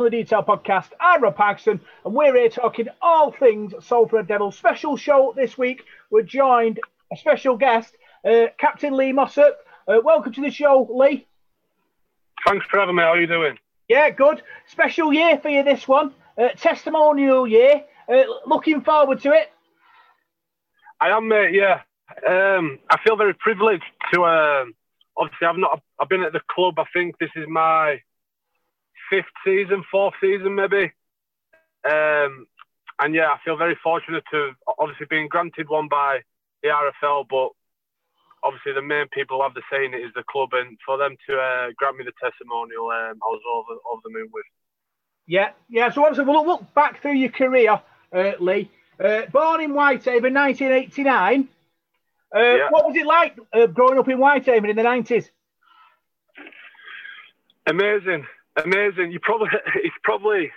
Devil 0.00 0.06
in 0.06 0.12
the 0.12 0.24
Detail 0.24 0.42
podcast. 0.42 0.88
I'm 0.98 1.22
Rob 1.22 1.36
Paxton, 1.36 1.78
and 2.06 2.14
we're 2.14 2.34
here 2.34 2.48
talking 2.48 2.86
all 3.02 3.32
things 3.32 3.74
Salford 3.84 4.12
Red 4.14 4.28
Devil. 4.28 4.50
Special 4.50 4.96
show 4.96 5.34
this 5.36 5.58
week. 5.58 5.82
We're 6.10 6.22
joined 6.22 6.80
a 7.12 7.18
special 7.18 7.58
guest, 7.58 7.94
uh, 8.24 8.46
Captain 8.56 8.96
Lee 8.96 9.12
Mossop. 9.12 9.58
Uh, 9.86 10.00
welcome 10.02 10.32
to 10.32 10.40
the 10.40 10.50
show, 10.50 10.88
Lee. 10.90 11.26
Thanks 12.46 12.64
for 12.70 12.80
having 12.80 12.96
me. 12.96 13.02
How 13.02 13.10
are 13.10 13.20
you 13.20 13.26
doing? 13.26 13.58
Yeah, 13.88 14.08
good. 14.08 14.42
Special 14.68 15.12
year 15.12 15.38
for 15.38 15.50
you, 15.50 15.64
this 15.64 15.86
one. 15.86 16.14
Uh, 16.38 16.48
testimonial 16.56 17.46
year. 17.46 17.84
Uh, 18.08 18.22
looking 18.46 18.80
forward 18.80 19.20
to 19.20 19.32
it. 19.32 19.52
I 20.98 21.10
am, 21.10 21.28
mate. 21.28 21.52
Yeah, 21.52 21.82
um, 22.26 22.78
I 22.88 22.98
feel 23.04 23.16
very 23.16 23.34
privileged 23.34 23.84
to. 24.14 24.24
Um, 24.24 24.72
obviously, 25.18 25.46
I've 25.46 25.58
not. 25.58 25.82
I've 26.00 26.08
been 26.08 26.22
at 26.22 26.32
the 26.32 26.40
club. 26.50 26.78
I 26.78 26.84
think 26.94 27.18
this 27.18 27.30
is 27.36 27.44
my 27.46 28.00
fifth 29.10 29.26
season, 29.44 29.84
fourth 29.90 30.14
season, 30.20 30.54
maybe. 30.54 30.92
Um, 31.84 32.46
and 33.00 33.14
yeah, 33.14 33.28
I 33.28 33.38
feel 33.44 33.56
very 33.56 33.78
fortunate 33.82 34.24
to 34.30 34.52
obviously 34.78 35.06
being 35.10 35.28
granted 35.28 35.68
one 35.68 35.88
by 35.88 36.20
the 36.62 36.68
RFL, 36.68 37.26
but 37.28 37.50
obviously 38.44 38.72
the 38.72 38.82
main 38.82 39.08
people 39.08 39.38
who 39.38 39.42
have 39.42 39.54
the 39.54 39.62
saying 39.70 39.94
it 39.94 39.98
is 39.98 40.12
the 40.14 40.22
club, 40.30 40.50
and 40.52 40.78
for 40.84 40.96
them 40.98 41.16
to 41.28 41.36
uh, 41.36 41.68
grant 41.76 41.96
me 41.96 42.04
the 42.04 42.12
testimonial, 42.22 42.88
um, 42.90 43.18
I 43.22 43.26
was 43.26 43.42
over 43.50 43.80
over 43.90 44.00
the 44.04 44.10
moon 44.10 44.28
with. 44.32 44.44
Yeah, 45.26 45.50
yeah. 45.68 45.90
So 45.90 46.02
obviously, 46.04 46.24
we'll 46.24 46.46
look 46.46 46.74
back 46.74 47.00
through 47.00 47.14
your 47.14 47.30
career, 47.30 47.80
uh, 48.12 48.32
Lee. 48.40 48.70
Uh, 49.02 49.22
born 49.32 49.62
in 49.62 49.72
Whitehaven, 49.72 50.34
1989. 50.34 51.48
Uh, 52.34 52.38
Yeah. 52.38 52.68
What 52.70 52.86
was 52.86 52.96
it 52.96 53.06
like 53.06 53.38
uh, 53.52 53.66
growing 53.66 53.98
up 53.98 54.08
in 54.08 54.18
Whitehaven 54.18 54.68
in 54.68 54.76
the 54.76 54.82
90s? 54.82 55.30
Amazing, 57.66 58.26
amazing. 58.56 59.12
You 59.12 59.20
probably 59.20 59.48
it's 59.76 59.94
probably 60.02 60.50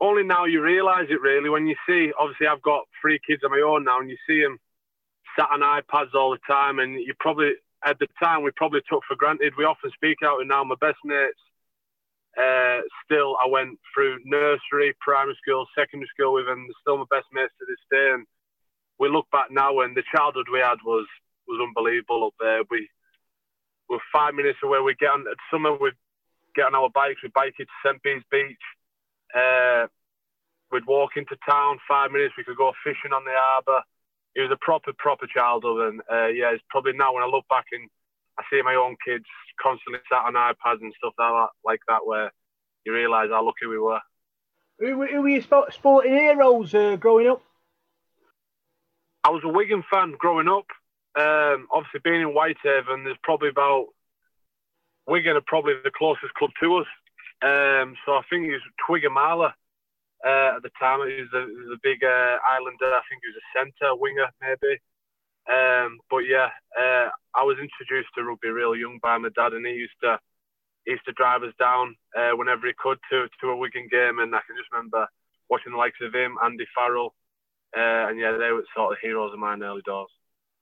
only 0.00 0.22
now 0.22 0.44
you 0.44 0.62
realise 0.62 1.06
it 1.10 1.20
really 1.20 1.48
when 1.48 1.66
you 1.66 1.76
see. 1.86 2.12
Obviously, 2.18 2.46
I've 2.46 2.62
got 2.62 2.84
three 3.00 3.18
kids 3.26 3.42
of 3.44 3.50
my 3.50 3.60
own 3.60 3.84
now, 3.84 4.00
and 4.00 4.10
you 4.10 4.16
see 4.26 4.40
them 4.42 4.58
sat 5.38 5.48
on 5.52 5.60
iPads 5.60 6.14
all 6.14 6.30
the 6.30 6.38
time, 6.46 6.78
and 6.78 6.94
you 6.94 7.14
probably 7.18 7.52
at 7.84 7.98
the 7.98 8.08
time 8.22 8.42
we 8.42 8.50
probably 8.52 8.80
took 8.88 9.02
for 9.06 9.16
granted. 9.16 9.54
We 9.56 9.64
often 9.64 9.90
speak 9.94 10.18
out, 10.24 10.40
and 10.40 10.48
now 10.48 10.64
my 10.64 10.76
best 10.80 10.98
mates. 11.04 11.38
Uh, 12.36 12.82
still, 13.04 13.36
I 13.42 13.48
went 13.48 13.80
through 13.92 14.18
nursery, 14.24 14.94
primary 15.00 15.36
school, 15.42 15.66
secondary 15.76 16.08
school 16.14 16.34
with 16.34 16.46
them. 16.46 16.66
They're 16.68 16.82
still 16.82 16.98
my 16.98 17.10
best 17.10 17.26
mates 17.32 17.52
to 17.58 17.66
this 17.66 17.82
day, 17.90 18.12
and 18.14 18.26
we 18.98 19.08
look 19.08 19.26
back 19.32 19.50
now, 19.50 19.80
and 19.80 19.96
the 19.96 20.04
childhood 20.14 20.46
we 20.52 20.60
had 20.60 20.78
was 20.84 21.06
was 21.48 21.60
unbelievable 21.60 22.26
up 22.26 22.34
there. 22.38 22.62
We 22.70 22.88
were 23.88 23.98
five 24.12 24.34
minutes 24.34 24.58
away. 24.62 24.80
We 24.80 24.94
get 24.94 25.10
on 25.10 25.24
at 25.26 25.36
summer. 25.50 25.76
We 25.76 25.90
get 26.58 26.66
on 26.66 26.74
our 26.74 26.90
bikes. 26.90 27.22
We'd 27.22 27.32
bike 27.32 27.54
it 27.58 27.68
to 27.70 27.78
St. 27.86 28.02
Bees 28.02 28.22
Beach. 28.30 28.66
Uh, 29.34 29.86
we'd 30.72 30.86
walk 30.86 31.12
into 31.16 31.36
town 31.48 31.78
five 31.86 32.10
minutes. 32.10 32.34
We 32.36 32.44
could 32.44 32.56
go 32.56 32.72
fishing 32.82 33.12
on 33.14 33.24
the 33.24 33.32
harbour. 33.34 33.82
It 34.34 34.42
was 34.42 34.50
a 34.50 34.58
proper, 34.60 34.92
proper 34.98 35.26
childhood. 35.26 35.92
And 35.94 36.00
uh, 36.10 36.26
yeah, 36.28 36.50
it's 36.52 36.64
probably 36.68 36.92
now 36.94 37.14
when 37.14 37.22
I 37.22 37.26
look 37.26 37.46
back 37.48 37.66
and 37.72 37.88
I 38.38 38.42
see 38.50 38.60
my 38.62 38.74
own 38.74 38.96
kids 39.04 39.24
constantly 39.62 40.00
sat 40.10 40.26
on 40.26 40.34
iPads 40.34 40.80
and 40.82 40.92
stuff 40.98 41.14
like 41.18 41.32
that, 41.32 41.48
like 41.64 41.80
that 41.88 42.06
where 42.06 42.32
you 42.84 42.92
realise 42.92 43.30
how 43.30 43.44
lucky 43.44 43.66
we 43.66 43.78
were. 43.78 44.00
Who, 44.78 44.96
were- 44.98 45.06
who 45.08 45.22
were 45.22 45.28
your 45.28 45.42
sport, 45.42 45.72
sporting 45.74 46.12
heroes 46.14 46.74
uh, 46.74 46.96
growing 46.96 47.28
up? 47.28 47.42
I 49.24 49.30
was 49.30 49.42
a 49.44 49.48
Wigan 49.48 49.82
fan 49.90 50.14
growing 50.18 50.48
up. 50.48 50.66
Um, 51.18 51.66
obviously, 51.72 52.00
being 52.04 52.20
in 52.22 52.28
Whitehaven, 52.28 53.04
there's 53.04 53.16
probably 53.22 53.48
about 53.48 53.86
Wigan 55.08 55.36
are 55.36 55.46
probably 55.46 55.74
the 55.82 55.90
closest 55.90 56.34
club 56.34 56.50
to 56.60 56.76
us. 56.76 56.86
Um, 57.40 57.96
so 58.04 58.12
I 58.12 58.22
think 58.28 58.46
it 58.46 58.60
was 58.60 58.68
Tuigamala 58.84 59.52
uh, 60.24 60.56
at 60.56 60.62
the 60.62 60.70
time. 60.78 61.00
He 61.08 61.24
was 61.24 61.32
a 61.72 61.80
big 61.82 62.04
uh, 62.04 62.36
Islander. 62.44 62.92
I 62.92 63.02
think 63.08 63.22
he 63.24 63.32
was 63.32 63.40
a 63.40 63.48
centre 63.56 63.96
winger, 63.96 64.28
maybe. 64.42 64.76
Um, 65.48 65.98
but 66.10 66.28
yeah, 66.28 66.50
uh, 66.78 67.08
I 67.34 67.42
was 67.42 67.56
introduced 67.56 68.10
to 68.14 68.24
rugby 68.24 68.48
real 68.48 68.76
young 68.76 68.98
by 69.02 69.16
my 69.16 69.30
dad, 69.34 69.54
and 69.54 69.66
he 69.66 69.72
used 69.72 69.96
to 70.02 70.18
he 70.84 70.92
used 70.92 71.06
to 71.06 71.12
drive 71.12 71.42
us 71.42 71.54
down 71.58 71.96
uh, 72.16 72.32
whenever 72.36 72.66
he 72.66 72.74
could 72.76 72.98
to 73.10 73.28
to 73.40 73.50
a 73.50 73.56
Wigan 73.56 73.88
game, 73.90 74.18
and 74.18 74.34
I 74.34 74.40
can 74.46 74.56
just 74.58 74.70
remember 74.70 75.08
watching 75.48 75.72
the 75.72 75.78
likes 75.78 75.96
of 76.02 76.14
him, 76.14 76.36
Andy 76.44 76.66
Farrell, 76.74 77.14
uh, 77.74 78.12
and 78.12 78.20
yeah, 78.20 78.32
they 78.32 78.52
were 78.52 78.64
sort 78.76 78.92
of 78.92 78.98
heroes 79.00 79.32
of 79.32 79.38
mine 79.38 79.62
early 79.62 79.82
doors. 79.86 80.10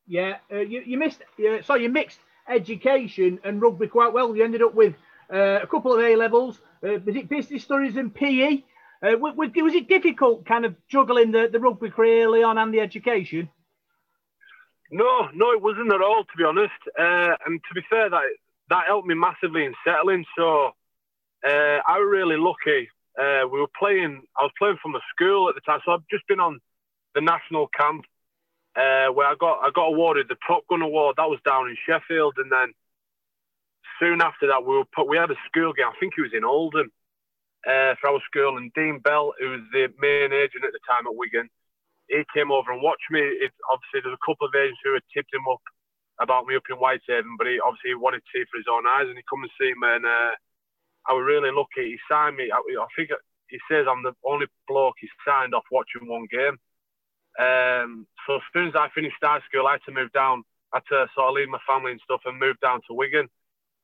Yeah, 0.07 0.37
uh, 0.53 0.59
you, 0.59 0.83
you 0.87 0.99
missed. 0.99 1.23
Uh, 1.37 1.63
so 1.63 1.75
you 1.75 1.89
mixed 1.89 2.21
education 2.49 3.41
and 3.45 3.61
rugby 3.61 3.89
quite 3.89 4.13
well. 4.13 4.35
You 4.37 4.45
ended 4.45 4.63
up 4.63 4.75
with 4.75 4.95
uh, 5.33 5.61
a 5.63 5.67
couple 5.67 5.93
of 5.93 6.01
A 6.01 6.17
levels. 6.17 6.61
Uh, 6.83 6.99
was 7.05 7.17
it 7.17 7.29
business 7.29 7.63
studies 7.63 7.97
and 7.97 8.15
PE? 8.15 8.63
Uh, 9.03 9.17
was, 9.19 9.35
was 9.37 9.75
it 9.75 9.89
difficult, 9.89 10.47
kind 10.47 10.65
of 10.65 10.75
juggling 10.89 11.33
the, 11.33 11.49
the 11.51 11.61
rugby 11.61 11.91
career 11.91 12.27
early 12.27 12.43
on 12.43 12.59
and 12.59 12.73
the 12.73 12.81
education? 12.81 13.49
No, 14.91 15.29
no, 15.35 15.53
it 15.53 15.61
wasn't 15.61 15.93
at 15.93 16.01
all, 16.01 16.25
to 16.25 16.37
be 16.37 16.45
honest. 16.45 16.73
Uh, 16.99 17.35
and 17.45 17.61
to 17.69 17.75
be 17.75 17.83
fair, 17.91 18.09
that 18.09 18.23
that 18.71 18.87
helped 18.87 19.07
me 19.07 19.15
massively 19.15 19.65
in 19.65 19.75
settling. 19.85 20.25
So 20.37 20.71
uh, 21.47 21.79
I 21.87 21.99
was 21.99 22.09
really 22.11 22.37
lucky. 22.37 22.89
Uh, 23.19 23.49
we 23.51 23.61
were 23.61 23.71
playing. 23.79 24.23
I 24.39 24.43
was 24.43 24.53
playing 24.59 24.79
from 24.83 24.95
a 24.95 25.01
school 25.15 25.49
at 25.49 25.55
the 25.55 25.61
time, 25.63 25.81
so 25.85 25.93
I've 25.93 26.07
just 26.11 26.27
been 26.29 26.41
on 26.41 26.61
the 27.15 27.21
national 27.21 27.69
camp 27.69 28.05
uh, 28.77 29.09
where 29.09 29.27
I 29.27 29.35
got 29.41 29.61
I 29.65 29.71
got 29.75 29.89
awarded 29.89 30.29
the 30.29 30.37
Top 30.47 30.63
Gun 30.69 30.83
award. 30.83 31.17
That 31.17 31.31
was 31.31 31.41
down 31.45 31.69
in 31.69 31.77
Sheffield, 31.89 32.35
and 32.37 32.53
then 32.53 32.73
soon 33.99 34.21
after 34.21 34.47
that, 34.49 34.65
we 34.65 34.77
were 34.77 34.85
put. 34.95 35.09
We 35.09 35.17
had 35.17 35.31
a 35.31 35.41
school 35.49 35.73
game. 35.73 35.89
I 35.89 35.99
think 35.99 36.13
he 36.15 36.23
was 36.23 36.35
in 36.37 36.45
Oldham 36.45 36.93
uh, 37.67 37.97
for 38.01 38.11
our 38.11 38.21
school, 38.29 38.59
and 38.59 38.73
Dean 38.75 39.01
Bell, 39.01 39.33
who 39.41 39.57
was 39.57 39.65
the 39.73 39.89
main 39.99 40.33
agent 40.33 40.65
at 40.65 40.77
the 40.77 40.85
time 40.85 41.07
at 41.07 41.17
Wigan, 41.17 41.49
he 42.09 42.23
came 42.35 42.53
over 42.53 42.71
and 42.71 42.83
watched 42.83 43.11
me. 43.11 43.21
It, 43.21 43.53
obviously, 43.73 44.05
there's 44.05 44.19
a 44.21 44.27
couple 44.27 44.47
of 44.47 44.55
agents 44.55 44.81
who 44.85 44.93
had 44.93 45.03
tipped 45.13 45.33
him 45.33 45.49
up 45.51 45.65
about 46.21 46.47
me 46.47 46.57
up 46.57 46.69
in 46.69 46.77
Whitehaven, 46.77 47.37
but 47.37 47.49
he 47.49 47.61
obviously 47.61 47.97
wanted 47.97 48.21
to 48.21 48.31
see 48.33 48.45
for 48.49 48.61
his 48.61 48.71
own 48.71 48.85
eyes, 48.87 49.09
and 49.09 49.17
he 49.17 49.25
come 49.29 49.43
and 49.43 49.53
see 49.57 49.73
me, 49.73 49.89
and 49.89 50.07
uh, 50.07 50.33
I 51.09 51.17
was 51.17 51.25
really 51.25 51.51
lucky. 51.51 51.97
He 51.97 51.99
signed 52.11 52.37
me. 52.37 52.53
I, 52.53 52.61
I 52.61 52.89
think 52.97 53.11
he 53.49 53.59
says 53.71 53.87
I'm 53.89 54.03
the 54.03 54.13
only 54.25 54.47
bloke 54.69 55.01
he 55.01 55.09
signed 55.25 55.55
off 55.55 55.65
watching 55.73 56.09
one 56.09 56.27
game. 56.31 56.61
Um, 57.39 58.07
so 58.27 58.37
as 58.37 58.43
soon 58.53 58.69
as 58.69 58.75
I 58.75 58.89
finished 58.95 59.17
high 59.23 59.41
school, 59.49 59.67
I 59.67 59.73
had 59.73 59.85
to 59.87 59.93
move 59.93 60.13
down. 60.13 60.43
I 60.73 60.79
had 60.79 60.87
to 60.89 61.07
sort 61.15 61.29
of 61.29 61.35
leave 61.35 61.49
my 61.49 61.59
family 61.67 61.93
and 61.93 62.01
stuff 62.03 62.23
and 62.25 62.39
move 62.39 62.57
down 62.61 62.81
to 62.89 62.95
Wigan. 62.95 63.29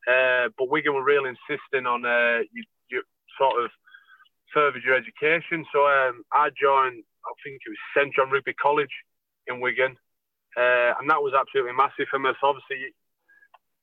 Uh, 0.09 0.49
but 0.59 0.71
Wigan 0.71 0.95
were 0.95 1.05
really 1.05 1.31
insisting 1.31 1.87
on 1.87 2.05
uh, 2.05 2.41
you, 2.53 2.65
you 2.91 3.03
sort 3.39 3.63
of 3.63 3.71
furthered 4.53 4.83
your 4.83 4.97
education. 4.97 5.65
So 5.73 5.87
um, 5.87 6.25
I 6.33 6.51
joined, 6.51 7.05
I 7.25 7.33
think 7.45 7.61
it 7.65 7.71
was 7.71 7.79
St 7.97 8.15
John 8.15 8.31
Rigby 8.31 8.55
College 8.55 8.91
in 9.47 9.61
Wigan, 9.61 9.97
uh, 10.57 10.93
and 10.99 11.09
that 11.09 11.23
was 11.23 11.35
absolutely 11.39 11.73
massive 11.73 12.09
for 12.11 12.19
me. 12.19 12.31
So 12.41 12.49
obviously, 12.49 12.95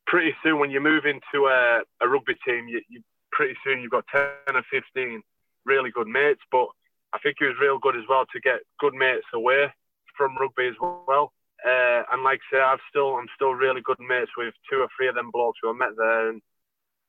pretty 0.07 0.35
soon 0.43 0.59
when 0.59 0.71
you 0.71 0.81
move 0.81 1.05
into 1.05 1.47
a, 1.47 1.81
a 2.01 2.07
rugby 2.07 2.35
team, 2.45 2.67
you, 2.67 2.81
you 2.89 3.01
pretty 3.31 3.55
soon 3.63 3.81
you've 3.81 3.91
got 3.91 4.05
ten 4.11 4.55
or 4.55 4.63
fifteen 4.69 5.21
really 5.65 5.91
good 5.91 6.07
mates. 6.07 6.41
But 6.51 6.67
I 7.13 7.19
think 7.19 7.37
it 7.41 7.47
was 7.47 7.57
real 7.61 7.79
good 7.79 7.95
as 7.95 8.07
well 8.07 8.25
to 8.31 8.39
get 8.39 8.61
good 8.79 8.93
mates 8.93 9.25
away 9.33 9.71
from 10.17 10.37
rugby 10.37 10.67
as 10.67 10.75
well. 10.79 11.33
Uh, 11.65 12.03
and 12.11 12.23
like 12.23 12.39
I 12.51 12.55
say, 12.55 12.61
I've 12.61 12.83
still 12.89 13.15
I'm 13.15 13.27
still 13.35 13.53
really 13.53 13.81
good 13.81 13.99
mates 13.99 14.31
with 14.37 14.53
two 14.69 14.79
or 14.79 14.87
three 14.95 15.07
of 15.07 15.15
them 15.15 15.31
blokes 15.31 15.59
who 15.61 15.69
I 15.69 15.73
met 15.73 15.97
there, 15.97 16.29
and 16.29 16.41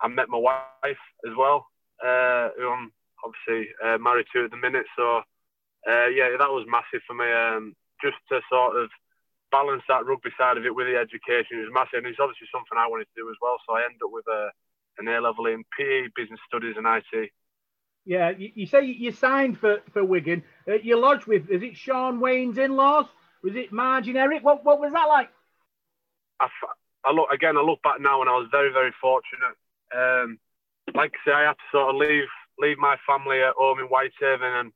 I 0.01 0.09
met 0.09 0.29
my 0.29 0.39
wife 0.39 1.03
as 1.27 1.35
well, 1.37 1.67
uh, 2.03 2.51
who 2.57 2.67
I'm 2.67 2.91
obviously 3.23 3.71
uh, 3.85 3.99
married 3.99 4.27
to 4.33 4.45
at 4.45 4.51
the 4.51 4.57
minute. 4.57 4.87
So 4.97 5.23
uh, 5.87 6.09
yeah, 6.11 6.35
that 6.39 6.51
was 6.51 6.67
massive 6.67 7.05
for 7.07 7.15
me. 7.15 7.31
Um, 7.31 7.77
just 8.03 8.17
to 8.31 8.41
sort 8.51 8.77
of 8.77 8.89
balance 9.53 9.83
that 9.89 10.07
rugby 10.07 10.31
side 10.39 10.57
of 10.57 10.65
it 10.65 10.75
with 10.75 10.87
the 10.87 10.97
education 10.97 11.63
was 11.63 11.75
massive, 11.75 12.03
and 12.03 12.11
it's 12.11 12.23
obviously 12.23 12.49
something 12.51 12.79
I 12.79 12.89
wanted 12.89 13.07
to 13.13 13.21
do 13.23 13.31
as 13.31 13.39
well. 13.43 13.59
So 13.67 13.75
I 13.77 13.85
ended 13.85 14.03
up 14.03 14.11
with 14.11 14.27
a 14.27 14.51
an 14.99 15.09
A 15.09 15.21
level 15.21 15.47
in 15.47 15.63
PE, 15.79 16.11
business 16.17 16.41
studies, 16.47 16.75
and 16.77 16.87
IT. 16.87 17.31
Yeah, 18.05 18.31
you, 18.31 18.51
you 18.55 18.67
say 18.67 18.85
you 18.85 19.13
signed 19.13 19.59
for 19.59 19.79
for 19.93 20.05
Wigan. 20.05 20.43
Uh, 20.67 20.75
you 20.75 20.99
lodged 20.99 21.27
with 21.27 21.51
is 21.51 21.63
it 21.63 21.77
Shaun 21.77 22.21
Wane's 22.21 22.59
in-laws? 22.59 23.07
Was 23.43 23.55
it 23.57 23.73
Marge 23.73 24.09
and 24.09 24.17
Eric? 24.17 24.43
What 24.43 24.65
what 24.65 24.81
was 24.81 24.93
that 24.93 25.07
like? 25.07 25.31
I, 26.41 26.49
I 27.05 27.13
look 27.13 27.29
again. 27.33 27.57
I 27.57 27.63
look 27.63 27.83
back 27.83 28.01
now, 28.01 28.21
and 28.21 28.31
I 28.31 28.37
was 28.37 28.49
very, 28.51 28.73
very 28.73 28.93
fortunate. 29.01 29.57
Um, 29.95 30.39
like 30.95 31.13
I 31.13 31.29
say, 31.29 31.35
I 31.35 31.47
had 31.49 31.61
to 31.61 31.69
sort 31.73 31.91
of 31.91 31.97
leave 31.97 32.29
leave 32.59 32.79
my 32.79 32.97
family 33.07 33.41
at 33.41 33.55
home 33.57 33.79
in 33.79 33.87
Whitehaven, 33.87 34.53
and 34.53 34.73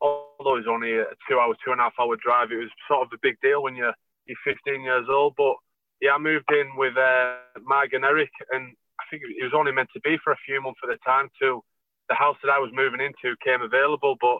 although 0.00 0.56
it 0.56 0.66
was 0.66 0.70
only 0.70 0.94
a 0.98 1.06
two-hour, 1.28 1.54
two 1.64 1.70
and 1.72 1.80
a 1.80 1.84
half 1.84 1.98
hour 2.00 2.16
drive, 2.16 2.50
it 2.50 2.58
was 2.58 2.70
sort 2.88 3.06
of 3.06 3.12
a 3.12 3.22
big 3.22 3.36
deal 3.42 3.62
when 3.62 3.76
you're 3.76 3.94
you're 4.26 4.38
15 4.44 4.82
years 4.82 5.06
old. 5.10 5.34
But 5.36 5.54
yeah, 6.00 6.14
I 6.14 6.18
moved 6.18 6.50
in 6.50 6.76
with 6.76 6.96
uh, 6.96 7.36
and 7.56 8.04
Eric, 8.04 8.30
and 8.50 8.74
I 9.00 9.04
think 9.10 9.22
it 9.22 9.44
was 9.44 9.54
only 9.54 9.72
meant 9.72 9.90
to 9.94 10.00
be 10.00 10.16
for 10.22 10.32
a 10.32 10.44
few 10.46 10.62
months 10.62 10.80
at 10.82 10.90
the 10.90 10.98
time 11.04 11.28
till 11.40 11.64
the 12.08 12.14
house 12.14 12.36
that 12.42 12.50
I 12.50 12.58
was 12.58 12.70
moving 12.72 13.00
into 13.00 13.36
came 13.44 13.62
available. 13.62 14.16
But 14.20 14.38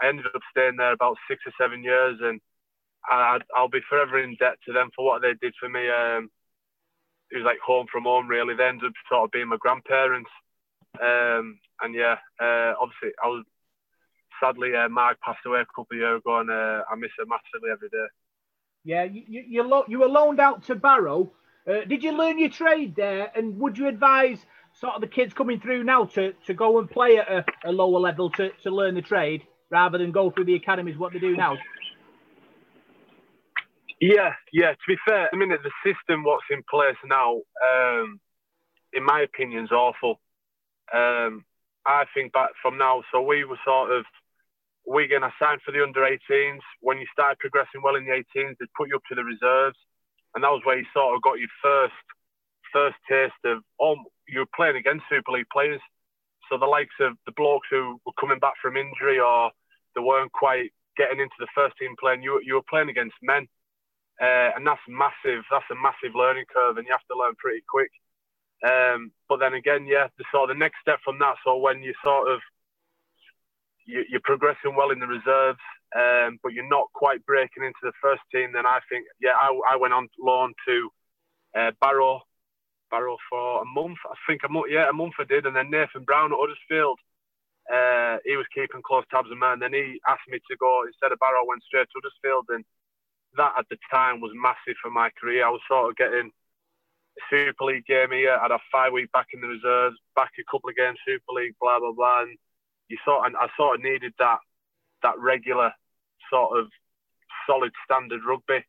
I 0.00 0.08
ended 0.08 0.26
up 0.34 0.42
staying 0.50 0.76
there 0.76 0.92
about 0.92 1.16
six 1.28 1.42
or 1.46 1.52
seven 1.58 1.82
years, 1.82 2.18
and 2.22 2.40
I, 3.04 3.38
I'll 3.56 3.68
be 3.68 3.80
forever 3.88 4.22
in 4.22 4.36
debt 4.38 4.56
to 4.66 4.72
them 4.72 4.90
for 4.94 5.04
what 5.04 5.22
they 5.22 5.34
did 5.40 5.54
for 5.58 5.68
me. 5.68 5.88
Um, 5.88 6.30
it 7.30 7.36
was 7.36 7.44
like 7.44 7.58
home 7.64 7.86
from 7.90 8.04
home, 8.04 8.28
really. 8.28 8.54
They 8.54 8.64
ended 8.66 8.88
up 8.88 8.92
sort 9.08 9.24
of 9.24 9.30
being 9.30 9.48
my 9.48 9.56
grandparents. 9.58 10.30
Um, 11.00 11.60
and 11.80 11.94
yeah, 11.94 12.16
uh, 12.40 12.74
obviously, 12.80 13.10
I 13.22 13.28
was 13.28 13.44
sadly, 14.42 14.74
uh, 14.74 14.88
Marge 14.88 15.18
passed 15.20 15.46
away 15.46 15.60
a 15.60 15.66
couple 15.66 15.86
of 15.92 15.98
years 15.98 16.18
ago, 16.18 16.40
and 16.40 16.50
uh, 16.50 16.82
I 16.90 16.96
miss 16.96 17.10
her 17.18 17.26
massively 17.26 17.70
every 17.70 17.88
day. 17.88 18.06
Yeah, 18.84 19.04
you 19.04 19.22
you, 19.28 19.44
you, 19.46 19.62
lo- 19.62 19.84
you 19.88 20.00
were 20.00 20.08
loaned 20.08 20.40
out 20.40 20.64
to 20.64 20.74
Barrow. 20.74 21.32
Uh, 21.68 21.84
did 21.86 22.02
you 22.02 22.12
learn 22.12 22.38
your 22.38 22.48
trade 22.48 22.96
there? 22.96 23.30
And 23.36 23.58
would 23.60 23.76
you 23.76 23.86
advise 23.86 24.44
sort 24.80 24.94
of 24.94 25.00
the 25.02 25.06
kids 25.06 25.34
coming 25.34 25.60
through 25.60 25.84
now 25.84 26.06
to, 26.06 26.32
to 26.46 26.54
go 26.54 26.78
and 26.78 26.90
play 26.90 27.18
at 27.18 27.28
a, 27.30 27.44
a 27.66 27.72
lower 27.72 28.00
level 28.00 28.30
to, 28.30 28.50
to 28.62 28.70
learn 28.70 28.94
the 28.94 29.02
trade 29.02 29.42
rather 29.70 29.98
than 29.98 30.10
go 30.10 30.30
through 30.30 30.46
the 30.46 30.54
academies 30.54 30.96
what 30.96 31.12
they 31.12 31.18
do 31.18 31.36
now? 31.36 31.56
Yeah, 34.00 34.32
yeah. 34.52 34.72
To 34.72 34.86
be 34.88 34.96
fair, 35.06 35.28
I 35.32 35.36
mean 35.36 35.50
the 35.50 35.70
system 35.84 36.24
what's 36.24 36.46
in 36.50 36.62
place 36.68 36.96
now, 37.04 37.42
um, 37.60 38.18
in 38.94 39.04
my 39.04 39.20
opinion, 39.20 39.64
is 39.64 39.70
awful. 39.70 40.18
Um, 40.92 41.44
I 41.86 42.04
think 42.14 42.32
back 42.32 42.50
from 42.62 42.78
now, 42.78 43.02
so 43.12 43.20
we 43.20 43.44
were 43.44 43.58
sort 43.64 43.92
of 43.92 44.04
Wigan. 44.86 45.22
I 45.22 45.30
signed 45.38 45.60
for 45.64 45.72
the 45.72 45.82
under 45.82 46.00
18s. 46.00 46.60
When 46.80 46.98
you 46.98 47.06
started 47.12 47.38
progressing 47.38 47.82
well 47.84 47.96
in 47.96 48.06
the 48.06 48.12
18s, 48.12 48.56
they'd 48.58 48.72
put 48.76 48.88
you 48.88 48.96
up 48.96 49.02
to 49.10 49.14
the 49.14 49.24
reserves, 49.24 49.76
and 50.34 50.42
that 50.42 50.50
was 50.50 50.62
where 50.64 50.78
you 50.78 50.86
sort 50.94 51.14
of 51.14 51.20
got 51.22 51.38
your 51.38 51.52
first 51.62 51.92
first 52.72 52.96
taste 53.08 53.34
of 53.44 53.58
oh, 53.80 53.96
you 54.30 54.40
were 54.40 54.56
playing 54.56 54.76
against 54.76 55.04
Super 55.10 55.32
League 55.32 55.50
players. 55.52 55.80
So 56.48 56.58
the 56.58 56.66
likes 56.66 56.94
of 57.00 57.16
the 57.26 57.32
blokes 57.36 57.68
who 57.70 58.00
were 58.06 58.18
coming 58.18 58.38
back 58.38 58.54
from 58.60 58.76
injury 58.76 59.18
or 59.20 59.50
they 59.94 60.02
weren't 60.02 60.32
quite 60.32 60.70
getting 60.96 61.20
into 61.20 61.38
the 61.38 61.48
first 61.54 61.76
team 61.78 61.94
playing, 61.98 62.22
you 62.22 62.40
you 62.44 62.54
were 62.54 62.70
playing 62.70 62.90
against 62.90 63.14
men. 63.22 63.46
Uh, 64.20 64.52
and 64.54 64.66
that's 64.66 64.84
massive. 64.86 65.44
That's 65.50 65.70
a 65.72 65.80
massive 65.80 66.14
learning 66.14 66.44
curve, 66.52 66.76
and 66.76 66.86
you 66.86 66.92
have 66.92 67.08
to 67.08 67.16
learn 67.16 67.34
pretty 67.38 67.64
quick. 67.68 67.90
Um, 68.60 69.12
but 69.28 69.40
then 69.40 69.54
again, 69.54 69.86
yeah, 69.86 70.08
the 70.18 70.24
sort 70.30 70.50
of 70.50 70.56
the 70.56 70.60
next 70.60 70.76
step 70.82 70.98
from 71.02 71.18
that. 71.20 71.36
So 71.42 71.56
when 71.56 71.82
you 71.82 71.94
sort 72.04 72.28
of 72.30 72.40
you, 73.86 74.04
are 74.14 74.24
progressing 74.28 74.76
well 74.76 74.90
in 74.90 75.00
the 75.00 75.06
reserves, 75.06 75.58
um, 75.96 76.38
but 76.42 76.52
you're 76.52 76.68
not 76.68 76.92
quite 76.94 77.24
breaking 77.24 77.64
into 77.64 77.82
the 77.82 77.96
first 78.02 78.22
team, 78.32 78.52
then 78.52 78.66
I 78.66 78.78
think, 78.88 79.06
yeah, 79.20 79.34
I, 79.40 79.74
I 79.74 79.76
went 79.76 79.94
on 79.94 80.08
loan 80.20 80.52
to 80.68 80.90
uh, 81.58 81.70
Barrow, 81.80 82.20
Barrow 82.90 83.16
for 83.28 83.62
a 83.62 83.64
month. 83.64 83.98
I 84.06 84.14
think 84.26 84.42
a 84.44 84.48
month, 84.48 84.66
yeah, 84.70 84.88
a 84.88 84.92
month 84.92 85.14
I 85.18 85.24
did, 85.24 85.46
and 85.46 85.54
then 85.54 85.70
Nathan 85.70 86.04
Brown 86.04 86.32
at 86.32 86.38
Huddersfield. 86.38 86.98
Uh, 87.72 88.18
he 88.24 88.36
was 88.36 88.46
keeping 88.54 88.82
close 88.82 89.04
tabs 89.10 89.30
on 89.30 89.38
me, 89.38 89.46
and 89.46 89.62
then 89.62 89.72
he 89.72 90.00
asked 90.08 90.28
me 90.28 90.38
to 90.38 90.56
go 90.56 90.82
instead 90.86 91.12
of 91.12 91.18
Barrow. 91.20 91.46
Went 91.46 91.62
straight 91.62 91.86
to 91.86 92.00
Huddersfield, 92.02 92.46
and 92.50 92.64
that 93.36 93.54
at 93.58 93.68
the 93.70 93.78
time 93.90 94.20
was 94.20 94.32
massive 94.34 94.76
for 94.82 94.90
my 94.90 95.10
career. 95.20 95.46
I 95.46 95.50
was 95.50 95.60
sort 95.68 95.90
of 95.90 95.96
getting 95.96 96.30
a 96.30 97.22
Super 97.30 97.64
League 97.64 97.86
game 97.86 98.10
here. 98.10 98.38
I'd 98.42 98.50
have 98.50 98.60
five 98.72 98.92
week 98.92 99.12
back 99.12 99.28
in 99.32 99.40
the 99.40 99.48
reserves, 99.48 99.96
back 100.16 100.32
a 100.38 100.50
couple 100.50 100.70
of 100.70 100.76
games 100.76 100.98
Super 101.06 101.32
League, 101.32 101.54
blah 101.60 101.78
blah 101.78 101.92
blah. 101.92 102.22
And 102.22 102.36
you 102.88 102.98
sort 103.04 103.26
and 103.26 103.36
I 103.36 103.48
sort 103.56 103.76
of 103.76 103.82
needed 103.82 104.14
that 104.18 104.38
that 105.02 105.18
regular 105.18 105.72
sort 106.30 106.58
of 106.58 106.66
solid 107.46 107.72
standard 107.84 108.20
rugby 108.26 108.64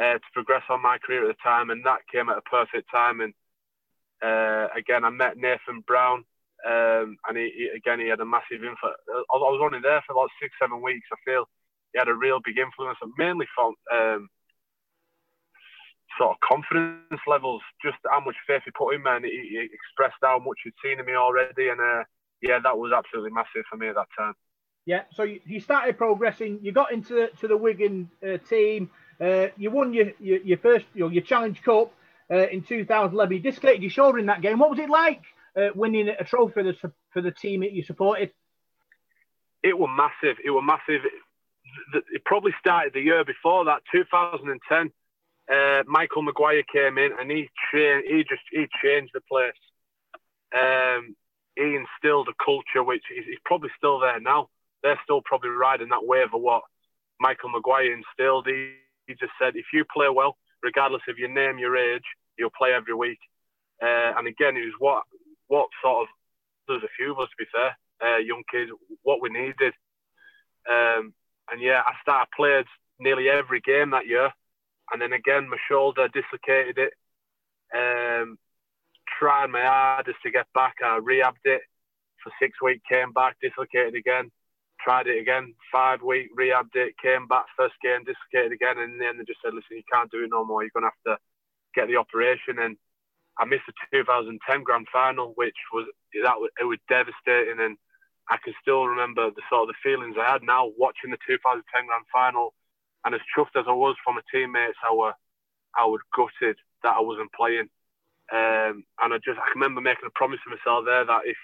uh, 0.00 0.14
to 0.14 0.28
progress 0.32 0.62
on 0.68 0.82
my 0.82 0.98
career 0.98 1.28
at 1.28 1.36
the 1.36 1.42
time, 1.42 1.70
and 1.70 1.84
that 1.84 2.00
came 2.12 2.28
at 2.28 2.38
a 2.38 2.42
perfect 2.42 2.90
time. 2.90 3.20
And 3.20 3.34
uh, 4.22 4.68
again, 4.76 5.04
I 5.04 5.10
met 5.10 5.36
Nathan 5.36 5.82
Brown, 5.86 6.24
um, 6.66 7.16
and 7.28 7.36
he, 7.36 7.52
he, 7.54 7.68
again 7.76 8.00
he 8.00 8.08
had 8.08 8.20
a 8.20 8.24
massive 8.24 8.64
influence. 8.64 8.98
I 9.08 9.36
was 9.36 9.60
only 9.62 9.80
there 9.80 10.02
for 10.06 10.12
about 10.12 10.30
six 10.40 10.54
seven 10.60 10.82
weeks. 10.82 11.06
I 11.12 11.16
feel 11.24 11.48
he 11.92 11.98
had 11.98 12.08
a 12.08 12.14
real 12.14 12.40
big 12.44 12.58
influence, 12.58 12.98
mainly 13.18 13.46
from 13.54 13.74
um, 13.92 14.28
sort 16.18 16.32
of 16.32 16.40
confidence 16.40 17.22
levels, 17.26 17.62
just 17.84 17.98
how 18.10 18.20
much 18.20 18.36
faith 18.46 18.62
he 18.64 18.70
put 18.72 18.94
in 18.94 19.02
me, 19.02 19.10
and 19.10 19.24
he, 19.24 19.30
he 19.30 19.68
expressed 19.72 20.20
how 20.22 20.38
much 20.38 20.58
he'd 20.64 20.72
seen 20.82 20.98
in 20.98 21.06
me 21.06 21.14
already, 21.14 21.68
and 21.68 21.80
uh, 21.80 22.04
yeah, 22.40 22.58
that 22.62 22.76
was 22.76 22.92
absolutely 22.92 23.30
massive 23.30 23.64
for 23.68 23.76
me 23.76 23.88
at 23.88 23.94
that 23.94 24.08
time. 24.16 24.34
Yeah, 24.86 25.02
so 25.12 25.24
you, 25.24 25.60
started 25.60 25.98
progressing. 25.98 26.60
You 26.62 26.70
got 26.70 26.92
into 26.92 27.14
the, 27.14 27.30
to 27.40 27.48
the 27.48 27.56
Wigan 27.56 28.08
uh, 28.22 28.38
team. 28.38 28.88
Uh, 29.20 29.48
you 29.56 29.70
won 29.70 29.92
your, 29.92 30.12
your, 30.20 30.38
your 30.38 30.58
first 30.58 30.86
your, 30.94 31.10
your 31.10 31.24
Challenge 31.24 31.60
Cup 31.62 31.92
uh, 32.30 32.48
in 32.48 32.62
2011. 32.62 33.36
You 33.36 33.42
dislocated 33.42 33.82
your 33.82 33.90
shoulder 33.90 34.18
in 34.18 34.26
that 34.26 34.42
game. 34.42 34.58
What 34.58 34.70
was 34.70 34.78
it 34.78 34.90
like 34.90 35.22
uh, 35.56 35.68
winning 35.74 36.08
a 36.08 36.24
trophy 36.24 36.52
for 36.52 36.62
the 36.62 36.74
for 37.10 37.20
the 37.22 37.30
team 37.30 37.60
that 37.60 37.72
you 37.72 37.82
supported? 37.82 38.32
It 39.62 39.78
was 39.78 39.90
massive. 39.96 40.36
It 40.44 40.50
was 40.50 40.62
massive 40.64 41.02
it 42.12 42.24
probably 42.24 42.52
started 42.58 42.92
the 42.92 43.00
year 43.00 43.24
before 43.24 43.64
that, 43.66 43.82
2010. 43.92 44.90
Uh, 45.48 45.82
Michael 45.86 46.22
Maguire 46.22 46.62
came 46.72 46.98
in 46.98 47.12
and 47.18 47.30
he 47.30 47.48
changed, 47.72 48.08
he 48.08 48.24
just 48.24 48.42
he 48.50 48.66
changed 48.82 49.12
the 49.14 49.20
place. 49.20 49.52
Um, 50.56 51.14
he 51.56 51.76
instilled 51.76 52.28
a 52.28 52.44
culture 52.44 52.82
which 52.82 53.04
is, 53.16 53.24
is, 53.26 53.38
probably 53.44 53.70
still 53.76 54.00
there 54.00 54.20
now. 54.20 54.48
They're 54.82 55.00
still 55.04 55.22
probably 55.24 55.50
riding 55.50 55.88
that 55.90 56.04
wave 56.04 56.34
of 56.34 56.40
what 56.40 56.62
Michael 57.20 57.50
Maguire 57.50 57.92
instilled. 57.92 58.46
He, 58.46 58.72
he 59.06 59.14
just 59.14 59.32
said, 59.40 59.56
if 59.56 59.66
you 59.72 59.84
play 59.92 60.08
well, 60.08 60.36
regardless 60.66 61.06
of 61.08 61.16
your 61.16 61.28
name, 61.28 61.58
your 61.58 61.76
age, 61.76 62.08
you'll 62.36 62.58
play 62.58 62.72
every 62.74 62.94
week. 62.94 63.22
Uh, 63.80 64.10
and 64.18 64.26
again, 64.26 64.56
it 64.56 64.66
was 64.66 64.74
what 64.78 65.02
what 65.46 65.68
sort 65.80 66.02
of 66.02 66.08
there's 66.66 66.82
a 66.82 66.96
few 66.96 67.12
of 67.12 67.20
us 67.20 67.28
to 67.30 67.38
be 67.38 67.54
fair, 67.54 67.70
uh, 68.04 68.18
young 68.18 68.42
kids, 68.50 68.70
what 69.02 69.22
we 69.22 69.28
needed. 69.30 69.72
Um, 70.68 71.14
and 71.50 71.62
yeah, 71.62 71.82
I 71.86 71.92
started 72.02 72.28
played 72.36 72.66
nearly 72.98 73.28
every 73.28 73.60
game 73.60 73.90
that 73.90 74.06
year. 74.06 74.30
And 74.92 75.00
then 75.00 75.12
again, 75.12 75.48
my 75.48 75.58
shoulder 75.68 76.08
dislocated 76.08 76.78
it. 76.78 76.92
Um, 77.74 78.38
tried 79.18 79.50
my 79.50 79.62
hardest 79.62 80.18
to 80.24 80.30
get 80.30 80.46
back. 80.54 80.74
I 80.82 80.98
rehabbed 80.98 81.44
it 81.44 81.62
for 82.22 82.32
six 82.40 82.60
weeks, 82.60 82.82
came 82.88 83.12
back, 83.12 83.36
dislocated 83.40 83.94
again. 83.94 84.30
Tried 84.86 85.08
it 85.08 85.18
again, 85.18 85.52
five 85.72 86.00
week, 86.00 86.30
rehabbed 86.38 86.76
it, 86.76 86.94
came 87.02 87.26
back 87.26 87.46
first 87.58 87.74
game, 87.82 88.06
dislocated 88.06 88.52
again, 88.52 88.78
and 88.78 89.00
then 89.00 89.18
they 89.18 89.24
just 89.24 89.42
said, 89.42 89.52
"Listen, 89.52 89.78
you 89.78 89.82
can't 89.90 90.10
do 90.12 90.22
it 90.22 90.30
no 90.30 90.44
more. 90.44 90.62
You're 90.62 90.70
gonna 90.70 90.86
have 90.86 91.06
to 91.06 91.18
get 91.74 91.88
the 91.88 91.96
operation." 91.96 92.60
And 92.60 92.78
I 93.36 93.46
missed 93.46 93.66
the 93.66 93.74
2010 93.90 94.62
grand 94.62 94.86
final, 94.92 95.32
which 95.34 95.58
was 95.72 95.86
that 96.22 96.36
it 96.60 96.64
was 96.64 96.78
devastating. 96.88 97.58
And 97.58 97.76
I 98.30 98.36
can 98.38 98.54
still 98.62 98.86
remember 98.86 99.30
the 99.30 99.42
sort 99.50 99.68
of 99.68 99.74
the 99.74 99.82
feelings 99.82 100.14
I 100.18 100.30
had 100.30 100.44
now 100.44 100.70
watching 100.78 101.10
the 101.10 101.18
2010 101.26 101.86
Grand 101.86 102.06
Final, 102.12 102.54
and 103.04 103.12
as 103.12 103.20
chuffed 103.36 103.58
as 103.58 103.66
I 103.66 103.72
was 103.72 103.96
for 104.04 104.14
my 104.14 104.22
teammates, 104.30 104.78
I 104.86 104.94
were 104.94 105.14
I 105.74 105.84
was 105.86 106.00
gutted 106.14 106.58
that 106.84 106.94
I 106.94 107.00
wasn't 107.00 107.32
playing, 107.32 107.68
um, 108.30 108.84
and 109.02 109.14
I 109.14 109.18
just 109.18 109.38
I 109.38 109.50
remember 109.50 109.80
making 109.80 110.06
a 110.06 110.14
promise 110.14 110.38
to 110.44 110.50
myself 110.54 110.84
there 110.86 111.04
that 111.04 111.26
if 111.26 111.36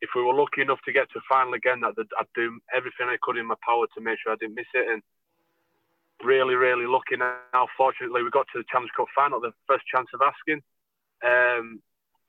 if 0.00 0.10
we 0.14 0.22
were 0.22 0.34
lucky 0.34 0.62
enough 0.62 0.80
to 0.84 0.92
get 0.92 1.10
to 1.12 1.20
final 1.28 1.54
again, 1.54 1.80
that 1.80 1.96
I'd 1.96 2.34
do 2.34 2.58
everything 2.74 3.08
I 3.08 3.16
could 3.22 3.36
in 3.36 3.46
my 3.46 3.56
power 3.66 3.86
to 3.86 4.00
make 4.00 4.18
sure 4.20 4.32
I 4.32 4.36
didn't 4.36 4.54
miss 4.56 4.70
it, 4.74 4.88
and 4.90 5.02
really 6.24 6.54
really 6.54 6.86
lucky 6.86 7.16
now. 7.16 7.66
Fortunately, 7.76 8.22
we 8.22 8.30
got 8.30 8.46
to 8.52 8.58
the 8.58 8.68
Challenge 8.70 8.90
Cup 8.96 9.06
final, 9.14 9.40
the 9.40 9.52
first 9.66 9.84
chance 9.86 10.08
of 10.14 10.20
asking, 10.20 10.62
um, 11.24 11.80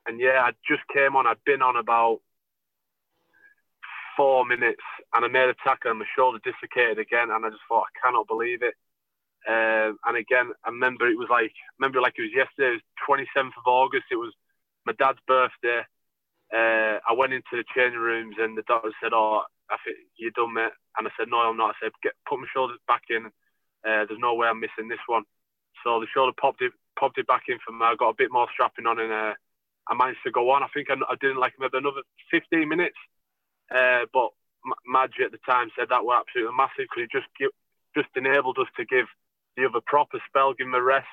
and 0.06 0.20
yeah, 0.20 0.42
I 0.42 0.52
just 0.66 0.82
came 0.92 1.16
on. 1.16 1.26
I'd 1.26 1.44
been 1.44 1.62
on 1.62 1.76
about 1.76 2.20
four 4.18 4.44
minutes 4.44 4.82
and 5.14 5.24
I 5.24 5.28
made 5.28 5.48
a 5.48 5.54
tackle 5.62 5.90
and 5.90 6.00
my 6.00 6.06
shoulder 6.16 6.40
dislocated 6.42 6.98
again 6.98 7.30
and 7.30 7.46
I 7.46 7.50
just 7.50 7.62
thought 7.68 7.86
I 7.86 7.98
cannot 8.02 8.26
believe 8.26 8.62
it. 8.62 8.74
Um, 9.46 9.96
and 10.04 10.16
again, 10.16 10.50
I 10.64 10.70
remember 10.70 11.06
it 11.06 11.16
was 11.16 11.28
like 11.30 11.52
remember 11.78 12.00
like 12.00 12.14
it 12.18 12.26
was 12.26 12.34
yesterday. 12.34 12.74
It 12.74 12.82
was 12.82 13.24
27th 13.36 13.54
of 13.56 13.66
August. 13.66 14.10
It 14.10 14.16
was 14.16 14.34
my 14.84 14.92
dad's 14.98 15.22
birthday. 15.28 15.86
Uh, 16.52 16.98
I 17.04 17.12
went 17.16 17.32
into 17.32 17.52
the 17.52 17.64
changing 17.74 18.00
rooms 18.00 18.36
and 18.38 18.56
the 18.56 18.62
doctor 18.66 18.92
said, 19.02 19.12
"Oh, 19.12 19.44
I 19.70 19.76
think 19.84 19.98
you're 20.16 20.32
done, 20.32 20.54
mate." 20.54 20.72
And 20.98 21.06
I 21.06 21.10
said, 21.18 21.28
"No, 21.28 21.38
I'm 21.38 21.56
not." 21.56 21.76
I 21.76 21.78
said, 21.80 21.92
Get, 22.02 22.14
"Put 22.28 22.40
my 22.40 22.46
shoulders 22.52 22.78
back 22.86 23.02
in. 23.10 23.26
Uh, 23.84 24.04
there's 24.06 24.20
no 24.20 24.34
way 24.34 24.48
I'm 24.48 24.60
missing 24.60 24.88
this 24.88 25.04
one." 25.06 25.24
So 25.84 26.00
the 26.00 26.06
shoulder 26.12 26.32
popped 26.40 26.62
it 26.62 26.72
popped 26.98 27.18
it 27.18 27.26
back 27.26 27.44
in 27.48 27.58
for 27.64 27.72
me. 27.72 27.84
I 27.84 27.94
got 27.94 28.10
a 28.10 28.18
bit 28.18 28.32
more 28.32 28.48
strapping 28.52 28.86
on 28.86 28.98
and 28.98 29.12
uh, 29.12 29.34
I 29.86 29.94
managed 29.94 30.24
to 30.24 30.32
go 30.32 30.50
on. 30.50 30.64
I 30.64 30.68
think 30.74 30.88
I, 30.90 30.94
I 31.08 31.14
did 31.20 31.36
like 31.36 31.54
maybe 31.60 31.78
another 31.78 32.02
15 32.32 32.68
minutes 32.68 32.96
uh, 33.74 34.06
but 34.12 34.30
Madge 34.86 35.20
at 35.24 35.32
the 35.32 35.42
time 35.44 35.70
said 35.76 35.88
that 35.90 36.04
were 36.04 36.16
absolutely 36.16 36.56
massive 36.56 36.88
because 36.88 37.04
it 37.04 37.12
just 37.12 37.28
give, 37.38 37.52
just 37.94 38.08
enabled 38.16 38.58
us 38.58 38.68
to 38.76 38.84
give 38.84 39.06
the 39.56 39.66
other 39.66 39.80
proper 39.84 40.18
spell, 40.28 40.54
give 40.54 40.66
them 40.66 40.74
a 40.74 40.82
rest. 40.82 41.08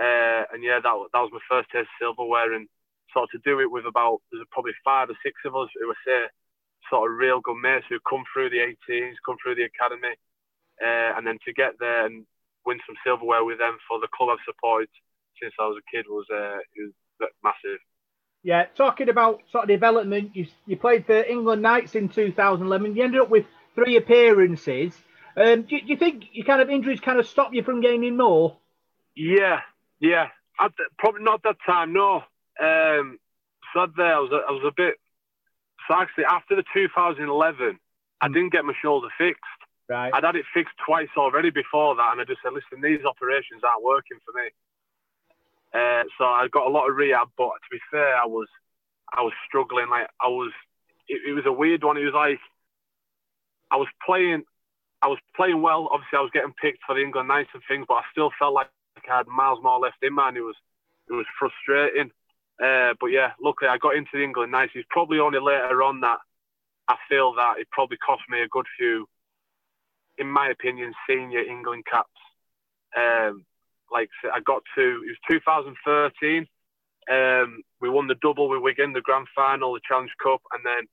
Uh, 0.00 0.44
and 0.52 0.62
yeah, 0.62 0.80
that 0.80 0.94
that 1.12 1.24
was 1.24 1.32
my 1.32 1.44
first 1.48 1.68
taste 1.70 1.88
of 2.00 2.16
silverware, 2.16 2.54
and 2.54 2.68
sort 3.12 3.28
of 3.28 3.30
to 3.30 3.48
do 3.48 3.60
it 3.60 3.70
with 3.70 3.86
about 3.86 4.20
there's 4.30 4.46
probably 4.50 4.72
five 4.84 5.10
or 5.10 5.18
six 5.22 5.36
of 5.44 5.56
us 5.56 5.68
who 5.78 5.88
were 5.88 6.04
say 6.06 6.26
sort 6.88 7.10
of 7.10 7.16
real 7.16 7.40
good 7.40 7.56
mates 7.62 7.86
who 7.88 7.98
come 8.08 8.24
through 8.32 8.50
the 8.50 8.62
18s, 8.88 9.14
come 9.24 9.36
through 9.42 9.54
the 9.54 9.68
academy, 9.68 10.14
uh, 10.82 11.16
and 11.16 11.26
then 11.26 11.38
to 11.44 11.52
get 11.52 11.78
there 11.78 12.06
and 12.06 12.26
win 12.64 12.78
some 12.86 12.96
silverware 13.04 13.44
with 13.44 13.58
them 13.58 13.78
for 13.88 14.00
the 14.00 14.08
club 14.14 14.30
I've 14.32 14.44
supported 14.44 14.88
since 15.40 15.54
I 15.58 15.66
was 15.66 15.78
a 15.78 15.96
kid 15.96 16.06
was 16.08 16.26
uh, 16.32 16.58
was 16.76 16.92
massive. 17.42 17.80
Yeah, 18.42 18.64
talking 18.74 19.08
about 19.10 19.42
sort 19.52 19.64
of 19.64 19.68
development, 19.68 20.34
you, 20.34 20.46
you 20.66 20.76
played 20.76 21.04
for 21.04 21.22
England 21.22 21.60
Knights 21.60 21.94
in 21.94 22.08
2011. 22.08 22.96
You 22.96 23.04
ended 23.04 23.20
up 23.20 23.28
with 23.28 23.44
three 23.74 23.96
appearances. 23.96 24.94
Um, 25.36 25.62
do, 25.62 25.78
do, 25.78 25.86
you 25.86 25.96
think 25.96 26.24
your 26.32 26.46
kind 26.46 26.62
of 26.62 26.70
injuries 26.70 27.00
kind 27.00 27.20
of 27.20 27.26
stop 27.26 27.52
you 27.52 27.62
from 27.62 27.82
gaining 27.82 28.16
more? 28.16 28.56
Yeah, 29.14 29.60
yeah. 29.98 30.28
At, 30.58 30.72
probably 30.98 31.22
not 31.22 31.42
that 31.42 31.56
time, 31.66 31.92
no. 31.92 32.22
Um, 32.60 33.18
so 33.74 33.86
there, 33.96 34.14
I 34.14 34.20
was, 34.20 34.32
a, 34.32 34.40
I 34.48 34.52
was 34.52 34.64
a 34.66 34.74
bit. 34.76 34.94
So 35.88 35.94
actually, 35.94 36.24
after 36.24 36.56
the 36.56 36.64
2011, 36.74 37.78
I 38.20 38.26
hmm. 38.26 38.32
didn't 38.32 38.52
get 38.52 38.64
my 38.64 38.74
shoulder 38.82 39.08
fixed. 39.16 39.40
Right. 39.88 40.12
I'd 40.14 40.22
had 40.22 40.36
it 40.36 40.46
fixed 40.54 40.74
twice 40.86 41.10
already 41.16 41.50
before 41.50 41.96
that, 41.96 42.12
and 42.12 42.20
I 42.20 42.24
just 42.24 42.42
said, 42.44 42.52
listen, 42.52 42.78
these 42.80 43.04
operations 43.04 43.66
aren't 43.66 43.82
working 43.82 44.18
for 44.24 44.30
me. 44.38 44.46
Uh, 45.74 46.04
so 46.16 46.24
I 46.24 46.46
got 46.46 46.66
a 46.66 46.70
lot 46.70 46.88
of 46.88 46.94
rehab, 46.94 47.28
but 47.36 47.50
to 47.58 47.68
be 47.70 47.80
fair, 47.90 48.14
I 48.16 48.26
was 48.26 48.46
I 49.12 49.22
was 49.22 49.32
struggling. 49.46 49.88
Like 49.90 50.06
I 50.20 50.28
was, 50.28 50.52
it, 51.08 51.30
it 51.30 51.32
was 51.32 51.46
a 51.46 51.52
weird 51.52 51.82
one. 51.82 51.96
It 51.96 52.04
was 52.04 52.14
like 52.14 52.38
I 53.70 53.76
was 53.76 53.88
playing, 54.04 54.44
I 55.02 55.08
was 55.08 55.18
playing 55.34 55.62
well. 55.62 55.88
Obviously, 55.90 56.18
I 56.18 56.22
was 56.22 56.34
getting 56.34 56.54
picked 56.60 56.82
for 56.86 56.94
the 56.94 57.02
England 57.02 57.28
Knights 57.28 57.50
and 57.54 57.62
things, 57.66 57.86
but 57.88 57.94
I 57.94 58.02
still 58.10 58.30
felt 58.38 58.54
like 58.54 58.68
I 59.10 59.18
had 59.18 59.26
miles 59.26 59.62
more 59.62 59.78
left 59.78 60.02
in 60.02 60.14
man. 60.14 60.36
It 60.36 60.46
was 60.46 60.56
it 61.08 61.14
was 61.14 61.26
frustrating. 61.38 62.10
Uh, 62.62 62.94
but 63.00 63.06
yeah, 63.06 63.32
luckily 63.42 63.70
I 63.70 63.78
got 63.78 63.96
into 63.96 64.10
the 64.12 64.22
England 64.22 64.52
Knights. 64.52 64.72
It's 64.74 64.86
probably 64.90 65.18
only 65.18 65.40
later 65.40 65.82
on 65.82 66.00
that 66.00 66.18
I 66.88 66.96
feel 67.08 67.34
that 67.34 67.54
it 67.58 67.68
probably 67.70 67.96
cost 67.98 68.22
me 68.28 68.42
a 68.42 68.48
good 68.48 68.66
few, 68.76 69.08
in 70.18 70.26
my 70.26 70.48
opinion, 70.48 70.92
senior 71.08 71.40
England 71.40 71.84
caps. 71.90 72.08
Um, 72.96 73.44
like 73.90 74.10
I 74.32 74.40
got 74.40 74.62
to, 74.76 74.82
it 74.82 75.16
was 75.30 75.30
2013. 75.30 76.46
Um, 77.10 77.62
we 77.80 77.88
won 77.88 78.06
the 78.06 78.14
double 78.16 78.48
with 78.48 78.62
Wigan, 78.62 78.92
the 78.92 79.00
grand 79.00 79.26
final, 79.34 79.72
the 79.74 79.80
Challenge 79.86 80.12
Cup, 80.22 80.42
and 80.52 80.64
then 80.64 80.86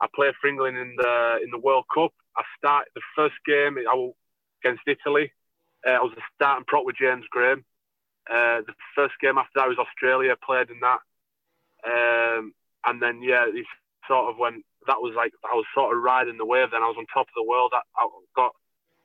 I 0.00 0.06
played 0.14 0.34
for 0.40 0.48
England 0.48 0.78
in 0.78 0.96
the 0.96 1.38
in 1.44 1.50
the 1.50 1.58
World 1.58 1.84
Cup. 1.92 2.12
I 2.36 2.42
started 2.58 2.90
the 2.94 3.02
first 3.14 3.34
game 3.46 3.76
against 3.76 4.82
Italy. 4.86 5.32
Uh, 5.86 5.92
I 5.92 6.02
was 6.02 6.12
a 6.16 6.22
starting 6.34 6.64
prop 6.66 6.84
with 6.84 6.96
James 6.96 7.24
Graham. 7.30 7.64
Uh, 8.30 8.62
the 8.66 8.74
first 8.94 9.14
game 9.20 9.38
after 9.38 9.52
that 9.56 9.68
was 9.68 9.78
Australia. 9.78 10.32
I 10.32 10.44
played 10.44 10.70
in 10.70 10.80
that, 10.80 11.00
um, 11.86 12.52
and 12.86 13.02
then 13.02 13.22
yeah, 13.22 13.44
it's 13.48 13.68
sort 14.08 14.30
of 14.30 14.38
when 14.38 14.62
that 14.86 15.00
was 15.00 15.14
like 15.16 15.32
I 15.44 15.54
was 15.54 15.66
sort 15.74 15.96
of 15.96 16.02
riding 16.02 16.38
the 16.38 16.46
wave. 16.46 16.70
Then 16.72 16.82
I 16.82 16.88
was 16.88 16.96
on 16.98 17.06
top 17.12 17.28
of 17.28 17.36
the 17.36 17.48
world. 17.48 17.72
I, 17.74 17.82
I 17.96 18.08
got 18.34 18.52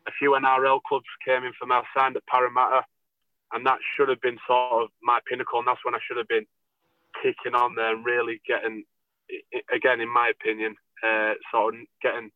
a 0.07 0.11
few 0.17 0.31
NRL 0.31 0.81
clubs 0.87 1.05
came 1.25 1.43
in 1.43 1.53
for 1.59 1.65
me. 1.65 1.75
I 1.75 1.83
signed 1.95 2.15
at 2.15 2.25
Parramatta, 2.27 2.83
and 3.53 3.65
that 3.65 3.79
should 3.95 4.09
have 4.09 4.21
been 4.21 4.37
sort 4.47 4.83
of 4.83 4.89
my 5.01 5.19
pinnacle. 5.29 5.59
And 5.59 5.67
that's 5.67 5.83
when 5.83 5.95
I 5.95 5.99
should 6.05 6.17
have 6.17 6.27
been 6.27 6.45
kicking 7.21 7.55
on 7.55 7.75
there 7.75 7.93
and 7.93 8.05
really 8.05 8.41
getting, 8.47 8.83
again, 9.73 10.01
in 10.01 10.09
my 10.09 10.29
opinion, 10.29 10.75
uh, 11.03 11.33
sort 11.51 11.75
of 11.75 11.81
getting 12.01 12.31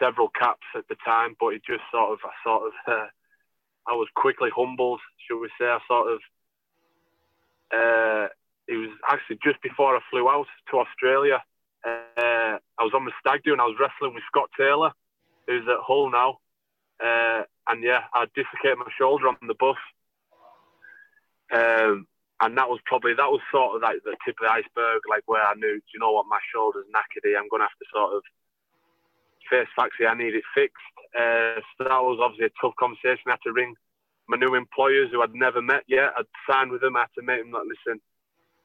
several 0.00 0.28
caps 0.28 0.66
at 0.76 0.86
the 0.88 0.96
time. 1.04 1.36
But 1.38 1.54
it 1.54 1.62
just 1.66 1.84
sort 1.90 2.12
of, 2.12 2.18
I 2.24 2.32
sort 2.44 2.62
of, 2.66 2.72
uh, 2.86 3.06
I 3.86 3.94
was 3.94 4.08
quickly 4.14 4.50
humbled, 4.54 5.00
should 5.26 5.40
we 5.40 5.48
say. 5.58 5.66
I 5.66 5.78
sort 5.88 6.12
of. 6.12 6.20
Uh, 7.70 8.28
it 8.68 8.76
was 8.76 8.90
actually 9.10 9.38
just 9.42 9.60
before 9.62 9.96
I 9.96 10.00
flew 10.10 10.28
out 10.28 10.46
to 10.70 10.78
Australia. 10.78 11.42
Uh, 11.84 12.60
I 12.78 12.84
was 12.84 12.92
on 12.94 13.06
the 13.06 13.12
stag 13.18 13.42
do 13.42 13.52
and 13.52 13.60
I 13.60 13.64
was 13.64 13.80
wrestling 13.80 14.14
with 14.14 14.22
Scott 14.28 14.50
Taylor, 14.56 14.92
who's 15.46 15.66
at 15.66 15.80
Hull 15.80 16.10
now. 16.10 16.38
Uh, 17.02 17.42
and 17.68 17.82
yeah, 17.82 18.04
I 18.12 18.26
dislocated 18.34 18.78
my 18.78 18.92
shoulder 18.98 19.28
on 19.28 19.36
the 19.46 19.56
bus. 19.58 19.80
Um, 21.50 22.06
and 22.40 22.56
that 22.58 22.68
was 22.68 22.78
probably 22.84 23.14
that 23.14 23.32
was 23.32 23.40
sort 23.50 23.74
of 23.74 23.82
like 23.82 24.04
the 24.04 24.14
tip 24.24 24.36
of 24.38 24.46
the 24.46 24.52
iceberg, 24.52 25.02
like 25.08 25.24
where 25.26 25.42
I 25.42 25.54
knew, 25.54 25.80
do 25.80 25.90
you 25.94 25.98
know 25.98 26.12
what, 26.12 26.26
my 26.28 26.38
shoulder's 26.52 26.86
knackered. 26.94 27.24
I'm 27.24 27.48
going 27.48 27.64
to 27.64 27.70
have 27.72 27.80
to 27.80 27.88
sort 27.92 28.14
of 28.14 28.22
face 29.50 29.66
facts 29.74 29.96
here. 29.98 30.08
I 30.08 30.14
need 30.14 30.36
it 30.36 30.44
fixed. 30.54 30.76
Uh, 31.16 31.64
so 31.76 31.88
that 31.88 32.04
was 32.04 32.20
obviously 32.20 32.52
a 32.52 32.60
tough 32.60 32.76
conversation. 32.78 33.26
I 33.26 33.40
had 33.40 33.46
to 33.48 33.52
ring 33.52 33.74
my 34.28 34.36
new 34.36 34.54
employers 34.54 35.08
who 35.10 35.22
I'd 35.22 35.34
never 35.34 35.62
met 35.62 35.84
yet. 35.88 36.12
I'd 36.16 36.28
signed 36.48 36.70
with 36.70 36.82
them. 36.82 36.96
I 36.96 37.08
had 37.08 37.16
to 37.16 37.24
make 37.24 37.40
them 37.40 37.50
like, 37.50 37.64
listen, 37.66 38.00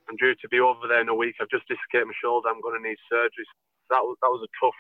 I'm 0.10 0.18
due 0.18 0.36
to 0.36 0.48
be 0.50 0.60
over 0.60 0.88
there 0.88 1.02
in 1.02 1.10
a 1.10 1.16
week. 1.16 1.36
I've 1.40 1.54
just 1.54 1.68
dislocated 1.68 2.08
my 2.08 2.18
shoulder. 2.20 2.50
I'm 2.50 2.62
going 2.62 2.80
to 2.82 2.88
need 2.88 3.00
surgery. 3.10 3.48
So 3.88 3.96
that 3.96 4.04
was 4.04 4.18
that 4.22 4.34
was 4.34 4.44
a 4.44 4.52
tough 4.60 4.78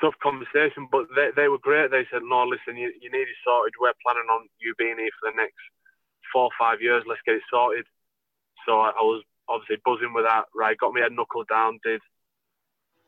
tough 0.00 0.18
conversation. 0.22 0.86
But 0.90 1.06
they, 1.14 1.30
they 1.34 1.48
were 1.48 1.62
great. 1.62 1.90
They 1.90 2.06
said, 2.10 2.22
no, 2.26 2.42
listen, 2.42 2.76
you, 2.76 2.90
you 3.00 3.10
need 3.10 3.30
it 3.30 3.40
sorted. 3.46 3.74
We're 3.78 3.94
planning 4.02 4.26
on 4.30 4.50
you 4.58 4.74
being 4.78 4.98
here 4.98 5.14
for 5.18 5.30
the 5.30 5.38
next 5.38 5.62
four 6.32 6.50
or 6.50 6.56
five 6.58 6.82
years. 6.82 7.04
Let's 7.06 7.22
get 7.26 7.38
it 7.38 7.46
sorted. 7.50 7.86
So 8.66 8.80
I, 8.80 8.90
I 8.94 9.02
was 9.02 9.22
obviously 9.48 9.82
buzzing 9.84 10.14
with 10.14 10.26
that. 10.26 10.46
Right, 10.54 10.78
got 10.78 10.94
my 10.94 11.00
head 11.02 11.12
knuckled 11.12 11.48
down. 11.48 11.78
Did 11.82 12.02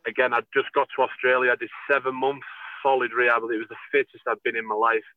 again. 0.06 0.34
I 0.34 0.40
just 0.54 0.72
got 0.74 0.88
to 0.96 1.02
Australia. 1.02 1.52
I 1.52 1.56
did 1.56 1.70
seven 1.90 2.14
months 2.14 2.46
solid 2.82 3.12
rehab. 3.12 3.42
It 3.44 3.58
was 3.58 3.70
the 3.70 3.80
fittest 3.90 4.22
I've 4.28 4.42
been 4.42 4.56
in 4.56 4.66
my 4.66 4.74
life. 4.74 5.08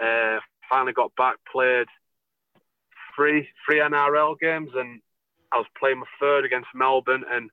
Uh, 0.00 0.38
finally 0.68 0.92
got 0.92 1.14
back, 1.16 1.36
played 1.50 1.86
three 3.14 3.48
three 3.66 3.80
NRL 3.80 4.38
games, 4.38 4.70
and 4.74 5.00
I 5.54 5.58
was 5.58 5.70
playing 5.78 6.00
my 6.00 6.10
third 6.18 6.44
against 6.44 6.74
Melbourne, 6.74 7.22
and 7.30 7.48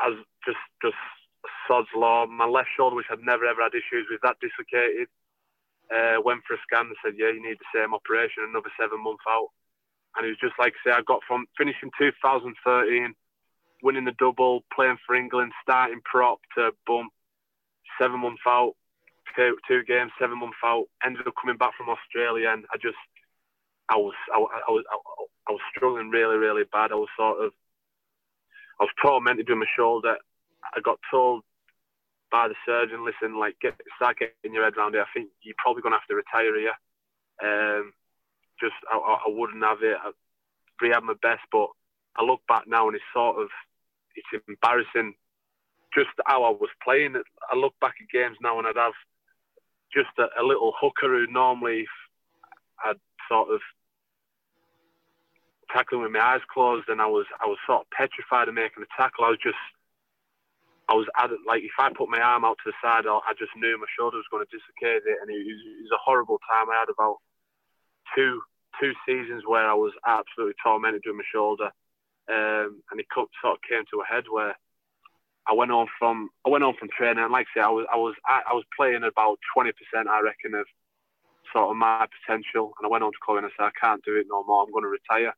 I 0.00 0.08
was 0.08 0.18
just 0.44 0.64
just 0.80 0.96
sod's 1.68 1.92
law. 1.94 2.24
My 2.24 2.46
left 2.46 2.72
shoulder, 2.76 2.96
which 2.96 3.12
I'd 3.12 3.20
never 3.20 3.44
ever 3.44 3.60
had 3.60 3.76
issues 3.76 4.08
with, 4.08 4.24
that 4.24 4.40
dislocated. 4.40 5.08
Uh, 5.86 6.18
went 6.24 6.42
for 6.48 6.54
a 6.54 6.62
scan 6.66 6.90
and 6.90 6.96
said, 6.98 7.14
yeah, 7.14 7.30
you 7.30 7.38
need 7.38 7.60
the 7.60 7.70
same 7.70 7.94
operation, 7.94 8.42
another 8.42 8.72
seven 8.74 8.98
months 9.04 9.22
out. 9.28 9.54
And 10.16 10.26
it 10.26 10.34
was 10.34 10.42
just 10.42 10.58
like 10.58 10.74
say, 10.82 10.90
I 10.90 11.02
got 11.06 11.20
from 11.28 11.46
finishing 11.56 11.92
2013, 11.96 13.14
winning 13.84 14.04
the 14.04 14.16
double, 14.18 14.64
playing 14.74 14.98
for 15.06 15.14
England, 15.14 15.52
starting 15.62 16.00
prop 16.02 16.40
to 16.56 16.72
boom, 16.88 17.10
seven 18.00 18.18
months 18.18 18.42
out, 18.48 18.72
two, 19.36 19.56
two 19.68 19.84
games, 19.84 20.10
seven 20.18 20.40
months 20.40 20.58
out. 20.64 20.86
Ended 21.04 21.28
up 21.28 21.34
coming 21.40 21.56
back 21.56 21.76
from 21.76 21.88
Australia, 21.88 22.50
and 22.50 22.64
I 22.72 22.78
just, 22.82 22.98
I 23.88 23.94
was, 23.94 24.14
I, 24.34 24.38
I 24.40 24.70
was, 24.72 24.84
I, 24.90 24.96
I 25.48 25.52
was 25.52 25.60
struggling 25.74 26.10
really, 26.10 26.36
really 26.36 26.64
bad. 26.72 26.92
I 26.92 26.96
was 26.96 27.08
sort 27.16 27.44
of, 27.44 27.52
I 28.80 28.84
was 28.84 28.92
tormented 29.00 29.48
with 29.48 29.58
my 29.58 29.66
shoulder. 29.76 30.16
I 30.74 30.80
got 30.80 30.98
told 31.10 31.42
by 32.30 32.48
the 32.48 32.54
surgeon, 32.66 33.04
listen, 33.04 33.38
like 33.38 33.56
get 33.60 33.80
start 33.96 34.18
getting 34.18 34.54
your 34.54 34.64
head 34.64 34.76
around 34.76 34.94
it. 34.94 35.00
I 35.00 35.12
think 35.14 35.30
you're 35.42 35.54
probably 35.58 35.82
gonna 35.82 35.96
have 35.96 36.08
to 36.08 36.14
retire 36.14 36.58
here. 36.58 36.76
Um, 37.42 37.92
just 38.60 38.74
I, 38.90 38.96
I 38.96 39.28
wouldn't 39.28 39.62
have 39.62 39.82
it. 39.82 39.96
I 40.02 40.10
rehab 40.80 41.04
my 41.04 41.14
best, 41.22 41.42
but 41.52 41.68
I 42.16 42.24
look 42.24 42.40
back 42.48 42.64
now 42.66 42.86
and 42.88 42.96
it's 42.96 43.04
sort 43.14 43.40
of 43.40 43.48
it's 44.14 44.44
embarrassing. 44.48 45.14
Just 45.94 46.10
how 46.26 46.44
I 46.44 46.50
was 46.50 46.70
playing. 46.82 47.14
I 47.50 47.56
look 47.56 47.74
back 47.80 47.94
at 48.00 48.10
games 48.12 48.36
now 48.42 48.58
and 48.58 48.66
I'd 48.66 48.76
have 48.76 48.92
just 49.94 50.10
a, 50.18 50.28
a 50.40 50.44
little 50.44 50.72
hooker 50.78 51.08
who 51.08 51.26
normally 51.30 51.86
I'd 52.84 53.00
sort 53.28 53.50
of 53.50 53.60
tackling 55.72 56.02
with 56.02 56.12
my 56.12 56.20
eyes 56.20 56.44
closed, 56.52 56.88
and 56.88 57.00
I 57.00 57.06
was 57.06 57.26
I 57.40 57.46
was 57.46 57.58
sort 57.66 57.82
of 57.82 57.90
petrified 57.90 58.48
of 58.48 58.54
making 58.54 58.82
a 58.82 58.90
tackle. 58.96 59.24
I 59.24 59.30
was 59.30 59.42
just 59.42 59.60
I 60.88 60.94
was 60.94 61.06
like 61.46 61.62
if 61.62 61.74
I 61.78 61.90
put 61.92 62.08
my 62.08 62.20
arm 62.20 62.44
out 62.44 62.58
to 62.62 62.70
the 62.70 62.78
side, 62.82 63.06
I 63.06 63.32
just 63.38 63.54
knew 63.56 63.78
my 63.78 63.90
shoulder 63.98 64.18
was 64.18 64.30
going 64.30 64.44
to 64.46 64.52
dislocate 64.52 65.02
it, 65.06 65.18
and 65.20 65.30
it 65.30 65.38
was, 65.42 65.60
it 65.62 65.82
was 65.90 65.94
a 65.94 66.04
horrible 66.04 66.38
time. 66.46 66.70
I 66.70 66.78
had 66.78 66.92
about 66.92 67.18
two 68.14 68.42
two 68.80 68.92
seasons 69.06 69.42
where 69.46 69.68
I 69.68 69.74
was 69.74 69.92
absolutely 70.06 70.54
tormented 70.62 71.02
with 71.06 71.16
my 71.16 71.26
shoulder, 71.32 71.70
um, 72.28 72.82
and 72.90 73.00
it 73.00 73.06
sort 73.14 73.30
of 73.44 73.68
came 73.68 73.84
to 73.90 74.02
a 74.02 74.06
head 74.06 74.24
where 74.30 74.54
I 75.48 75.54
went 75.54 75.70
on 75.70 75.86
from 75.98 76.30
I 76.46 76.50
went 76.50 76.64
on 76.64 76.74
from 76.78 76.88
training, 76.94 77.22
and 77.22 77.32
like 77.32 77.46
I 77.54 77.60
say, 77.60 77.64
I 77.64 77.70
was 77.70 77.86
I 77.92 77.96
was 77.96 78.14
I, 78.26 78.42
I 78.50 78.54
was 78.54 78.64
playing 78.76 79.02
about 79.02 79.38
twenty 79.54 79.72
percent, 79.72 80.08
I 80.08 80.20
reckon, 80.20 80.54
of 80.54 80.66
sort 81.52 81.70
of 81.70 81.76
my 81.76 82.06
potential, 82.06 82.74
and 82.78 82.86
I 82.86 82.90
went 82.90 83.04
on 83.04 83.12
to 83.12 83.36
and 83.36 83.46
I 83.46 83.50
said, 83.56 83.70
I 83.70 83.80
can't 83.80 84.04
do 84.04 84.16
it 84.16 84.26
no 84.28 84.44
more. 84.44 84.62
I'm 84.62 84.72
going 84.72 84.84
to 84.84 84.88
retire. 84.88 85.34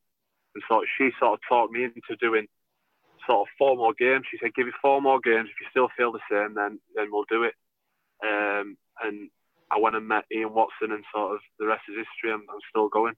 And 0.54 0.64
so 0.68 0.82
she 0.96 1.10
sort 1.18 1.34
of 1.34 1.40
talked 1.48 1.72
me 1.72 1.84
into 1.84 2.16
doing 2.20 2.46
sort 3.26 3.48
of 3.48 3.52
four 3.58 3.76
more 3.76 3.92
games. 3.98 4.26
She 4.30 4.38
said, 4.38 4.54
"Give 4.54 4.66
it 4.66 4.74
four 4.80 5.00
more 5.00 5.20
games. 5.20 5.48
If 5.50 5.60
you 5.60 5.66
still 5.70 5.88
feel 5.96 6.12
the 6.12 6.20
same, 6.30 6.54
then 6.54 6.80
then 6.94 7.08
we'll 7.10 7.24
do 7.28 7.44
it." 7.44 7.54
Um, 8.24 8.76
and 9.02 9.30
I 9.70 9.78
went 9.78 9.96
and 9.96 10.08
met 10.08 10.24
Ian 10.32 10.54
Watson, 10.54 10.92
and 10.92 11.04
sort 11.14 11.34
of 11.34 11.40
the 11.58 11.66
rest 11.66 11.82
is 11.88 11.96
history. 11.96 12.32
I'm, 12.32 12.44
I'm 12.50 12.60
still 12.70 12.88
going. 12.88 13.14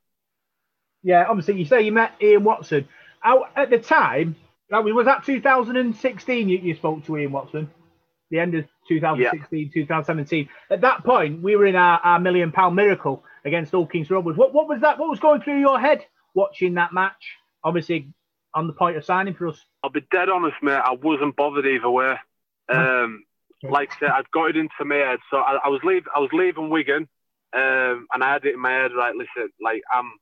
Yeah, 1.02 1.25
obviously, 1.28 1.58
you 1.58 1.64
say 1.64 1.82
you 1.82 1.92
met 1.92 2.12
Ian 2.20 2.44
Watson. 2.44 2.88
How, 3.20 3.46
at 3.56 3.70
the 3.70 3.78
time, 3.78 4.37
that 4.70 4.84
was, 4.84 4.94
was 4.94 5.06
that 5.06 5.25
2016 5.25 6.49
you, 6.49 6.58
you 6.58 6.75
spoke 6.75 7.04
to 7.06 7.16
Ian 7.16 7.32
Watson? 7.32 7.70
The 8.30 8.38
end 8.38 8.54
of 8.54 8.64
2016, 8.88 9.58
yeah. 9.58 9.82
2017. 9.82 10.49
At 10.70 10.82
that 10.82 11.04
point, 11.04 11.42
we 11.42 11.56
were 11.56 11.66
in 11.66 11.75
our, 11.75 11.99
our 12.00 12.20
million 12.20 12.52
pound 12.52 12.76
miracle 12.76 13.25
against 13.44 13.72
Hull 13.72 13.87
Kingston 13.87 14.16
Rovers. 14.16 14.37
What, 14.37 14.54
what 14.54 14.68
was 14.68 14.80
that? 14.82 14.99
What 14.99 15.10
was 15.10 15.18
going 15.18 15.40
through 15.42 15.58
your 15.60 15.80
head 15.80 16.04
watching 16.34 16.75
that 16.75 16.92
match? 16.92 17.37
Obviously, 17.62 18.08
on 18.54 18.66
the 18.66 18.72
point 18.72 18.96
of 18.96 19.04
signing 19.04 19.34
for 19.34 19.49
us. 19.49 19.64
I'll 19.82 19.90
be 19.90 20.04
dead 20.10 20.28
honest, 20.28 20.56
mate. 20.62 20.72
I 20.72 20.92
wasn't 20.92 21.37
bothered 21.37 21.66
either 21.66 21.90
way. 21.90 22.16
Um, 22.72 23.25
like 23.62 23.90
I 23.92 23.99
said, 23.99 24.10
I'd 24.10 24.30
got 24.30 24.50
it 24.50 24.56
into 24.56 24.84
my 24.84 24.96
head. 24.96 25.18
So 25.30 25.38
I, 25.38 25.58
I 25.64 25.68
was 25.68 25.80
leave, 25.84 26.04
I 26.14 26.20
was 26.20 26.30
leaving 26.32 26.70
Wigan, 26.70 27.08
um, 27.54 28.06
and 28.12 28.22
I 28.22 28.32
had 28.32 28.44
it 28.44 28.54
in 28.54 28.60
my 28.60 28.70
head. 28.70 28.92
Right, 28.94 29.14
listen, 29.14 29.50
like 29.62 29.82
I'm. 29.92 30.12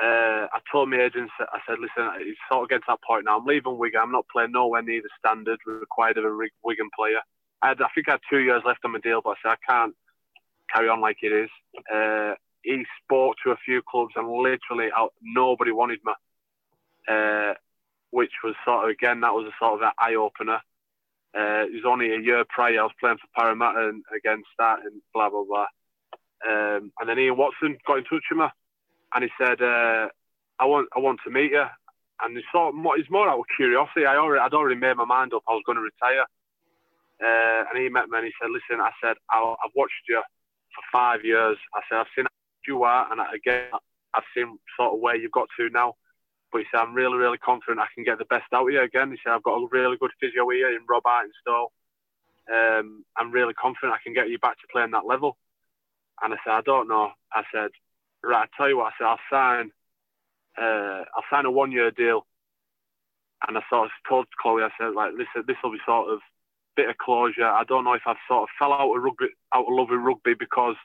Uh, 0.00 0.48
I 0.52 0.58
told 0.72 0.90
my 0.90 1.00
agents, 1.00 1.32
I 1.38 1.60
said, 1.66 1.78
listen, 1.78 2.10
it's 2.18 2.38
sort 2.50 2.64
of 2.64 2.68
getting 2.68 2.82
to 2.82 2.86
that 2.88 3.02
point 3.06 3.26
now. 3.26 3.38
I'm 3.38 3.46
leaving 3.46 3.78
Wigan. 3.78 4.00
I'm 4.02 4.12
not 4.12 4.26
playing 4.30 4.50
nowhere 4.50 4.82
near 4.82 5.00
the 5.00 5.08
standard 5.18 5.60
required 5.64 6.18
of 6.18 6.24
a 6.24 6.48
Wigan 6.64 6.90
player. 6.98 7.20
I, 7.62 7.68
had, 7.68 7.80
I 7.80 7.86
think 7.94 8.08
I 8.08 8.12
had 8.12 8.20
two 8.28 8.40
years 8.40 8.62
left 8.66 8.80
on 8.84 8.90
my 8.90 8.98
deal, 8.98 9.22
but 9.22 9.30
I 9.30 9.34
said 9.40 9.56
I 9.56 9.72
can't 9.72 9.94
carry 10.70 10.88
on 10.88 11.00
like 11.00 11.18
it 11.22 11.32
is. 11.32 11.48
Uh, 11.90 12.34
he 12.64 12.84
spoke 13.02 13.36
to 13.44 13.52
a 13.52 13.56
few 13.64 13.82
clubs 13.88 14.14
and 14.16 14.28
literally 14.28 14.88
out, 14.96 15.12
nobody 15.22 15.70
wanted 15.70 16.00
me, 16.04 16.12
uh, 17.08 17.54
which 18.10 18.32
was 18.42 18.54
sort 18.64 18.84
of 18.84 18.90
again 18.90 19.20
that 19.20 19.34
was 19.34 19.46
a 19.46 19.64
sort 19.64 19.82
of 19.82 19.90
eye 19.98 20.14
opener. 20.14 20.60
Uh, 21.36 21.66
it 21.66 21.74
was 21.74 21.84
only 21.86 22.14
a 22.14 22.20
year 22.20 22.44
prior 22.48 22.80
I 22.80 22.84
was 22.84 22.92
playing 23.00 23.18
for 23.18 23.28
Parramatta 23.36 23.88
and 23.88 24.04
against 24.16 24.48
that 24.58 24.80
and 24.84 25.02
blah 25.12 25.30
blah 25.30 25.44
blah. 25.44 25.66
Um, 26.46 26.92
and 27.00 27.08
then 27.08 27.18
Ian 27.18 27.36
Watson 27.36 27.76
got 27.86 27.98
in 27.98 28.04
touch 28.04 28.24
with 28.30 28.38
me 28.38 28.46
and 29.14 29.24
he 29.24 29.30
said, 29.38 29.62
uh, 29.62 30.08
"I 30.58 30.64
want 30.64 30.88
I 30.94 30.98
want 30.98 31.20
to 31.24 31.30
meet 31.30 31.52
you." 31.52 31.64
And 32.22 32.36
it's 32.36 32.46
sort 32.52 32.68
of 32.68 32.74
more, 32.74 32.96
it's 32.96 33.10
more 33.10 33.28
out 33.28 33.40
of 33.40 33.44
curiosity. 33.56 34.06
I 34.06 34.16
already 34.16 34.40
I'd 34.40 34.54
already 34.54 34.78
made 34.78 34.96
my 34.96 35.04
mind 35.04 35.34
up. 35.34 35.42
I 35.48 35.52
was 35.52 35.62
going 35.66 35.76
to 35.76 35.82
retire. 35.82 36.26
Uh, 37.22 37.64
and 37.70 37.78
he 37.78 37.88
met 37.88 38.08
me 38.08 38.18
and 38.18 38.26
he 38.26 38.32
said, 38.40 38.50
"Listen," 38.50 38.80
I 38.80 38.90
said, 39.02 39.16
I, 39.30 39.38
have 39.38 39.70
watched 39.74 40.08
you 40.08 40.22
for 40.74 40.82
five 40.92 41.24
years." 41.24 41.56
I 41.74 41.80
said, 41.88 41.98
"I've 41.98 42.12
seen 42.14 42.26
you 42.66 42.82
are, 42.82 43.10
and 43.10 43.20
again, 43.34 43.68
I've 44.14 44.24
seen 44.34 44.58
sort 44.76 44.94
of 44.94 45.00
where 45.00 45.16
you've 45.16 45.32
got 45.32 45.48
to 45.58 45.68
now." 45.70 45.94
But 46.52 46.62
he 46.62 46.66
said, 46.70 46.80
"I'm 46.80 46.94
really, 46.94 47.18
really 47.18 47.38
confident 47.38 47.80
I 47.80 47.92
can 47.94 48.04
get 48.04 48.18
the 48.18 48.24
best 48.26 48.52
out 48.52 48.66
of 48.66 48.72
you 48.72 48.80
again." 48.80 49.10
He 49.10 49.18
said, 49.22 49.32
"I've 49.32 49.42
got 49.42 49.56
a 49.56 49.68
really 49.70 49.96
good 49.96 50.12
physio 50.20 50.48
here 50.48 50.70
in 50.70 50.86
Rob 50.88 51.04
Artenstall. 51.04 51.68
Um, 52.52 53.04
I'm 53.16 53.30
really 53.32 53.54
confident 53.54 53.92
I 53.92 54.02
can 54.02 54.14
get 54.14 54.28
you 54.28 54.38
back 54.38 54.58
to 54.60 54.66
playing 54.72 54.92
that 54.92 55.06
level." 55.06 55.36
And 56.22 56.34
I 56.34 56.36
said, 56.44 56.54
"I 56.54 56.60
don't 56.60 56.88
know." 56.88 57.12
I 57.32 57.42
said, 57.52 57.70
"Right, 58.22 58.48
I 58.48 58.56
tell 58.56 58.68
you 58.68 58.78
what," 58.78 58.92
I 58.92 58.96
said, 58.98 59.06
"I'll 59.06 59.20
sign." 59.30 59.72
Uh, 60.56 61.04
I'll 61.16 61.24
sign 61.30 61.46
a 61.46 61.50
one-year 61.50 61.90
deal, 61.90 62.26
and 63.46 63.58
I 63.58 63.62
sort 63.68 63.86
of 63.86 63.90
told 64.08 64.26
Chloe, 64.40 64.62
I 64.62 64.70
said, 64.78 64.94
like, 64.94 65.12
listen, 65.12 65.42
this 65.46 65.56
will 65.62 65.72
be 65.72 65.80
sort 65.84 66.10
of 66.10 66.20
bit 66.76 66.88
of 66.88 66.96
closure. 66.98 67.44
I 67.44 67.64
don't 67.64 67.84
know 67.84 67.94
if 67.94 68.02
I've 68.06 68.16
sort 68.28 68.44
of 68.44 68.48
fell 68.58 68.72
out 68.72 68.94
of 68.94 69.02
rugby, 69.02 69.26
out 69.52 69.66
of 69.66 69.74
love 69.74 69.88
with 69.90 70.00
rugby 70.00 70.34
because 70.34 70.76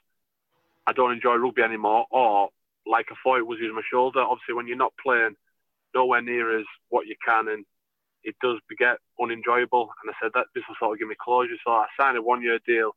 I 0.90 0.92
don't 0.92 1.12
enjoy 1.12 1.36
rugby 1.36 1.62
anymore, 1.62 2.04
or 2.10 2.48
like 2.84 3.06
I 3.12 3.14
thought 3.22 3.38
it 3.38 3.46
was 3.46 3.60
in 3.60 3.72
my 3.72 3.82
shoulder. 3.88 4.18
Obviously, 4.20 4.54
when 4.54 4.66
you're 4.66 4.76
not 4.76 4.92
playing 5.00 5.36
nowhere 5.94 6.20
near 6.20 6.58
as 6.58 6.66
what 6.88 7.06
you 7.06 7.14
can, 7.24 7.46
and 7.46 7.64
it 8.24 8.34
does 8.42 8.58
get 8.76 8.98
unenjoyable. 9.22 9.88
And 10.02 10.10
I 10.10 10.14
said 10.20 10.32
that 10.34 10.46
this 10.52 10.64
will 10.68 10.74
sort 10.80 10.94
of 10.94 10.98
give 10.98 11.06
me 11.06 11.14
closure. 11.22 11.54
So 11.64 11.70
I 11.70 11.86
signed 11.98 12.18
a 12.18 12.22
one-year 12.22 12.58
deal, 12.66 12.90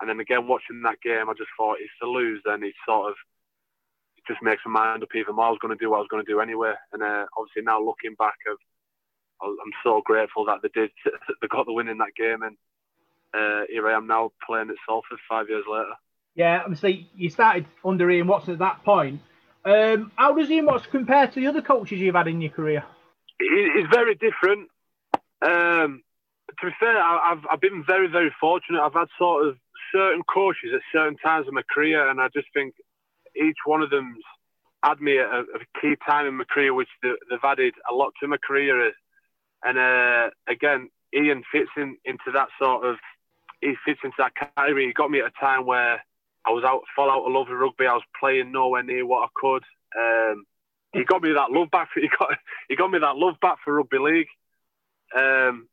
and 0.00 0.08
then 0.08 0.20
again 0.20 0.46
watching 0.46 0.82
that 0.82 1.02
game, 1.02 1.28
I 1.28 1.34
just 1.34 1.50
thought 1.58 1.82
it's 1.82 1.90
to 2.00 2.08
lose, 2.08 2.40
then 2.44 2.62
it 2.62 2.74
sort 2.86 3.10
of 3.10 3.16
it 4.16 4.22
just 4.30 4.42
makes 4.42 4.62
my 4.64 4.72
mind 4.72 5.02
up 5.02 5.14
even 5.16 5.34
more. 5.34 5.46
I 5.46 5.50
was 5.50 5.58
going 5.60 5.76
to 5.76 5.82
do 5.82 5.90
what 5.90 5.96
I 5.96 6.06
was 6.06 6.12
going 6.14 6.24
to 6.24 6.32
do 6.32 6.38
anyway, 6.38 6.74
and 6.92 7.02
uh, 7.02 7.26
obviously 7.36 7.66
now 7.66 7.82
looking 7.82 8.14
back, 8.14 8.38
of 8.46 8.56
I'm 9.42 9.74
so 9.82 10.00
grateful 10.04 10.44
that 10.46 10.62
they 10.62 10.70
did. 10.72 10.90
they 11.42 11.48
got 11.48 11.66
the 11.66 11.72
win 11.72 11.88
in 11.88 11.98
that 11.98 12.14
game, 12.16 12.42
and 12.46 12.56
uh, 13.34 13.66
here 13.68 13.88
I 13.88 13.96
am 13.96 14.06
now 14.06 14.30
playing 14.46 14.70
at 14.70 14.78
Salford 14.86 15.18
five 15.28 15.48
years 15.48 15.64
later. 15.66 15.98
Yeah, 16.34 16.62
obviously 16.62 17.10
you 17.14 17.30
started 17.30 17.66
under 17.84 18.10
Ian 18.10 18.26
Watson 18.26 18.54
at 18.54 18.58
that 18.60 18.84
point. 18.84 19.20
Um, 19.64 20.10
how 20.16 20.34
does 20.34 20.50
Ian 20.50 20.66
Watson 20.66 20.90
compare 20.90 21.26
to 21.28 21.40
the 21.40 21.46
other 21.46 21.62
coaches 21.62 22.00
you've 22.00 22.14
had 22.14 22.28
in 22.28 22.40
your 22.40 22.50
career? 22.50 22.84
He's 23.38 23.86
very 23.90 24.14
different. 24.14 24.68
Um, 25.42 26.02
to 26.60 26.66
be 26.66 26.72
fair, 26.80 26.98
I've, 26.98 27.44
I've 27.50 27.60
been 27.60 27.84
very, 27.86 28.08
very 28.08 28.32
fortunate. 28.40 28.80
I've 28.80 28.94
had 28.94 29.08
sort 29.18 29.46
of 29.46 29.56
certain 29.94 30.22
coaches 30.32 30.70
at 30.74 30.80
certain 30.92 31.16
times 31.18 31.48
of 31.48 31.54
my 31.54 31.62
career, 31.72 32.08
and 32.08 32.20
I 32.20 32.28
just 32.34 32.48
think 32.54 32.74
each 33.36 33.58
one 33.64 33.82
of 33.82 33.90
them's 33.90 34.22
had 34.82 35.00
me 35.00 35.18
at 35.18 35.26
a, 35.26 35.40
a 35.40 35.80
key 35.80 35.94
time 36.06 36.26
in 36.26 36.36
my 36.36 36.44
career, 36.44 36.74
which 36.74 36.88
they've 37.02 37.38
added 37.42 37.74
a 37.90 37.94
lot 37.94 38.12
to 38.20 38.28
my 38.28 38.36
career. 38.36 38.92
And 39.64 39.78
uh, 39.78 40.30
again, 40.48 40.90
Ian 41.14 41.42
fits 41.52 41.70
in 41.76 41.96
into 42.04 42.32
that 42.32 42.48
sort 42.60 42.84
of 42.84 42.96
he 43.60 43.74
fits 43.84 44.00
into 44.02 44.16
that 44.18 44.34
category. 44.34 44.86
He 44.86 44.92
got 44.92 45.10
me 45.10 45.20
at 45.20 45.26
a 45.26 45.40
time 45.40 45.66
where 45.66 46.02
I 46.46 46.50
was 46.50 46.64
out 46.64 46.82
fall 46.96 47.10
out 47.10 47.24
of 47.24 47.32
love 47.32 47.46
with 47.48 47.58
rugby. 47.58 47.86
I 47.86 47.94
was 47.94 48.02
playing 48.18 48.52
nowhere 48.52 48.82
near 48.82 49.06
what 49.06 49.28
I 49.28 49.28
could. 49.34 49.62
Um, 49.98 50.44
he 50.92 51.04
got 51.04 51.22
me 51.22 51.32
that 51.32 51.50
love 51.50 51.70
back. 51.70 51.88
For, 51.92 52.00
he 52.04 52.08
got 52.08 52.28
he 52.68 52.76
got 52.76 52.90
me 52.90 52.98
that 52.98 53.16
love 53.16 53.34
back 53.40 53.58
for 53.64 53.74
rugby 53.74 53.98
league. 53.98 54.28
Um, 55.16 55.68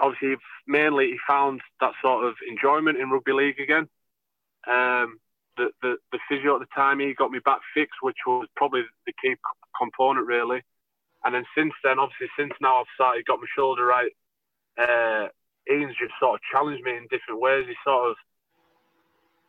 obviously, 0.00 0.36
mainly 0.66 1.06
he 1.06 1.16
found 1.26 1.60
that 1.80 1.92
sort 2.02 2.24
of 2.24 2.34
enjoyment 2.48 2.98
in 2.98 3.10
rugby 3.10 3.32
league 3.32 3.60
again. 3.60 3.88
Um, 4.66 5.18
the, 5.56 5.70
the 5.82 5.96
the 6.12 6.18
physio 6.28 6.54
at 6.54 6.60
the 6.60 6.74
time 6.74 7.00
he 7.00 7.14
got 7.14 7.30
me 7.30 7.40
back 7.44 7.60
fixed, 7.74 7.98
which 8.02 8.18
was 8.26 8.46
probably 8.56 8.82
the 9.06 9.12
key 9.20 9.34
component 9.78 10.26
really. 10.26 10.62
And 11.24 11.34
then 11.34 11.44
since 11.56 11.72
then, 11.82 11.98
obviously, 11.98 12.28
since 12.38 12.52
now 12.60 12.80
I've 12.80 12.94
started 12.94 13.24
got 13.26 13.40
my 13.40 13.46
shoulder 13.56 13.84
right, 13.84 14.12
uh, 14.78 15.28
Ian's 15.68 15.96
just 15.98 16.14
sort 16.20 16.34
of 16.36 16.40
challenged 16.52 16.84
me 16.84 16.96
in 16.96 17.08
different 17.10 17.40
ways. 17.40 17.66
He 17.66 17.74
sort 17.82 18.10
of 18.10 18.16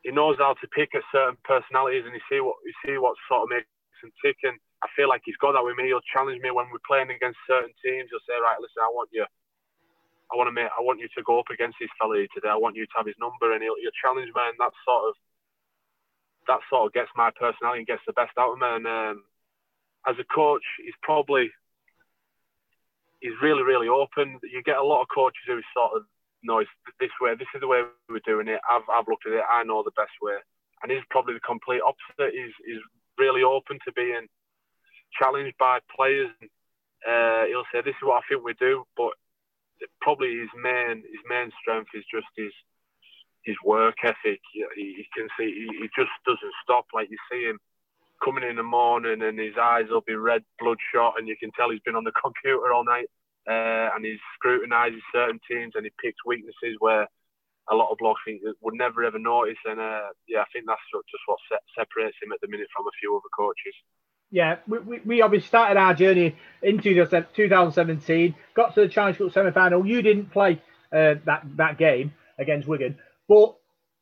he 0.08 0.16
knows 0.16 0.40
how 0.40 0.56
to 0.56 0.68
pick 0.72 0.96
at 0.96 1.04
certain 1.12 1.36
personalities, 1.44 2.08
and 2.08 2.16
you 2.16 2.24
see 2.32 2.40
what 2.40 2.56
you 2.64 2.72
see 2.80 2.96
what 2.96 3.20
sort 3.28 3.44
of 3.44 3.52
makes 3.52 3.68
him 4.00 4.16
tick. 4.24 4.40
And 4.48 4.56
I 4.80 4.88
feel 4.96 5.12
like 5.12 5.28
he's 5.28 5.36
got 5.44 5.52
that 5.52 5.68
with 5.68 5.76
me. 5.76 5.92
He'll 5.92 6.00
challenge 6.08 6.40
me 6.40 6.48
when 6.48 6.72
we're 6.72 6.88
playing 6.88 7.12
against 7.12 7.44
certain 7.44 7.76
teams. 7.84 8.08
He'll 8.08 8.24
say, 8.24 8.40
"Right, 8.40 8.56
listen, 8.56 8.80
I 8.80 8.88
want 8.88 9.12
you." 9.12 9.28
I 10.32 10.36
want 10.36 10.48
to 10.48 10.56
make. 10.56 10.72
I 10.72 10.80
want 10.80 11.04
you 11.04 11.08
to 11.12 11.24
go 11.24 11.40
up 11.40 11.52
against 11.52 11.76
this 11.80 11.92
fella 12.00 12.24
today. 12.32 12.52
I 12.52 12.60
want 12.60 12.76
you 12.76 12.88
to 12.88 12.96
have 12.96 13.08
his 13.08 13.20
number, 13.20 13.52
and 13.52 13.64
he'll, 13.64 13.80
he'll 13.80 14.00
challenge 14.00 14.32
me, 14.32 14.44
and 14.48 14.60
that 14.60 14.76
sort 14.88 15.12
of 15.12 15.14
that 16.48 16.64
sort 16.72 16.88
of 16.88 16.96
gets 16.96 17.12
my 17.16 17.32
personality 17.36 17.84
and 17.84 17.92
gets 17.92 18.04
the 18.08 18.16
best 18.16 18.32
out 18.40 18.56
of 18.56 18.60
me. 18.60 18.68
And 18.68 18.88
um, 18.88 19.24
as 20.08 20.16
a 20.20 20.28
coach, 20.28 20.64
he's 20.84 20.96
probably 21.04 21.52
he's 23.20 23.36
really, 23.44 23.64
really 23.64 23.88
open. 23.88 24.40
You 24.44 24.64
get 24.64 24.80
a 24.80 24.84
lot 24.84 25.02
of 25.04 25.12
coaches 25.12 25.44
who 25.48 25.60
sort 25.76 26.00
of 26.00 26.04
know 26.44 26.60
it's 26.60 26.70
this 27.00 27.14
way, 27.22 27.36
this 27.36 27.48
is 27.56 27.62
the 27.62 27.68
way 27.68 27.82
we're 28.10 28.26
doing 28.26 28.48
it. 28.48 28.60
I've, 28.70 28.88
I've 28.90 29.08
looked 29.08 29.26
at 29.26 29.34
it, 29.34 29.44
I 29.46 29.64
know 29.64 29.84
the 29.84 29.96
best 29.98 30.14
way. 30.22 30.36
And 30.84 30.92
he's 30.92 31.06
probably 31.10 31.34
the 31.34 31.42
complete 31.42 31.82
opposite. 31.82 32.34
He's, 32.34 32.54
he's 32.66 32.84
really 33.18 33.42
open 33.42 33.80
to 33.86 33.92
being 33.94 34.28
challenged 35.18 35.58
by 35.58 35.80
players. 35.94 36.30
Uh, 37.08 37.46
he'll 37.48 37.68
say, 37.74 37.82
"This 37.82 37.98
is 37.98 38.06
what 38.06 38.22
I 38.22 38.28
think 38.28 38.44
we 38.44 38.54
do," 38.54 38.84
but 38.96 39.14
probably 40.02 40.38
his 40.38 40.50
main 40.58 41.04
his 41.06 41.24
main 41.30 41.52
strength 41.62 41.90
is 41.94 42.04
just 42.14 42.28
his 42.36 42.52
his 43.44 43.56
work 43.64 43.96
ethic. 44.04 44.42
He, 44.54 44.66
he 44.76 45.08
can 45.16 45.30
see 45.38 45.46
he, 45.46 45.68
he, 45.80 45.90
just 45.96 46.12
doesn't 46.26 46.54
stop. 46.64 46.86
Like 46.94 47.10
you 47.10 47.18
see 47.32 47.46
him 47.46 47.60
coming 48.24 48.44
in 48.44 48.56
the 48.56 48.64
morning 48.64 49.22
and 49.22 49.40
his 49.40 49.56
eyes 49.62 49.86
will 49.90 50.02
be 50.02 50.16
red, 50.16 50.44
bloodshot, 50.60 51.16
and 51.18 51.28
you 51.28 51.38
can 51.40 51.52
tell 51.52 51.70
he's 51.70 51.86
been 51.86 51.96
on 51.96 52.04
the 52.04 52.12
computer 52.24 52.74
all 52.74 52.84
night. 52.84 53.08
Uh, 53.48 53.90
and 53.96 54.04
he 54.04 54.18
scrutinises 54.36 55.02
certain 55.14 55.40
teams 55.50 55.74
and 55.76 55.86
he 55.86 55.92
picks 56.04 56.18
weaknesses 56.26 56.76
where 56.80 57.08
a 57.70 57.76
lot 57.76 57.92
of 57.92 57.98
blokes 57.98 58.22
think 58.26 58.42
would 58.62 58.74
never 58.74 59.04
ever 59.04 59.20
notice. 59.20 59.58
And 59.66 59.80
uh, 59.80 60.10
yeah, 60.28 60.42
I 60.42 60.46
think 60.52 60.66
that's 60.68 60.82
just 60.92 61.24
what 61.26 61.40
se- 61.50 61.66
separates 61.78 62.18
him 62.22 62.32
at 62.32 62.42
the 62.42 62.48
minute 62.48 62.68
from 62.76 62.86
a 62.88 62.96
few 63.00 63.16
other 63.16 63.30
coaches. 63.36 63.74
Yeah, 64.30 64.58
we, 64.68 64.80
we, 64.80 65.00
we 65.06 65.22
obviously 65.22 65.48
started 65.48 65.78
our 65.78 65.94
journey 65.94 66.36
in 66.62 66.80
2017, 66.82 68.36
got 68.54 68.76
to 68.76 68.82
the 68.82 68.90
Challenge 68.90 69.18
Cup 69.18 69.32
semi 69.32 69.52
final. 69.52 69.86
You 69.86 70.02
didn't 70.02 70.32
play 70.32 70.62
uh, 70.92 71.16
that, 71.26 71.44
that 71.56 71.78
game 71.78 72.14
against 72.38 72.68
Wigan, 72.68 72.98
but 73.30 73.56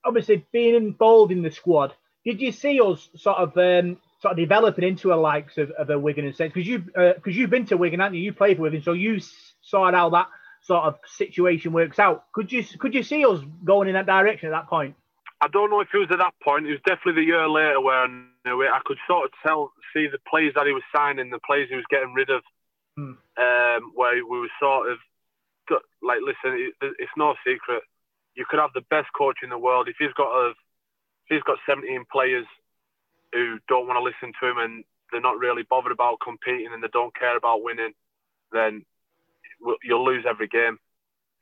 obviously 0.04 0.46
being 0.52 0.76
involved 0.76 1.32
in 1.32 1.44
the 1.44 1.52
squad, 1.52 1.94
did 2.24 2.42
you 2.42 2.52
see 2.52 2.80
us 2.82 3.08
sort 3.16 3.38
of 3.38 3.58
um, 3.58 3.98
sort 4.22 4.34
of 4.34 4.38
developing 4.38 4.84
into 4.84 5.14
a 5.14 5.16
likes 5.16 5.58
of, 5.58 5.72
of 5.72 5.90
a 5.90 6.00
Wigan 6.00 6.26
and 6.26 6.36
Saints 6.36 6.54
because 6.54 6.68
you 6.68 6.80
because 6.80 7.16
uh, 7.28 7.32
you've 7.32 7.50
been 7.50 7.66
to 7.68 7.78
Wigan, 7.78 8.00
haven't 8.00 8.18
you? 8.18 8.24
You 8.24 8.34
played 8.34 8.58
for 8.58 8.64
Wigan, 8.64 8.82
so 8.82 8.94
you 8.94 9.20
saw 9.62 9.92
how 9.92 10.10
that 10.12 10.28
sort 10.62 10.86
of 10.86 10.96
situation 11.06 11.74
works 11.74 12.00
out. 12.00 12.26
Could 12.34 12.52
you 12.52 12.64
could 12.80 12.94
you 12.94 13.04
see 13.04 13.26
us 13.26 13.40
going 13.64 13.88
in 13.88 13.94
that 13.94 14.06
direction 14.06 14.48
at 14.50 14.52
that 14.52 14.68
point? 14.68 14.96
I 15.42 15.48
don't 15.48 15.70
know 15.70 15.82
if 15.82 15.90
it 15.94 15.98
was 15.98 16.10
at 16.12 16.20
that 16.20 16.34
point. 16.42 16.66
It 16.66 16.72
was 16.72 16.82
definitely 16.88 17.22
the 17.22 17.28
year 17.28 17.48
later 17.50 17.82
where 17.82 18.04
I, 18.04 18.08
knew 18.08 18.62
it. 18.62 18.72
I 18.72 18.80
could 18.86 18.98
sort 19.06 19.26
of 19.26 19.32
tell, 19.44 19.74
see 19.94 20.08
the 20.08 20.18
players 20.30 20.54
that 20.56 20.66
he 20.66 20.72
was 20.72 20.84
signing, 20.96 21.30
the 21.30 21.40
players 21.46 21.70
he 21.70 21.76
was 21.76 21.86
getting 21.90 22.14
rid 22.14 22.30
of, 22.30 22.42
hmm. 22.96 23.14
um, 23.38 23.92
where 23.94 24.16
we 24.26 24.40
were 24.40 24.56
sort 24.60 24.92
of 24.92 24.98
like, 26.02 26.20
listen, 26.22 26.72
it's 26.82 27.18
no 27.18 27.36
secret. 27.46 27.84
You 28.36 28.46
could 28.50 28.60
have 28.60 28.74
the 28.74 28.86
best 28.90 29.08
coach 29.18 29.40
in 29.44 29.50
the 29.50 29.58
world 29.58 29.88
if 29.88 29.96
he's 30.00 30.14
got 30.14 30.30
a, 30.30 30.50
if 30.50 31.30
he's 31.30 31.44
got 31.44 31.58
17 31.68 32.06
players 32.12 32.46
who 33.36 33.60
don't 33.68 33.86
want 33.86 34.00
to 34.00 34.04
listen 34.04 34.32
to 34.40 34.48
him 34.48 34.58
and 34.58 34.84
they're 35.12 35.22
not 35.22 35.38
really 35.38 35.64
bothered 35.70 35.92
about 35.92 36.24
competing 36.24 36.72
and 36.72 36.82
they 36.82 36.88
don't 36.92 37.16
care 37.16 37.36
about 37.36 37.64
winning, 37.64 37.92
then 38.52 38.84
you'll 39.84 40.06
lose 40.06 40.26
every 40.28 40.48
game. 40.48 40.80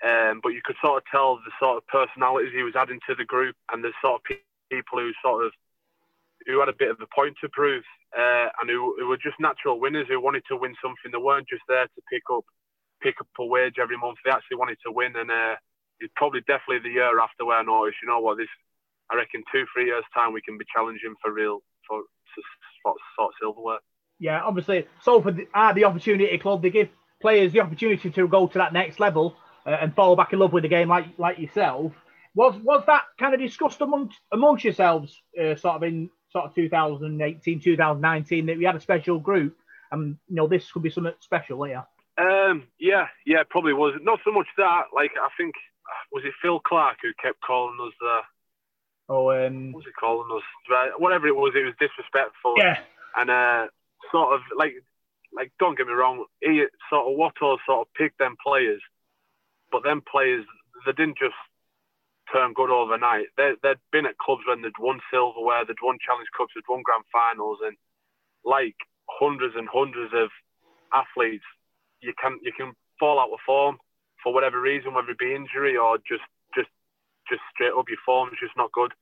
Um, 0.03 0.41
but 0.41 0.49
you 0.49 0.61
could 0.65 0.75
sort 0.83 0.97
of 0.97 1.03
tell 1.09 1.37
the 1.37 1.53
sort 1.61 1.77
of 1.77 1.87
personalities 1.87 2.51
he 2.51 2.63
was 2.63 2.75
adding 2.75 2.99
to 3.07 3.15
the 3.15 3.23
group 3.23 3.55
and 3.71 3.83
the 3.83 3.93
sort 4.01 4.19
of 4.19 4.37
people 4.69 4.99
who 4.99 5.11
sort 5.23 5.45
of 5.45 5.53
who 6.45 6.59
had 6.59 6.67
a 6.67 6.75
bit 6.75 6.91
of 6.91 6.99
a 6.99 7.07
point 7.15 7.37
to 7.39 7.47
prove 7.47 7.83
uh, 8.17 8.51
and 8.59 8.67
who, 8.69 8.97
who, 8.99 9.07
were 9.07 9.21
just 9.21 9.39
natural 9.39 9.79
winners 9.79 10.07
who 10.09 10.19
wanted 10.19 10.43
to 10.49 10.57
win 10.57 10.75
something. 10.83 11.07
They 11.07 11.23
weren't 11.23 11.47
just 11.47 11.63
there 11.69 11.87
to 11.87 12.01
pick 12.11 12.23
up 12.33 12.43
pick 13.01 13.15
up 13.21 13.27
a 13.39 13.45
wage 13.45 13.79
every 13.79 13.97
month. 13.97 14.17
They 14.25 14.31
actually 14.31 14.57
wanted 14.57 14.77
to 14.85 14.91
win, 14.91 15.15
and 15.15 15.31
uh, 15.31 15.55
it's 16.01 16.11
probably 16.17 16.41
definitely 16.41 16.83
the 16.83 16.95
year 16.99 17.19
after 17.21 17.45
where 17.45 17.59
I 17.59 17.63
noticed, 17.63 18.03
you 18.03 18.09
know 18.09 18.19
what, 18.19 18.37
this 18.37 18.51
I 19.09 19.15
reckon 19.15 19.43
two 19.51 19.63
three 19.71 19.85
years 19.87 20.03
time 20.13 20.33
we 20.33 20.41
can 20.41 20.57
be 20.57 20.65
challenging 20.73 21.15
for 21.21 21.31
real 21.31 21.63
for 21.87 22.01
sort 22.83 22.97
of 23.19 23.31
silverware. 23.39 23.79
Yeah, 24.19 24.41
obviously, 24.41 24.87
Salford 25.01 25.47
are 25.53 25.73
the 25.73 25.85
opportunity 25.85 26.37
club. 26.37 26.61
They 26.61 26.69
give 26.69 26.89
players 27.21 27.53
the 27.53 27.61
opportunity 27.61 28.09
to 28.09 28.27
go 28.27 28.47
to 28.47 28.57
that 28.57 28.73
next 28.73 28.99
level. 28.99 29.35
uh, 29.65 29.77
and 29.81 29.95
fall 29.95 30.15
back 30.15 30.33
in 30.33 30.39
love 30.39 30.53
with 30.53 30.63
the 30.63 30.69
game 30.69 30.89
like 30.89 31.05
like 31.17 31.39
yourself. 31.39 31.93
Was 32.35 32.55
was 32.63 32.83
that 32.87 33.03
kind 33.19 33.33
of 33.33 33.39
discussed 33.39 33.81
amongst 33.81 34.19
amongst 34.31 34.63
yourselves, 34.63 35.21
uh, 35.39 35.55
sort 35.55 35.75
of 35.75 35.83
in 35.83 36.09
sort 36.31 36.45
of 36.45 36.55
2018, 36.55 37.61
2019, 37.61 38.45
that 38.47 38.57
we 38.57 38.65
had 38.65 38.75
a 38.75 38.81
special 38.81 39.19
group, 39.19 39.55
and 39.91 40.17
you 40.27 40.35
know 40.35 40.47
this 40.47 40.71
could 40.71 40.83
be 40.83 40.89
something 40.89 41.13
special 41.19 41.63
here. 41.63 41.85
Um, 42.17 42.67
yeah, 42.79 43.07
yeah, 43.25 43.43
probably 43.49 43.73
was. 43.73 43.93
Not 44.01 44.19
so 44.23 44.31
much 44.31 44.47
that. 44.57 44.85
Like 44.93 45.11
I 45.19 45.29
think 45.37 45.53
was 46.11 46.23
it 46.25 46.33
Phil 46.41 46.59
Clarke 46.59 46.97
who 47.01 47.11
kept 47.21 47.41
calling 47.41 47.77
us 47.85 47.93
uh, 48.05 48.21
Oh, 49.09 49.31
um, 49.31 49.73
what 49.73 49.83
was 49.83 49.85
he 49.85 49.91
calling 49.91 50.29
us? 50.35 50.93
Whatever 50.97 51.27
it 51.27 51.35
was, 51.35 51.53
it 51.55 51.65
was 51.65 51.75
disrespectful. 51.79 52.55
yeah, 52.57 52.79
And 53.17 53.29
uh, 53.29 53.67
sort 54.11 54.33
of 54.33 54.41
like, 54.57 54.73
like 55.35 55.51
don't 55.59 55.77
get 55.77 55.87
me 55.87 55.93
wrong, 55.93 56.25
he 56.41 56.65
sort 56.89 57.07
of 57.07 57.17
Watto 57.17 57.57
sort 57.65 57.87
of 57.87 57.93
picked 57.95 58.19
them 58.19 58.35
players, 58.45 58.81
but 59.71 59.83
them 59.83 60.01
players 60.09 60.45
they 60.85 60.91
didn't 60.91 61.17
just 61.17 61.35
turn 62.31 62.53
good 62.53 62.69
overnight. 62.69 63.27
They 63.37 63.53
they'd 63.61 63.81
been 63.91 64.05
at 64.05 64.17
clubs 64.17 64.43
when 64.47 64.61
they'd 64.61 64.79
won 64.79 64.99
silverware, 65.11 65.65
they'd 65.65 65.83
won 65.83 65.97
Challenge 66.05 66.27
Cups, 66.35 66.53
they'd 66.55 66.67
won 66.69 66.83
Grand 66.83 67.03
Finals, 67.11 67.59
and 67.63 67.75
like 68.45 68.75
hundreds 69.09 69.55
and 69.55 69.67
hundreds 69.71 70.13
of 70.13 70.29
athletes, 70.93 71.45
you 72.01 72.13
can 72.19 72.39
you 72.41 72.51
can 72.55 72.73
fall 72.99 73.19
out 73.19 73.31
of 73.31 73.39
form 73.45 73.77
for 74.21 74.33
whatever 74.33 74.59
reason, 74.59 74.93
whether 74.93 75.11
it 75.11 75.19
be 75.19 75.35
injury 75.35 75.75
or 75.75 75.97
just 75.97 76.23
just 77.29 77.41
straight 77.53 77.73
up 77.77 77.89
your 77.89 78.01
form 78.05 78.29
is 78.29 78.39
just 78.41 78.57
not 78.57 78.71
good. 78.71 78.93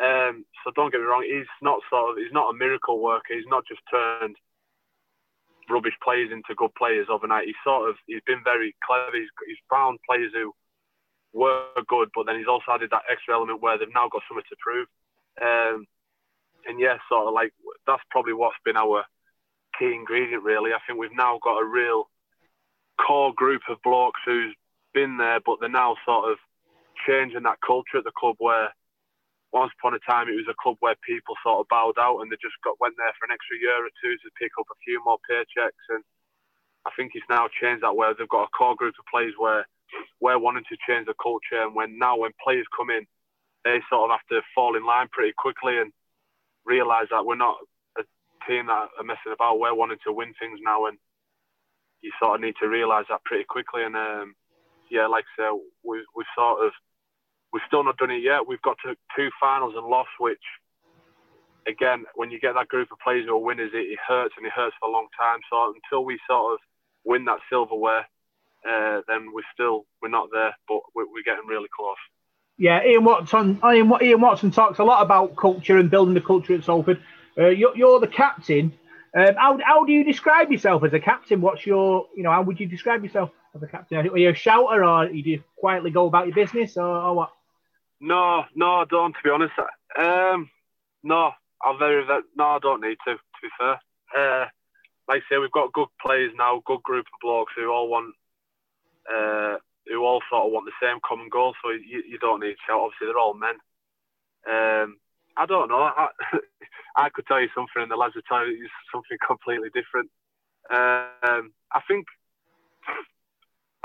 Um, 0.00 0.44
so 0.64 0.72
don't 0.74 0.90
get 0.90 1.00
me 1.00 1.06
wrong, 1.06 1.24
he's 1.24 1.50
not 1.60 1.80
sort 1.90 2.10
of 2.10 2.16
he's 2.16 2.32
not 2.32 2.50
a 2.50 2.56
miracle 2.56 3.00
worker. 3.00 3.34
He's 3.34 3.48
not 3.48 3.66
just 3.68 3.80
turned 3.90 4.36
rubbish 5.70 5.96
players 6.02 6.30
into 6.32 6.56
good 6.56 6.74
players 6.74 7.06
overnight. 7.10 7.46
He's 7.46 7.64
sort 7.64 7.88
of 7.88 7.96
he's 8.06 8.24
been 8.26 8.42
very 8.44 8.74
clever. 8.84 9.14
He's, 9.14 9.30
he's 9.46 9.62
found 9.70 9.98
players 10.08 10.32
who 10.34 10.52
were 11.32 11.66
good, 11.88 12.08
but 12.14 12.26
then 12.26 12.38
he's 12.38 12.48
also 12.48 12.72
added 12.72 12.90
that 12.90 13.08
extra 13.10 13.34
element 13.34 13.62
where 13.62 13.78
they've 13.78 13.94
now 13.94 14.08
got 14.08 14.22
something 14.28 14.48
to 14.48 14.56
prove. 14.60 14.88
Um, 15.40 15.86
and 16.66 16.78
yeah, 16.80 16.98
sort 17.08 17.28
of 17.28 17.34
like 17.34 17.52
that's 17.86 18.02
probably 18.10 18.32
what's 18.32 18.58
been 18.64 18.76
our 18.76 19.04
key 19.78 19.92
ingredient 19.94 20.42
really. 20.42 20.72
I 20.72 20.80
think 20.86 20.98
we've 20.98 21.16
now 21.16 21.38
got 21.42 21.60
a 21.60 21.64
real 21.64 22.08
core 23.00 23.32
group 23.34 23.62
of 23.68 23.82
blokes 23.82 24.20
who's 24.24 24.54
been 24.94 25.16
there, 25.16 25.40
but 25.44 25.56
they're 25.60 25.68
now 25.68 25.96
sort 26.04 26.30
of 26.30 26.38
changing 27.06 27.42
that 27.44 27.60
culture 27.64 27.98
at 27.98 28.04
the 28.04 28.14
club 28.18 28.36
where 28.38 28.70
once 29.52 29.72
upon 29.78 29.94
a 29.94 30.02
time 30.08 30.28
it 30.28 30.38
was 30.38 30.48
a 30.48 30.62
club 30.62 30.76
where 30.80 30.96
people 31.04 31.36
sort 31.44 31.60
of 31.60 31.68
bowed 31.68 31.98
out 32.00 32.20
and 32.20 32.32
they 32.32 32.40
just 32.40 32.56
got 32.64 32.80
went 32.80 32.96
there 32.96 33.12
for 33.20 33.28
an 33.28 33.36
extra 33.36 33.60
year 33.60 33.84
or 33.84 33.92
two 34.00 34.16
to 34.16 34.38
pick 34.40 34.52
up 34.58 34.66
a 34.72 34.82
few 34.84 35.02
more 35.04 35.20
paychecks. 35.28 35.84
And 35.92 36.02
I 36.86 36.90
think 36.96 37.12
it's 37.14 37.28
now 37.28 37.48
changed 37.60 37.84
that 37.84 37.94
where 37.94 38.14
they've 38.16 38.28
got 38.28 38.48
a 38.48 38.56
core 38.56 38.74
group 38.74 38.96
of 38.98 39.04
players 39.12 39.34
where 39.36 39.68
we're 40.20 40.40
wanting 40.40 40.64
to 40.72 40.84
change 40.88 41.06
the 41.06 41.14
culture. 41.20 41.60
And 41.60 41.76
when 41.76 41.98
now 41.98 42.16
when 42.16 42.32
players 42.42 42.66
come 42.76 42.88
in 42.90 43.06
they 43.64 43.78
sort 43.88 44.10
of 44.10 44.18
have 44.18 44.26
to 44.28 44.42
fall 44.54 44.76
in 44.76 44.84
line 44.84 45.06
pretty 45.12 45.32
quickly 45.36 45.78
and 45.78 45.92
realise 46.64 47.06
that 47.10 47.24
we're 47.24 47.36
not 47.38 47.56
a 47.98 48.02
team 48.48 48.66
that 48.66 48.90
are 48.98 49.04
messing 49.04 49.32
about. 49.32 49.60
We're 49.60 49.74
wanting 49.74 50.02
to 50.04 50.12
win 50.12 50.34
things 50.38 50.58
now 50.62 50.86
and 50.86 50.98
you 52.02 52.10
sort 52.18 52.34
of 52.34 52.40
need 52.40 52.54
to 52.60 52.66
realise 52.68 53.06
that 53.08 53.22
pretty 53.24 53.44
quickly. 53.44 53.84
And 53.84 53.94
um, 53.94 54.34
yeah 54.90 55.06
like 55.06 55.24
I 55.38 55.42
said 55.42 55.52
we, 55.84 56.04
we've 56.16 56.36
sort 56.36 56.64
of 56.66 56.72
we've 57.52 57.62
still 57.66 57.84
not 57.84 57.96
done 57.98 58.10
it 58.10 58.22
yet. 58.22 58.46
We've 58.46 58.62
got 58.62 58.76
to 58.84 58.96
two 59.16 59.30
finals 59.40 59.74
and 59.76 59.86
lost, 59.86 60.10
which 60.18 60.42
again, 61.66 62.04
when 62.14 62.30
you 62.30 62.40
get 62.40 62.54
that 62.54 62.68
group 62.68 62.88
of 62.90 62.98
players 62.98 63.26
who 63.26 63.34
are 63.34 63.38
winners, 63.38 63.70
it, 63.72 63.86
it 63.94 63.98
hurts 64.06 64.34
and 64.36 64.46
it 64.46 64.52
hurts 64.52 64.74
for 64.80 64.88
a 64.88 64.92
long 64.92 65.06
time. 65.18 65.40
So 65.48 65.74
until 65.74 66.04
we 66.04 66.18
sort 66.28 66.54
of 66.54 66.58
win 67.04 67.24
that 67.26 67.38
silverware, 67.50 68.06
uh, 68.68 69.02
then 69.06 69.32
we're 69.32 69.42
still 69.54 69.84
we're 70.00 70.08
not 70.08 70.28
there, 70.32 70.56
but 70.68 70.80
we're, 70.94 71.06
we're 71.06 71.24
getting 71.24 71.46
really 71.46 71.68
close. 71.76 71.96
yeah. 72.58 72.84
Ian 72.84 73.04
Watson, 73.04 73.60
Ian, 73.64 73.92
Ian 74.00 74.20
Watson 74.20 74.50
talks 74.50 74.78
a 74.78 74.84
lot 74.84 75.02
about 75.02 75.36
culture 75.36 75.78
and 75.78 75.90
building 75.90 76.14
the 76.14 76.20
culture 76.20 76.54
at 76.54 76.64
Salford. 76.64 77.02
Uh, 77.36 77.48
you're, 77.48 77.76
you're 77.76 78.00
the 78.00 78.06
captain. 78.06 78.72
Um, 79.16 79.34
how, 79.36 79.58
how 79.64 79.84
do 79.84 79.92
you 79.92 80.04
describe 80.04 80.50
yourself 80.50 80.84
as 80.84 80.92
a 80.92 81.00
captain? 81.00 81.40
What's 81.40 81.66
your, 81.66 82.06
you 82.16 82.22
know, 82.22 82.30
how 82.30 82.42
would 82.42 82.60
you 82.60 82.66
describe 82.66 83.02
yourself 83.04 83.30
as 83.54 83.62
a 83.62 83.66
captain? 83.66 83.98
Are 83.98 84.16
you 84.16 84.30
a 84.30 84.34
shouter, 84.34 84.84
or 84.84 85.08
do 85.08 85.16
you 85.16 85.42
quietly 85.58 85.90
go 85.90 86.06
about 86.06 86.26
your 86.26 86.34
business, 86.34 86.76
or, 86.76 86.86
or 86.86 87.14
what? 87.14 87.32
No, 88.02 88.42
no, 88.56 88.82
I 88.82 88.84
don't. 88.90 89.12
To 89.12 89.18
be 89.22 89.30
honest, 89.30 89.52
um, 89.96 90.50
no, 91.04 91.30
I'm 91.64 91.78
very, 91.78 92.04
very 92.04 92.22
no, 92.36 92.44
I 92.44 92.58
don't 92.60 92.82
need 92.82 92.98
to. 93.06 93.14
To 93.14 93.40
be 93.40 93.48
fair, 93.56 93.78
uh, 94.18 94.46
like 95.06 95.22
I 95.22 95.30
say, 95.30 95.38
we've 95.38 95.52
got 95.52 95.72
good 95.72 95.86
players 96.04 96.32
now, 96.36 96.60
good 96.66 96.82
group 96.82 97.06
of 97.06 97.20
blokes 97.22 97.52
who 97.56 97.70
all 97.70 97.88
want, 97.88 98.12
uh, 99.08 99.54
who 99.86 100.04
all 100.04 100.20
sort 100.28 100.46
of 100.46 100.52
want 100.52 100.66
the 100.66 100.84
same 100.84 100.98
common 101.06 101.28
goal. 101.28 101.54
So 101.62 101.70
you, 101.70 102.02
you 102.04 102.18
don't 102.18 102.40
need 102.40 102.56
to. 102.66 102.72
Obviously, 102.74 103.06
they're 103.06 103.18
all 103.18 103.34
men. 103.34 103.54
Um, 104.50 104.96
I 105.36 105.46
don't 105.46 105.68
know. 105.68 105.82
I, 105.82 106.08
I 106.96 107.08
could 107.08 107.26
tell 107.26 107.40
you 107.40 107.48
something, 107.54 107.82
and 107.82 107.90
the 107.90 107.96
lads 107.96 108.16
would 108.16 108.26
tell 108.26 108.44
you 108.44 108.68
something 108.92 109.16
completely 109.24 109.70
different. 109.72 110.10
Um, 110.70 111.54
I 111.70 111.80
think 111.86 112.06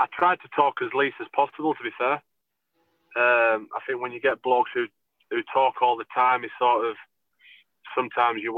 I 0.00 0.06
tried 0.12 0.40
to 0.42 0.48
talk 0.56 0.82
as 0.82 0.90
least 0.92 1.16
as 1.20 1.28
possible. 1.32 1.74
To 1.74 1.84
be 1.84 1.94
fair, 1.96 2.20
um, 3.18 3.68
I 3.74 3.80
think 3.86 4.00
when 4.00 4.12
you 4.12 4.20
get 4.20 4.42
blokes 4.42 4.70
who 4.72 4.86
who 5.30 5.42
talk 5.52 5.82
all 5.82 5.96
the 5.96 6.08
time, 6.14 6.44
it's 6.44 6.54
sort 6.58 6.86
of 6.86 6.96
sometimes 7.94 8.40
your 8.42 8.54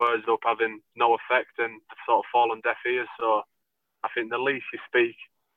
words 0.00 0.24
up 0.30 0.40
having 0.44 0.80
no 0.96 1.16
effect 1.18 1.58
and 1.58 1.80
sort 2.06 2.24
of 2.24 2.30
fall 2.32 2.52
on 2.52 2.60
deaf 2.62 2.78
ears. 2.86 3.08
So 3.18 3.42
I 4.02 4.08
think 4.14 4.30
the 4.30 4.38
least 4.38 4.64
you 4.72 4.78
speak, 4.86 5.16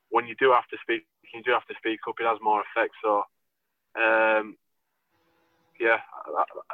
when 0.09 0.27
you 0.27 0.35
do 0.39 0.51
have 0.51 0.67
to 0.69 0.77
speak, 0.81 1.05
you 1.33 1.43
do 1.43 1.51
have 1.51 1.67
to 1.67 1.75
speak 1.77 1.99
up. 2.07 2.15
It 2.19 2.25
has 2.25 2.39
more 2.41 2.63
effect. 2.65 2.93
So 3.03 3.23
um, 3.95 4.57
yeah, 5.79 6.01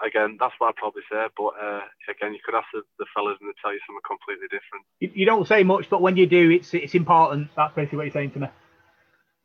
again, 0.06 0.38
that's 0.39 0.54
what 0.58 0.69
I'd 0.69 0.76
probably 0.76 1.04
say. 1.12 1.28
But 1.36 1.54
uh, 1.62 1.82
again, 2.10 2.34
you 2.34 2.39
could 2.43 2.56
ask 2.56 2.67
the, 2.74 2.82
the 3.00 3.06
fellas 3.13 3.38
and 3.41 3.50
they 3.50 3.54
tell 3.62 3.74
you 3.74 3.80
something 3.86 4.08
completely 4.08 4.48
different. 4.48 4.86
You, 5.00 5.12
you 5.13 5.26
don't 5.26 5.48
say 5.48 5.63
much, 5.63 5.89
but 5.89 6.02
when 6.02 6.17
you 6.17 6.26
do, 6.28 6.52
it's 6.52 6.74
it's 6.74 6.96
important. 6.96 7.50
That's 7.56 7.76
basically 7.76 7.98
what 7.98 8.06
you're 8.06 8.13
saying 8.13 8.32
to 8.32 8.39
me. 8.39 8.48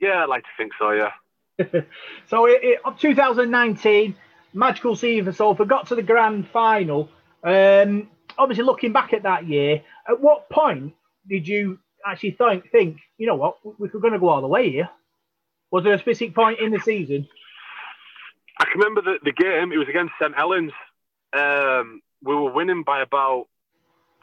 Yeah, 0.00 0.22
I 0.22 0.26
like 0.26 0.44
to 0.44 0.54
think 0.56 0.72
so. 0.78 0.92
Yeah. 0.92 1.10
so 2.28 2.46
it, 2.46 2.60
it, 2.62 2.80
of 2.84 2.98
2019, 2.98 4.14
magical 4.54 4.96
season 4.96 5.24
for 5.24 5.32
Salford, 5.32 5.68
got 5.68 5.88
to 5.88 5.94
the 5.94 6.02
grand 6.02 6.48
final. 6.48 7.08
Um, 7.42 8.08
obviously, 8.36 8.64
looking 8.64 8.92
back 8.92 9.12
at 9.12 9.24
that 9.24 9.46
year, 9.46 9.82
at 10.08 10.20
what 10.20 10.48
point 10.50 10.94
did 11.28 11.46
you 11.46 11.78
actually 12.06 12.32
think, 12.32 12.70
think 12.70 12.98
you 13.18 13.26
know 13.26 13.34
what, 13.34 13.56
we- 13.64 13.88
we're 13.92 14.00
going 14.00 14.12
to 14.12 14.18
go 14.18 14.28
all 14.28 14.40
the 14.40 14.46
way 14.46 14.70
here? 14.70 14.88
Was 15.70 15.84
there 15.84 15.94
a 15.94 15.98
specific 15.98 16.34
point 16.34 16.60
in 16.60 16.70
the 16.70 16.80
season? 16.80 17.28
I 18.58 18.64
can 18.64 18.80
remember 18.80 19.02
the, 19.02 19.18
the 19.22 19.32
game. 19.32 19.72
It 19.72 19.76
was 19.76 19.88
against 19.88 20.14
St 20.20 20.34
Helens. 20.34 20.72
Um, 21.36 22.00
we 22.22 22.34
were 22.34 22.52
winning 22.52 22.82
by 22.84 23.02
about 23.02 23.46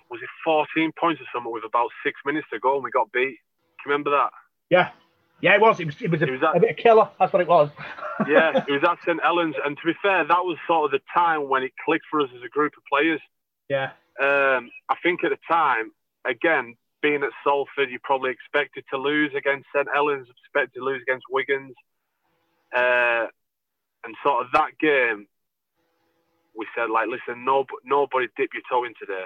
was 0.10 0.22
it 0.22 0.30
14 0.44 0.92
points 1.00 1.22
or 1.22 1.26
something 1.34 1.52
with 1.52 1.64
about 1.66 1.90
six 2.04 2.20
minutes 2.26 2.48
to 2.54 2.60
go, 2.60 2.76
and 2.76 2.84
we 2.84 2.92
got 2.92 3.12
beat. 3.12 3.38
Can 3.82 3.86
you 3.86 3.92
remember 3.92 4.12
that? 4.12 4.30
Yeah, 4.70 4.90
yeah, 5.42 5.56
it 5.56 5.62
was. 5.62 5.80
It 5.80 5.86
was, 5.86 5.96
it 6.02 6.10
was, 6.12 6.22
a, 6.22 6.26
It 6.26 6.32
was 6.32 6.42
that- 6.42 6.56
a 6.58 6.60
bit 6.60 6.72
of 6.72 6.78
killer. 6.78 7.10
That's 7.20 7.32
what 7.34 7.42
it 7.42 7.48
was. 7.48 7.70
Yeah, 8.30 8.64
it 8.68 8.72
was 8.72 8.82
at 8.90 8.98
St 9.06 9.22
Helens, 9.22 9.56
and 9.66 9.76
to 9.78 9.84
be 9.86 9.92
fair, 10.02 10.24
that 10.24 10.46
was 10.46 10.56
sort 10.66 10.86
of 10.86 10.92
the 10.92 11.02
time 11.14 11.50
when 11.50 11.64
it 11.64 11.74
clicked 11.84 12.06
for 12.10 12.22
us 12.22 12.30
as 12.34 12.42
a 12.46 12.48
group 12.48 12.72
of 12.78 12.84
players. 12.90 13.20
yeah, 13.68 13.92
Um, 14.22 14.72
I 14.88 14.96
think 15.04 15.26
at 15.26 15.32
the 15.32 15.38
time, 15.52 15.92
again, 16.26 16.78
being 17.02 17.24
at 17.24 17.32
Salford, 17.44 17.90
you 17.92 18.00
probably 18.02 18.32
expected 18.32 18.86
to 18.92 18.98
lose 18.98 19.32
against 19.36 19.68
St 19.76 19.86
Helens, 19.94 20.28
expected 20.30 20.80
to 20.80 20.86
lose 20.86 21.02
against 21.02 21.26
Wiggins. 21.30 21.76
Uh, 22.74 23.28
and 24.06 24.16
sort 24.24 24.46
of 24.46 24.52
that 24.54 24.78
game, 24.80 25.28
we 26.58 26.66
said, 26.74 26.90
like, 26.90 27.10
listen, 27.10 27.44
no, 27.44 27.66
nobody 27.84 28.28
dip 28.38 28.52
your 28.54 28.64
toe 28.72 28.86
in 28.86 28.94
today. 28.98 29.26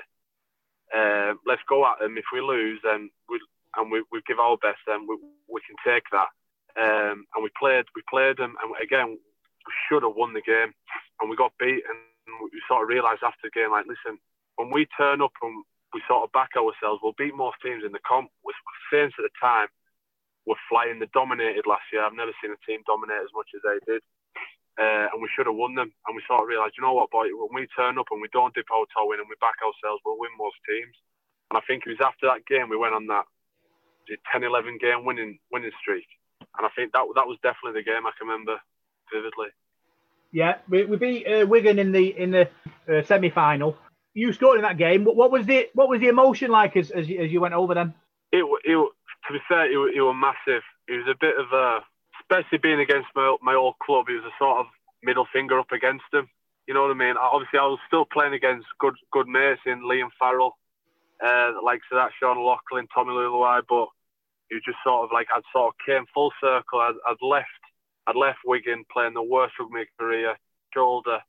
Uh, 0.97 1.35
let's 1.45 1.61
go 1.69 1.85
at 1.85 1.99
them. 1.99 2.17
If 2.17 2.25
we 2.33 2.41
lose, 2.41 2.79
then 2.83 3.11
we 3.29 3.39
and 3.79 3.91
we, 3.91 4.03
we 4.11 4.21
give 4.27 4.39
our 4.39 4.57
best, 4.57 4.83
then 4.85 5.07
we, 5.07 5.15
we 5.47 5.61
can 5.63 5.79
take 5.87 6.03
that. 6.11 6.29
Um, 6.77 7.25
and 7.33 7.41
we 7.43 7.49
played, 7.57 7.85
we 7.95 8.03
played 8.09 8.37
them, 8.37 8.55
and 8.61 8.75
again, 8.83 9.15
we 9.15 9.73
should 9.87 10.03
have 10.03 10.15
won 10.15 10.33
the 10.35 10.45
game, 10.45 10.75
and 11.19 11.29
we 11.29 11.35
got 11.35 11.57
beat. 11.59 11.83
And 11.87 11.97
we 12.43 12.61
sort 12.67 12.83
of 12.83 12.89
realised 12.91 13.23
after 13.23 13.49
the 13.49 13.55
game, 13.55 13.71
like, 13.71 13.87
listen, 13.87 14.19
when 14.55 14.69
we 14.69 14.85
turn 14.99 15.21
up 15.21 15.33
and 15.41 15.63
we 15.93 16.03
sort 16.05 16.23
of 16.23 16.31
back 16.35 16.53
ourselves, 16.53 17.01
we'll 17.01 17.17
beat 17.17 17.33
most 17.33 17.57
teams 17.63 17.81
in 17.81 17.91
the 17.91 18.03
comp. 18.05 18.29
With 18.43 18.55
Saints 18.91 19.15
at 19.17 19.25
the 19.25 19.33
time 19.41 19.67
were 20.45 20.59
flying. 20.69 20.99
They 20.99 21.09
dominated 21.13 21.65
last 21.65 21.89
year. 21.93 22.05
I've 22.05 22.17
never 22.17 22.33
seen 22.37 22.53
a 22.53 22.61
team 22.65 22.85
dominate 22.85 23.25
as 23.25 23.33
much 23.33 23.49
as 23.57 23.61
they 23.65 23.77
did. 23.85 24.01
Uh, 24.79 25.11
and 25.11 25.19
we 25.19 25.29
should 25.33 25.49
have 25.49 25.57
won 25.57 25.75
them. 25.75 25.91
And 26.07 26.15
we 26.15 26.23
sort 26.25 26.41
of 26.41 26.47
realised, 26.47 26.77
you 26.77 26.85
know 26.85 26.93
what, 26.93 27.11
boy, 27.11 27.27
when 27.33 27.51
we 27.53 27.67
turn 27.75 27.99
up 27.99 28.07
and 28.13 28.21
we 28.21 28.31
don't 28.31 28.53
dip 28.53 28.69
our 28.71 28.85
toe 28.93 29.11
in 29.11 29.19
and 29.19 29.27
we 29.27 29.35
back 29.43 29.59
ourselves, 29.59 30.01
we'll 30.05 30.21
win 30.21 30.31
most 30.37 30.57
teams. 30.63 30.95
And 31.51 31.57
I 31.57 31.63
think 31.65 31.83
it 31.83 31.93
was 31.93 32.05
after 32.05 32.29
that 32.29 32.45
game 32.45 32.69
we 32.69 32.79
went 32.79 32.95
on 32.95 33.09
that 33.09 33.25
10 34.31 34.43
11 34.43 34.77
game 34.79 35.05
winning 35.05 35.39
winning 35.51 35.71
streak. 35.81 36.05
And 36.57 36.65
I 36.65 36.69
think 36.75 36.93
that 36.93 37.05
that 37.15 37.27
was 37.27 37.37
definitely 37.43 37.81
the 37.81 37.85
game 37.85 38.05
I 38.05 38.11
can 38.17 38.27
remember 38.27 38.57
vividly. 39.13 39.47
yeah. 40.31 40.57
We, 40.69 40.85
we 40.85 40.97
beat 40.97 41.25
uh, 41.25 41.45
Wigan 41.45 41.79
in 41.79 41.91
the 41.91 42.07
in 42.17 42.31
the 42.31 42.49
uh, 42.87 43.03
semi 43.03 43.29
final. 43.29 43.77
You 44.13 44.33
scored 44.33 44.57
in 44.57 44.63
that 44.63 44.77
game. 44.77 45.05
What, 45.05 45.15
what 45.15 45.31
was 45.31 45.45
the 45.45 45.69
what 45.73 45.89
was 45.89 45.99
the 45.99 46.07
emotion 46.07 46.51
like 46.51 46.75
as 46.75 46.91
as 46.91 47.07
you, 47.07 47.21
as 47.21 47.31
you 47.31 47.41
went 47.41 47.53
over 47.53 47.73
them? 47.73 47.93
it, 48.31 48.45
it 48.63 48.89
to 49.27 49.33
be 49.33 49.39
fair, 49.47 49.65
it, 49.65 49.95
it 49.95 50.01
was 50.01 50.15
massive. 50.15 50.63
it 50.87 50.97
was 50.97 51.07
a 51.09 51.17
bit 51.19 51.37
of 51.37 51.51
a, 51.51 51.79
especially 52.21 52.57
being 52.59 52.79
against 52.79 53.07
my 53.15 53.35
my 53.41 53.55
old 53.55 53.75
club. 53.79 54.05
It 54.09 54.21
was 54.21 54.31
a 54.31 54.37
sort 54.37 54.59
of 54.59 54.65
middle 55.03 55.27
finger 55.31 55.59
up 55.59 55.71
against 55.71 56.05
them. 56.11 56.29
You 56.67 56.73
know 56.73 56.83
what 56.83 56.91
I 56.91 56.95
mean? 56.95 57.15
Obviously, 57.17 57.59
I 57.59 57.65
was 57.65 57.79
still 57.87 58.05
playing 58.05 58.33
against 58.33 58.67
good 58.79 58.95
good 59.11 59.27
mates 59.27 59.61
in 59.65 59.81
Liam 59.81 60.09
Farrell, 60.19 60.57
uh, 61.25 61.53
like 61.63 61.81
so 61.89 61.95
that 61.95 62.11
Sean 62.19 62.37
O'Loughlin, 62.37 62.87
Tommy 62.93 63.11
Leuluai, 63.11 63.61
but 63.67 63.87
it 64.49 64.55
was 64.55 64.65
just 64.65 64.77
sort 64.83 65.03
of 65.03 65.09
like 65.13 65.27
I'd 65.33 65.45
sort 65.53 65.73
of 65.73 65.85
came 65.85 66.05
full 66.13 66.31
circle. 66.41 66.79
I'd, 66.79 66.99
I'd 67.07 67.21
left 67.21 67.63
I'd 68.07 68.15
left 68.15 68.39
Wigan 68.45 68.85
playing 68.91 69.13
the 69.13 69.23
worst 69.23 69.53
rugby 69.59 69.85
career, 69.97 70.37
shoulder 70.73 71.19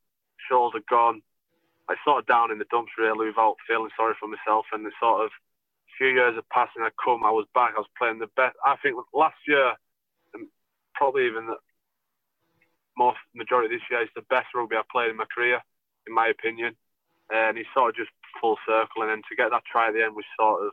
shoulder 0.49 0.81
gone. 0.89 1.23
I 1.89 1.97
sort 2.05 2.21
of 2.21 2.27
down 2.27 2.53
in 2.53 2.59
the 2.59 2.71
dumps 2.71 2.93
really 2.99 3.27
without 3.27 3.57
feeling 3.67 3.91
sorry 3.97 4.15
for 4.19 4.29
myself. 4.29 4.67
And 4.73 4.87
the 4.87 4.93
sort 5.01 5.25
of 5.25 5.31
few 5.99 6.09
years 6.09 6.39
of 6.39 6.49
passing, 6.49 6.83
I 6.83 6.91
come, 7.03 7.25
I 7.25 7.31
was 7.31 7.47
back. 7.53 7.75
I 7.77 7.81
was 7.81 7.91
playing 7.99 8.21
the 8.21 8.33
best. 8.37 8.57
I 8.65 8.77
think 8.83 8.97
last 9.13 9.37
year, 9.47 9.75
probably 10.95 11.27
even 11.27 11.47
the 11.47 11.57
most 12.97 13.19
majority 13.35 13.75
of 13.75 13.81
this 13.81 13.91
year, 13.91 14.03
is 14.03 14.09
the 14.17 14.25
best 14.31 14.49
rugby 14.55 14.77
I've 14.77 14.89
played 14.89 15.11
in 15.11 15.17
my 15.17 15.27
career, 15.29 15.61
in 16.07 16.15
my 16.15 16.29
opinion. 16.29 16.75
And 17.29 17.59
he 17.59 17.65
sort 17.75 17.91
of 17.91 17.97
just 17.97 18.11
full 18.41 18.57
circle, 18.67 19.03
and 19.03 19.11
then 19.11 19.23
to 19.29 19.37
get 19.37 19.51
that 19.51 19.69
try 19.71 19.89
at 19.89 19.95
the 19.95 20.03
end 20.03 20.17
was 20.17 20.25
sort 20.39 20.65
of, 20.65 20.73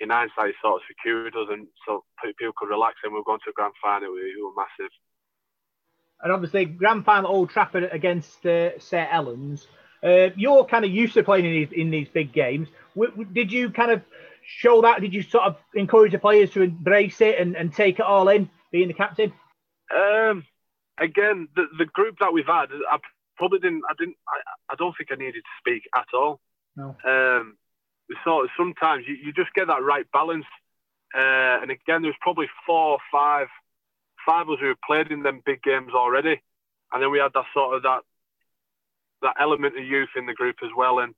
in 0.00 0.10
hindsight, 0.10 0.54
sort 0.62 0.76
of 0.76 0.86
secured 0.88 1.34
us, 1.34 1.48
and 1.50 1.66
so 1.86 2.04
people 2.20 2.52
could 2.56 2.68
relax. 2.68 2.96
And 3.02 3.12
we 3.12 3.18
were 3.18 3.24
going 3.24 3.40
to 3.44 3.50
a 3.50 3.52
grand 3.52 3.74
final. 3.82 4.12
We 4.12 4.34
were 4.42 4.52
massive. 4.56 4.92
And 6.20 6.32
obviously, 6.32 6.64
grand 6.64 7.04
final 7.04 7.30
Old 7.30 7.50
Trafford 7.50 7.88
against 7.92 8.44
uh, 8.44 8.78
St 8.78 9.08
Helens. 9.08 9.66
Uh, 10.02 10.30
you're 10.36 10.64
kind 10.64 10.84
of 10.84 10.90
used 10.90 11.14
to 11.14 11.22
playing 11.22 11.44
in 11.44 11.52
these 11.52 11.72
in 11.72 11.90
these 11.90 12.08
big 12.08 12.32
games. 12.32 12.68
W- 12.94 13.10
w- 13.10 13.30
did 13.32 13.52
you 13.52 13.70
kind 13.70 13.90
of 13.90 14.02
show 14.46 14.82
that? 14.82 15.00
Did 15.00 15.12
you 15.12 15.22
sort 15.22 15.44
of 15.44 15.56
encourage 15.74 16.12
the 16.12 16.18
players 16.18 16.50
to 16.50 16.62
embrace 16.62 17.20
it 17.20 17.38
and, 17.38 17.56
and 17.56 17.72
take 17.72 17.98
it 17.98 18.04
all 18.04 18.28
in, 18.28 18.48
being 18.70 18.88
the 18.88 18.94
captain? 18.94 19.32
Um, 19.94 20.44
again, 20.98 21.48
the, 21.54 21.66
the 21.78 21.86
group 21.86 22.16
that 22.20 22.32
we've 22.32 22.46
had, 22.46 22.66
I 22.90 22.98
probably 23.36 23.58
didn't. 23.60 23.82
I 23.88 23.94
didn't. 23.98 24.16
I, 24.28 24.72
I 24.72 24.76
don't 24.76 24.94
think 24.96 25.10
I 25.12 25.16
needed 25.16 25.42
to 25.42 25.58
speak 25.60 25.82
at 25.96 26.06
all. 26.14 26.40
No. 26.76 26.96
Um, 27.04 27.56
sort 28.24 28.44
of 28.44 28.50
sometimes 28.56 29.04
you, 29.06 29.14
you 29.14 29.32
just 29.32 29.52
get 29.54 29.66
that 29.68 29.82
right 29.82 30.06
balance. 30.12 30.46
Uh, 31.14 31.60
and 31.62 31.70
again, 31.70 32.02
there's 32.02 32.14
probably 32.20 32.48
four 32.66 32.92
or 32.92 32.98
five, 33.10 33.48
five 34.26 34.48
of 34.48 34.54
us 34.54 34.60
who 34.60 34.68
have 34.68 34.80
played 34.86 35.10
in 35.10 35.22
them 35.22 35.42
big 35.44 35.62
games 35.62 35.92
already, 35.94 36.40
and 36.92 37.02
then 37.02 37.10
we 37.10 37.18
had 37.18 37.32
that 37.34 37.46
sort 37.54 37.76
of 37.76 37.82
that 37.82 38.00
that 39.22 39.36
element 39.40 39.76
of 39.76 39.84
youth 39.84 40.10
in 40.16 40.26
the 40.26 40.34
group 40.34 40.56
as 40.62 40.70
well, 40.76 40.98
and 40.98 41.14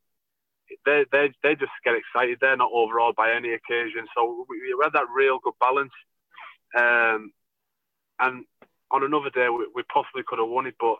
they 0.86 1.04
they 1.10 1.32
they 1.42 1.54
just 1.54 1.72
get 1.84 1.94
excited. 1.94 2.38
They're 2.40 2.56
not 2.56 2.70
overawed 2.72 3.16
by 3.16 3.32
any 3.32 3.52
occasion, 3.52 4.06
so 4.14 4.46
we, 4.48 4.60
we 4.60 4.74
had 4.82 4.92
that 4.92 5.10
real 5.14 5.38
good 5.42 5.54
balance. 5.60 5.92
Um, 6.76 7.32
and 8.20 8.44
on 8.90 9.02
another 9.02 9.30
day, 9.30 9.48
we, 9.48 9.66
we 9.74 9.82
possibly 9.92 10.22
could 10.26 10.38
have 10.38 10.48
won 10.48 10.66
it, 10.66 10.74
but 10.78 10.96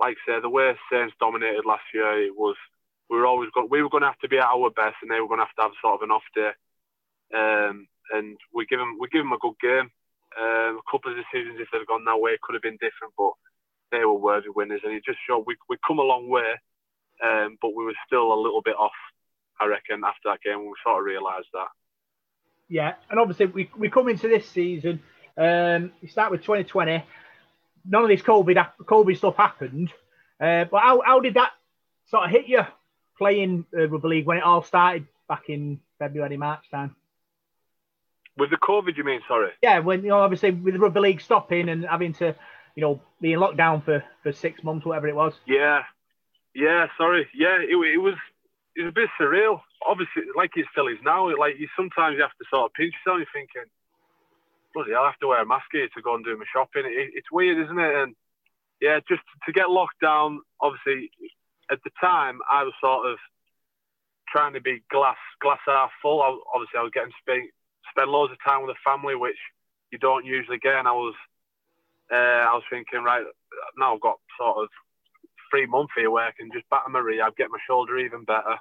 like 0.00 0.16
I 0.26 0.32
say, 0.32 0.40
the 0.40 0.48
way 0.48 0.74
Saints 0.90 1.14
dominated 1.20 1.64
last 1.64 1.84
year, 1.94 2.24
it 2.24 2.34
was 2.36 2.56
we 3.10 3.18
were 3.18 3.26
always 3.26 3.50
going 3.54 3.68
we 3.70 3.82
were 3.82 3.90
going 3.90 4.02
to 4.02 4.08
have 4.08 4.18
to 4.20 4.28
be 4.28 4.38
at 4.38 4.48
our 4.48 4.70
best, 4.70 4.96
and 5.02 5.10
they 5.10 5.20
were 5.20 5.28
going 5.28 5.40
to 5.40 5.46
have 5.46 5.54
to 5.56 5.62
have 5.62 5.82
sort 5.82 5.96
of 5.96 6.02
an 6.02 6.10
off 6.10 6.22
day. 6.34 6.52
Um, 7.34 7.86
and 8.12 8.36
we 8.52 8.66
give 8.66 8.78
them 8.78 8.98
we 9.00 9.08
give 9.08 9.22
them 9.22 9.32
a 9.32 9.38
good 9.38 9.58
game. 9.60 9.90
Um, 10.38 10.80
a 10.80 10.90
couple 10.90 11.12
of 11.12 11.18
decisions, 11.18 11.60
if 11.60 11.68
they'd 11.72 11.86
gone 11.86 12.04
that 12.06 12.20
way, 12.20 12.38
could 12.42 12.54
have 12.54 12.62
been 12.62 12.80
different, 12.80 13.12
but 13.18 13.32
they 13.90 14.04
were 14.04 14.14
worthy 14.14 14.48
winners, 14.48 14.80
and 14.84 14.94
it 14.94 15.04
just 15.04 15.18
showed 15.26 15.44
we 15.46 15.56
we 15.68 15.76
come 15.86 15.98
a 15.98 16.02
long 16.02 16.28
way, 16.28 16.52
um, 17.22 17.58
but 17.60 17.74
we 17.74 17.84
were 17.84 17.94
still 18.06 18.32
a 18.32 18.40
little 18.40 18.62
bit 18.62 18.76
off. 18.76 18.96
I 19.60 19.66
reckon 19.66 20.02
after 20.04 20.30
that 20.30 20.42
game, 20.42 20.64
we 20.64 20.72
sort 20.82 20.98
of 20.98 21.04
realised 21.04 21.48
that. 21.52 21.68
Yeah, 22.68 22.94
and 23.10 23.20
obviously 23.20 23.46
we 23.46 23.70
we 23.76 23.90
come 23.90 24.08
into 24.08 24.28
this 24.28 24.48
season. 24.48 25.02
Um, 25.36 25.92
you 26.00 26.08
start 26.08 26.30
with 26.30 26.40
2020. 26.42 27.04
None 27.84 28.02
of 28.02 28.08
this 28.08 28.22
COVID 28.22 28.66
COVID 28.80 29.16
stuff 29.16 29.36
happened, 29.36 29.92
uh, 30.40 30.64
but 30.64 30.80
how 30.80 31.02
how 31.04 31.20
did 31.20 31.34
that 31.34 31.50
sort 32.06 32.24
of 32.24 32.30
hit 32.30 32.46
you 32.46 32.62
playing 33.22 33.64
uh, 33.76 33.88
rugby 33.88 34.08
league 34.08 34.26
when 34.26 34.38
it 34.38 34.42
all 34.42 34.62
started 34.62 35.06
back 35.28 35.44
in 35.48 35.80
February 35.98 36.36
March 36.36 36.64
time? 36.70 36.96
With 38.36 38.50
the 38.50 38.56
COVID, 38.56 38.96
you 38.96 39.04
mean? 39.04 39.20
Sorry. 39.28 39.50
Yeah, 39.62 39.80
when 39.80 40.02
you 40.02 40.08
know, 40.08 40.20
obviously 40.20 40.50
with 40.50 40.74
the 40.74 40.80
rugby 40.80 41.00
league 41.00 41.20
stopping 41.20 41.68
and 41.68 41.84
having 41.84 42.14
to 42.14 42.34
you 42.74 42.80
know, 42.80 43.00
being 43.20 43.38
locked 43.38 43.56
down 43.56 43.82
for, 43.82 44.02
for 44.22 44.32
six 44.32 44.62
months, 44.62 44.86
whatever 44.86 45.08
it 45.08 45.14
was. 45.14 45.34
Yeah, 45.46 45.82
yeah. 46.54 46.86
Sorry. 46.96 47.28
Yeah, 47.34 47.58
it, 47.60 47.76
it 47.76 47.98
was 47.98 48.14
it 48.76 48.82
was 48.82 48.90
a 48.90 48.94
bit 48.94 49.10
surreal. 49.20 49.60
Obviously, 49.86 50.22
like 50.36 50.52
it 50.56 50.66
still 50.72 50.88
is 50.88 50.98
now. 51.04 51.28
Like 51.36 51.58
you 51.58 51.68
sometimes 51.76 52.16
you 52.16 52.22
have 52.22 52.36
to 52.38 52.44
sort 52.50 52.70
of 52.70 52.74
pinch 52.74 52.94
yourself. 53.04 53.18
You're 53.18 53.34
thinking, 53.34 53.70
bloody, 54.74 54.94
I'll 54.94 55.06
have 55.06 55.18
to 55.20 55.28
wear 55.28 55.42
a 55.42 55.46
mask 55.46 55.66
here 55.72 55.88
to 55.94 56.02
go 56.02 56.14
and 56.14 56.24
do 56.24 56.36
my 56.36 56.44
shopping. 56.52 56.84
It, 56.86 57.12
it's 57.14 57.30
weird, 57.30 57.62
isn't 57.62 57.78
it? 57.78 57.94
And 57.94 58.14
yeah, 58.80 59.00
just 59.08 59.22
to 59.46 59.52
get 59.52 59.70
locked 59.70 60.00
down. 60.00 60.40
Obviously, 60.60 61.10
at 61.70 61.78
the 61.84 61.90
time, 62.00 62.40
I 62.50 62.64
was 62.64 62.74
sort 62.80 63.06
of 63.06 63.18
trying 64.28 64.54
to 64.54 64.60
be 64.60 64.82
glass 64.90 65.16
glass 65.40 65.60
half 65.66 65.90
full. 66.00 66.22
I, 66.22 66.36
obviously, 66.54 66.78
I 66.78 66.82
was 66.82 66.92
getting 66.94 67.12
spend 67.20 67.48
spend 67.90 68.10
loads 68.10 68.32
of 68.32 68.38
time 68.44 68.66
with 68.66 68.74
the 68.74 68.90
family, 68.90 69.14
which 69.14 69.38
you 69.90 69.98
don't 69.98 70.24
usually 70.24 70.58
get. 70.58 70.76
And 70.76 70.88
I 70.88 70.92
was 70.92 71.14
uh, 72.12 72.44
I 72.48 72.54
was 72.54 72.64
thinking, 72.70 73.02
right, 73.02 73.24
now 73.76 73.94
I've 73.94 74.00
got 74.00 74.18
sort 74.38 74.64
of 74.64 74.68
three 75.50 75.66
months 75.66 75.92
here 75.96 76.10
where 76.10 76.24
I 76.24 76.32
can 76.32 76.50
just 76.52 76.68
batter 76.70 76.88
my 76.88 76.98
rehab, 76.98 77.36
get 77.36 77.50
my 77.50 77.58
shoulder 77.66 77.98
even 77.98 78.24
better. 78.24 78.56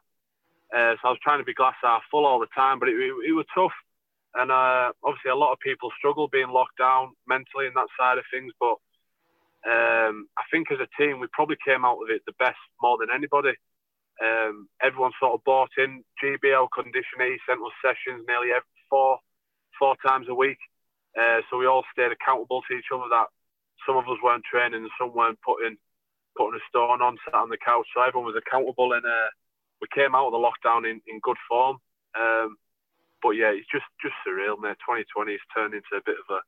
Uh, 0.72 0.96
so 1.00 1.04
I 1.04 1.12
was 1.12 1.20
trying 1.24 1.40
to 1.40 1.46
be 1.46 1.54
glass 1.54 1.76
half 1.82 2.04
full 2.10 2.26
all 2.26 2.40
the 2.40 2.48
time, 2.56 2.80
but 2.80 2.88
it, 2.88 2.96
it, 2.96 3.12
it 3.30 3.34
was 3.34 3.46
tough. 3.54 3.76
And 4.36 4.52
uh, 4.52 4.92
obviously, 5.04 5.32
a 5.32 5.36
lot 5.36 5.52
of 5.52 5.60
people 5.60 5.92
struggle 5.98 6.30
being 6.30 6.50
locked 6.50 6.78
down 6.78 7.12
mentally 7.28 7.68
and 7.68 7.76
that 7.76 7.92
side 8.00 8.18
of 8.18 8.24
things. 8.32 8.54
But 8.60 8.76
um, 9.68 10.28
I 10.38 10.44
think 10.50 10.72
as 10.72 10.80
a 10.82 10.90
team, 10.98 11.20
we 11.20 11.28
probably 11.34 11.58
came 11.64 11.86
out 11.86 12.02
of 12.02 12.10
it 12.10 12.22
the 12.26 12.38
best 12.40 12.58
more 12.82 12.98
than 12.98 13.14
anybody. 13.14 13.54
Um, 14.22 14.70
everyone 14.82 15.12
sort 15.20 15.34
of 15.34 15.44
bought 15.46 15.70
in. 15.78 16.04
GBL 16.24 16.68
conditioning 16.74 17.38
sent 17.46 17.62
us 17.62 17.74
sessions 17.82 18.26
nearly 18.28 18.50
every 18.50 18.78
four 18.90 19.18
four 19.78 19.96
times 20.06 20.28
a 20.30 20.36
week. 20.36 20.58
Uh, 21.18 21.42
so 21.50 21.58
we 21.58 21.66
all 21.66 21.84
stayed 21.92 22.12
accountable 22.12 22.62
to 22.70 22.78
each 22.78 22.94
other 22.94 23.10
that 23.10 23.28
some 23.86 23.98
of 23.98 24.06
us 24.06 24.22
weren't 24.24 24.46
training 24.46 24.82
and 24.82 24.98
some 25.00 25.14
weren't 25.14 25.42
putting 25.42 25.78
putting 26.38 26.56
a 26.56 26.64
stone 26.70 27.02
on, 27.02 27.18
sat 27.26 27.36
on 27.36 27.50
the 27.50 27.58
couch. 27.58 27.86
So 27.94 28.02
everyone 28.02 28.32
was 28.32 28.40
accountable, 28.40 28.94
and 28.94 29.06
uh, 29.06 29.30
we 29.82 29.88
came 29.94 30.16
out 30.16 30.32
of 30.32 30.34
the 30.34 30.42
lockdown 30.42 30.90
in, 30.90 31.02
in 31.08 31.20
good 31.22 31.38
form. 31.50 31.78
Um, 32.18 32.58
but 33.22 33.38
yeah, 33.38 33.54
it's 33.54 33.70
just 33.70 33.86
just 34.02 34.16
surreal, 34.26 34.58
man. 34.58 34.78
2020 34.86 35.34
has 35.34 35.54
turned 35.54 35.74
into 35.74 35.94
a 35.94 36.06
bit 36.06 36.18
of 36.18 36.28
a 36.30 36.42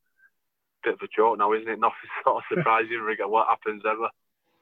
bit 0.84 0.94
of 0.94 1.02
a 1.02 1.08
joke 1.16 1.38
now, 1.38 1.54
isn't 1.54 1.68
it? 1.68 1.80
Nothing 1.80 2.10
sort 2.24 2.38
of 2.38 2.44
surprising 2.50 3.00
regarding 3.00 3.32
what 3.32 3.48
happens 3.48 3.84
ever. 3.86 4.10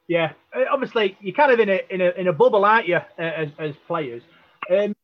Yeah, 0.08 0.34
uh, 0.56 0.66
obviously 0.72 1.18
you're 1.22 1.36
kind 1.36 1.52
of 1.52 1.60
in 1.60 1.70
a 1.70 1.82
in 1.90 2.02
a 2.02 2.10
in 2.12 2.28
a 2.28 2.34
bubble, 2.34 2.66
aren't 2.66 2.88
you, 2.88 2.98
uh, 2.98 3.22
as 3.22 3.50
as 3.58 3.76
players? 3.88 4.24
Um, 4.70 4.96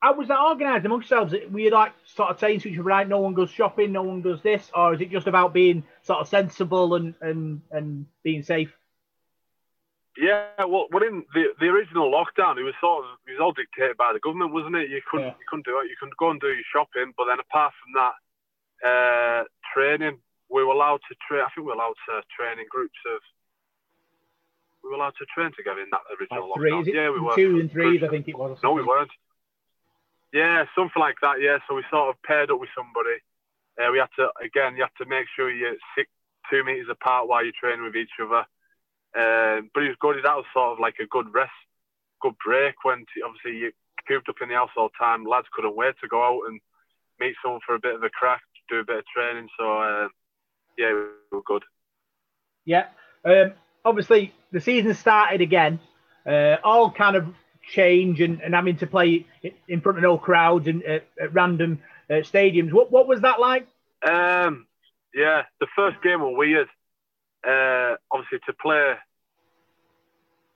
how 0.00 0.14
was 0.14 0.28
that 0.28 0.38
organised 0.38 0.84
amongst 0.84 1.10
yourselves? 1.10 1.34
Were 1.50 1.60
you 1.60 1.70
like 1.70 1.92
sort 2.04 2.30
of 2.30 2.38
saying 2.38 2.60
to 2.60 2.68
each 2.68 2.78
other, 2.78 2.84
right, 2.84 3.08
no 3.08 3.20
one 3.20 3.34
goes 3.34 3.50
shopping, 3.50 3.92
no 3.92 4.02
one 4.02 4.22
does 4.22 4.42
this, 4.42 4.70
or 4.74 4.94
is 4.94 5.00
it 5.00 5.10
just 5.10 5.26
about 5.26 5.54
being 5.54 5.84
sort 6.02 6.20
of 6.20 6.28
sensible 6.28 6.94
and 6.94 7.14
and 7.20 7.62
and 7.70 8.06
being 8.22 8.42
safe? 8.42 8.72
Yeah, 10.16 10.48
well, 10.58 10.86
within 10.92 11.24
the 11.34 11.44
the 11.60 11.66
original 11.66 12.10
lockdown, 12.10 12.58
it 12.58 12.62
was 12.62 12.74
sort 12.80 13.04
of 13.04 13.10
it 13.26 13.32
was 13.32 13.40
all 13.40 13.52
dictated 13.52 13.96
by 13.96 14.12
the 14.12 14.20
government, 14.20 14.52
wasn't 14.52 14.76
it? 14.76 14.90
You 14.90 15.00
couldn't 15.10 15.26
yeah. 15.26 15.34
you 15.38 15.46
couldn't 15.48 15.66
do 15.66 15.78
it. 15.80 15.90
You 15.90 15.96
couldn't 15.98 16.16
go 16.16 16.30
and 16.30 16.40
do 16.40 16.48
your 16.48 16.70
shopping, 16.72 17.12
but 17.16 17.26
then 17.26 17.40
apart 17.40 17.72
from 17.80 17.92
that, 18.00 18.14
uh, 18.88 19.44
training, 19.74 20.18
we 20.50 20.64
were 20.64 20.72
allowed 20.72 21.00
to 21.08 21.14
train. 21.28 21.42
I 21.42 21.50
think 21.54 21.66
we 21.66 21.72
were 21.72 21.78
allowed 21.78 21.98
to 22.08 22.22
train 22.36 22.58
in 22.58 22.66
groups 22.70 22.98
of. 23.14 23.20
We 24.82 24.90
were 24.90 24.96
allowed 24.96 25.18
to 25.18 25.26
train 25.34 25.50
together 25.56 25.80
in 25.80 25.90
that 25.90 26.06
original 26.14 26.50
like 26.50 26.58
three, 26.58 26.70
lockdown. 26.70 26.94
Yeah, 26.94 27.10
we 27.10 27.20
were. 27.20 27.34
Two 27.34 27.58
and 27.58 27.70
threes, 27.70 28.02
I 28.02 28.08
think 28.08 28.28
it 28.28 28.38
was. 28.38 28.58
No, 28.62 28.72
we 28.72 28.82
weren't. 28.82 29.10
Yeah, 30.32 30.64
something 30.76 31.00
like 31.00 31.16
that. 31.22 31.40
Yeah, 31.40 31.58
so 31.66 31.74
we 31.74 31.84
sort 31.90 32.10
of 32.10 32.22
paired 32.22 32.50
up 32.50 32.60
with 32.60 32.70
somebody. 32.76 33.18
Uh, 33.78 33.90
we 33.92 33.98
had 33.98 34.12
to 34.16 34.30
again, 34.42 34.76
you 34.76 34.82
have 34.82 34.94
to 34.94 35.06
make 35.06 35.26
sure 35.34 35.50
you're 35.50 35.76
six, 35.96 36.08
two 36.50 36.64
meters 36.64 36.88
apart 36.90 37.28
while 37.28 37.42
you're 37.42 37.56
training 37.58 37.84
with 37.84 37.96
each 37.96 38.14
other. 38.22 38.46
Um, 39.16 39.70
but 39.72 39.82
it 39.82 39.88
was 39.88 40.00
good. 40.00 40.16
That 40.22 40.36
was 40.36 40.44
sort 40.52 40.72
of 40.72 40.78
like 40.78 40.96
a 41.00 41.06
good 41.06 41.32
rest, 41.32 41.56
good 42.20 42.34
break 42.44 42.84
when 42.84 42.98
t- 43.12 43.24
obviously 43.24 43.58
you 43.58 43.72
cooped 44.06 44.28
up 44.28 44.36
in 44.42 44.48
the 44.48 44.54
house 44.54 44.70
all 44.76 44.88
the 44.88 44.98
time. 45.04 45.24
Lads 45.24 45.48
couldn't 45.52 45.76
wait 45.76 45.94
to 46.02 46.08
go 46.08 46.22
out 46.22 46.48
and 46.48 46.60
meet 47.18 47.34
someone 47.42 47.60
for 47.64 47.74
a 47.74 47.80
bit 47.80 47.94
of 47.94 48.02
a 48.02 48.10
crack, 48.10 48.42
do 48.68 48.80
a 48.80 48.84
bit 48.84 48.98
of 48.98 49.06
training. 49.06 49.48
So 49.58 49.78
uh, 49.78 50.08
yeah, 50.78 50.92
we 50.92 51.36
were 51.36 51.42
good. 51.44 51.62
Yeah. 52.64 52.86
Um, 53.24 53.52
obviously, 53.84 54.34
the 54.52 54.60
season 54.60 54.94
started 54.94 55.40
again. 55.40 55.80
Uh, 56.26 56.56
all 56.64 56.90
kind 56.90 57.16
of 57.16 57.26
change 57.72 58.20
and, 58.20 58.40
and 58.40 58.54
having 58.54 58.76
to 58.78 58.86
play 58.86 59.26
in 59.68 59.80
front 59.80 59.98
of 59.98 60.02
no 60.02 60.18
crowds 60.18 60.66
and 60.66 60.82
at, 60.84 61.06
at 61.20 61.32
random 61.32 61.80
uh, 62.10 62.14
stadiums. 62.14 62.72
What 62.72 62.90
what 62.90 63.08
was 63.08 63.20
that 63.22 63.40
like? 63.40 63.66
Um, 64.06 64.66
yeah, 65.14 65.42
the 65.60 65.66
first 65.74 66.02
game 66.02 66.20
was 66.20 66.34
weird. 66.36 66.68
Uh, 67.46 67.96
obviously, 68.10 68.38
to 68.46 68.52
play 68.60 68.94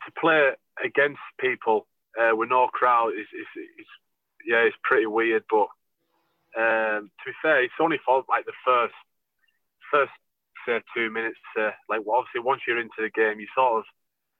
to 0.07 0.13
play 0.21 0.51
against 0.85 1.21
people 1.39 1.87
uh, 2.21 2.35
with 2.35 2.49
no 2.49 2.67
crowd 2.69 3.11
is, 3.11 3.27
is, 3.33 3.47
is 3.79 3.87
yeah, 4.47 4.59
it's 4.59 4.77
pretty 4.83 5.07
weird. 5.07 5.45
But 5.51 5.69
um, 6.61 7.11
to 7.11 7.25
be 7.27 7.33
fair, 7.43 7.63
it's 7.63 7.75
only 7.81 7.99
for 8.05 8.25
like 8.29 8.47
the 8.47 8.53
first 8.65 8.95
first 9.91 10.13
say 10.67 10.81
two 10.95 11.11
minutes, 11.11 11.39
uh, 11.59 11.71
like 11.89 12.01
well, 12.05 12.19
obviously 12.19 12.41
once 12.41 12.63
you're 12.67 12.81
into 12.81 13.01
the 13.01 13.11
game, 13.11 13.41
you 13.41 13.47
sort 13.55 13.79
of, 13.79 13.85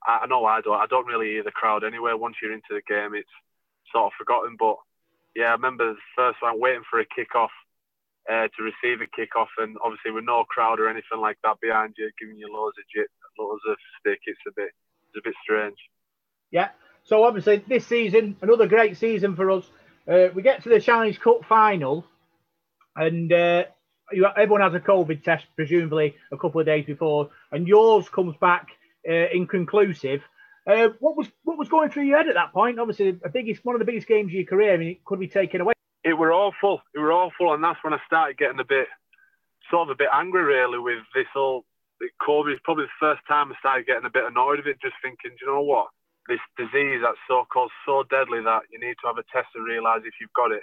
I, 0.07 0.25
I 0.25 0.27
know 0.27 0.45
I 0.45 0.61
don't, 0.61 0.81
I 0.81 0.87
don't 0.87 1.07
really 1.07 1.29
hear 1.29 1.43
the 1.43 1.51
crowd 1.51 1.85
anywhere. 1.85 2.17
Once 2.17 2.37
you're 2.43 2.53
into 2.53 2.71
the 2.75 2.83
game, 2.87 3.15
it's 3.15 3.31
sort 3.93 4.07
of 4.07 4.13
forgotten. 4.19 4.57
But 4.59 4.77
yeah, 5.35 5.47
I 5.47 5.53
remember 5.53 5.93
the 5.93 5.99
first 6.17 6.39
one 6.41 6.61
waiting 6.61 6.85
for 6.91 7.01
a 7.01 7.07
kickoff 7.07 7.55
uh, 8.31 8.49
to 8.49 8.63
receive 8.63 9.01
a 9.01 9.09
kickoff, 9.09 9.49
and 9.59 9.77
obviously 9.85 10.11
with 10.11 10.25
no 10.25 10.45
crowd 10.45 10.81
or 10.81 10.89
anything 10.89 11.21
like 11.21 11.39
that 11.45 11.61
behind 11.61 11.95
you, 11.97 12.11
giving 12.19 12.37
you 12.37 12.53
loads 12.53 12.77
of 12.79 12.85
jit, 12.95 13.09
loads 13.39 13.63
of 13.69 13.77
stick. 14.01 14.21
It's 14.27 14.41
a 14.47 14.53
bit, 14.55 14.71
it's 15.09 15.19
a 15.19 15.29
bit 15.29 15.35
strange. 15.43 15.79
Yeah. 16.51 16.71
So 17.05 17.25
obviously 17.25 17.65
this 17.67 17.87
season, 17.87 18.37
another 18.43 18.67
great 18.67 18.97
season 18.97 19.35
for 19.37 19.51
us. 19.51 19.65
Uh, 20.11 20.29
we 20.35 20.43
get 20.43 20.63
to 20.65 20.69
the 20.69 20.81
Challenge 20.81 21.19
Cup 21.21 21.45
final, 21.49 22.05
and 22.97 23.33
uh, 23.33 23.65
you, 24.13 24.27
everyone 24.27 24.61
has 24.61 24.75
a 24.75 24.81
COVID 24.81 25.23
test, 25.23 25.45
presumably 25.57 26.17
a 26.33 26.37
couple 26.37 26.61
of 26.61 26.67
days 26.67 26.87
before, 26.87 27.31
and 27.53 27.67
yours 27.67 28.09
comes 28.09 28.37
back 28.41 28.69
uh, 29.09 29.29
inconclusive. 29.33 30.23
Uh, 30.67 30.89
what 31.01 31.17
was 31.17 31.27
what 31.45 31.59
was 31.59 31.69
going 31.69 31.91
through 31.91 32.05
your 32.05 32.19
head 32.19 32.29
at 32.29 32.35
that 32.35 32.53
point? 32.53 32.79
Obviously, 32.79 33.19
a 33.25 33.29
biggest 33.29 33.65
one 33.65 33.75
of 33.75 33.79
the 33.79 33.85
biggest 33.85 34.07
games 34.07 34.29
of 34.29 34.35
your 34.35 34.45
career. 34.45 34.75
I 34.75 34.77
mean, 34.77 34.89
it 34.89 35.05
could 35.05 35.21
be 35.21 35.29
taken 35.29 35.61
away. 35.61 35.73
It 36.05 36.15
were 36.15 36.33
awful. 36.33 36.83
It 36.95 36.99
were 36.99 37.13
awful, 37.13 37.55
and 37.55 37.63
that's 37.63 37.83
when 37.83 37.95
I 37.95 37.99
started 38.07 38.39
getting 38.39 38.61
a 38.61 38.65
bit, 38.65 38.89
sort 39.71 39.89
of 39.89 39.95
a 39.95 39.99
bit 39.99 40.09
angry, 40.13 40.43
really, 40.43 40.79
with 40.79 41.03
this 41.15 41.27
whole 41.33 41.65
COVID. 42.23 42.53
It's 42.53 42.63
probably 42.65 42.85
the 42.85 43.01
first 43.01 43.23
time 43.29 43.53
I 43.53 43.57
started 43.59 43.87
getting 43.87 44.07
a 44.07 44.11
bit 44.11 44.25
annoyed 44.25 44.59
with 44.59 44.67
it, 44.67 44.81
just 44.81 44.97
thinking, 45.03 45.33
do 45.33 45.45
you 45.45 45.53
know 45.53 45.63
what? 45.63 45.89
This 46.29 46.41
disease 46.57 47.01
that's 47.03 47.21
so 47.27 47.45
called 47.51 47.73
so 47.85 48.05
deadly 48.09 48.41
that 48.45 48.63
you 48.71 48.79
need 48.79 48.97
to 49.03 49.09
have 49.09 49.19
a 49.19 49.25
test 49.33 49.49
to 49.57 49.63
realise 49.63 50.03
if 50.05 50.15
you've 50.21 50.33
got 50.33 50.53
it. 50.53 50.63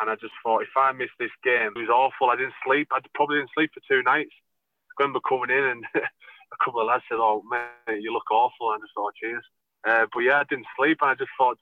And 0.00 0.10
I 0.10 0.14
just 0.16 0.34
thought, 0.42 0.62
if 0.62 0.74
I 0.76 0.92
miss 0.92 1.10
this 1.18 1.32
game, 1.42 1.72
it 1.74 1.86
was 1.86 1.92
awful. 1.92 2.30
I 2.30 2.36
didn't 2.36 2.58
sleep. 2.64 2.88
I 2.92 3.00
probably 3.14 3.38
didn't 3.38 3.54
sleep 3.54 3.70
for 3.72 3.80
two 3.88 4.02
nights. 4.02 4.34
I 4.98 5.02
remember 5.02 5.20
coming 5.20 5.50
in 5.50 5.64
and 5.64 5.84
a 5.94 6.64
couple 6.64 6.80
of 6.80 6.86
lads 6.86 7.04
said, 7.08 7.20
"Oh 7.20 7.42
man, 7.48 8.00
you 8.00 8.12
look 8.12 8.30
awful." 8.30 8.72
And 8.72 8.80
I 8.80 8.84
just 8.84 8.94
thought, 8.94 9.14
"Cheers." 9.16 9.44
Uh, 9.86 10.06
but 10.12 10.20
yeah, 10.20 10.40
I 10.40 10.44
didn't 10.48 10.66
sleep, 10.76 10.98
and 11.00 11.10
I 11.10 11.14
just 11.14 11.32
thought, 11.38 11.58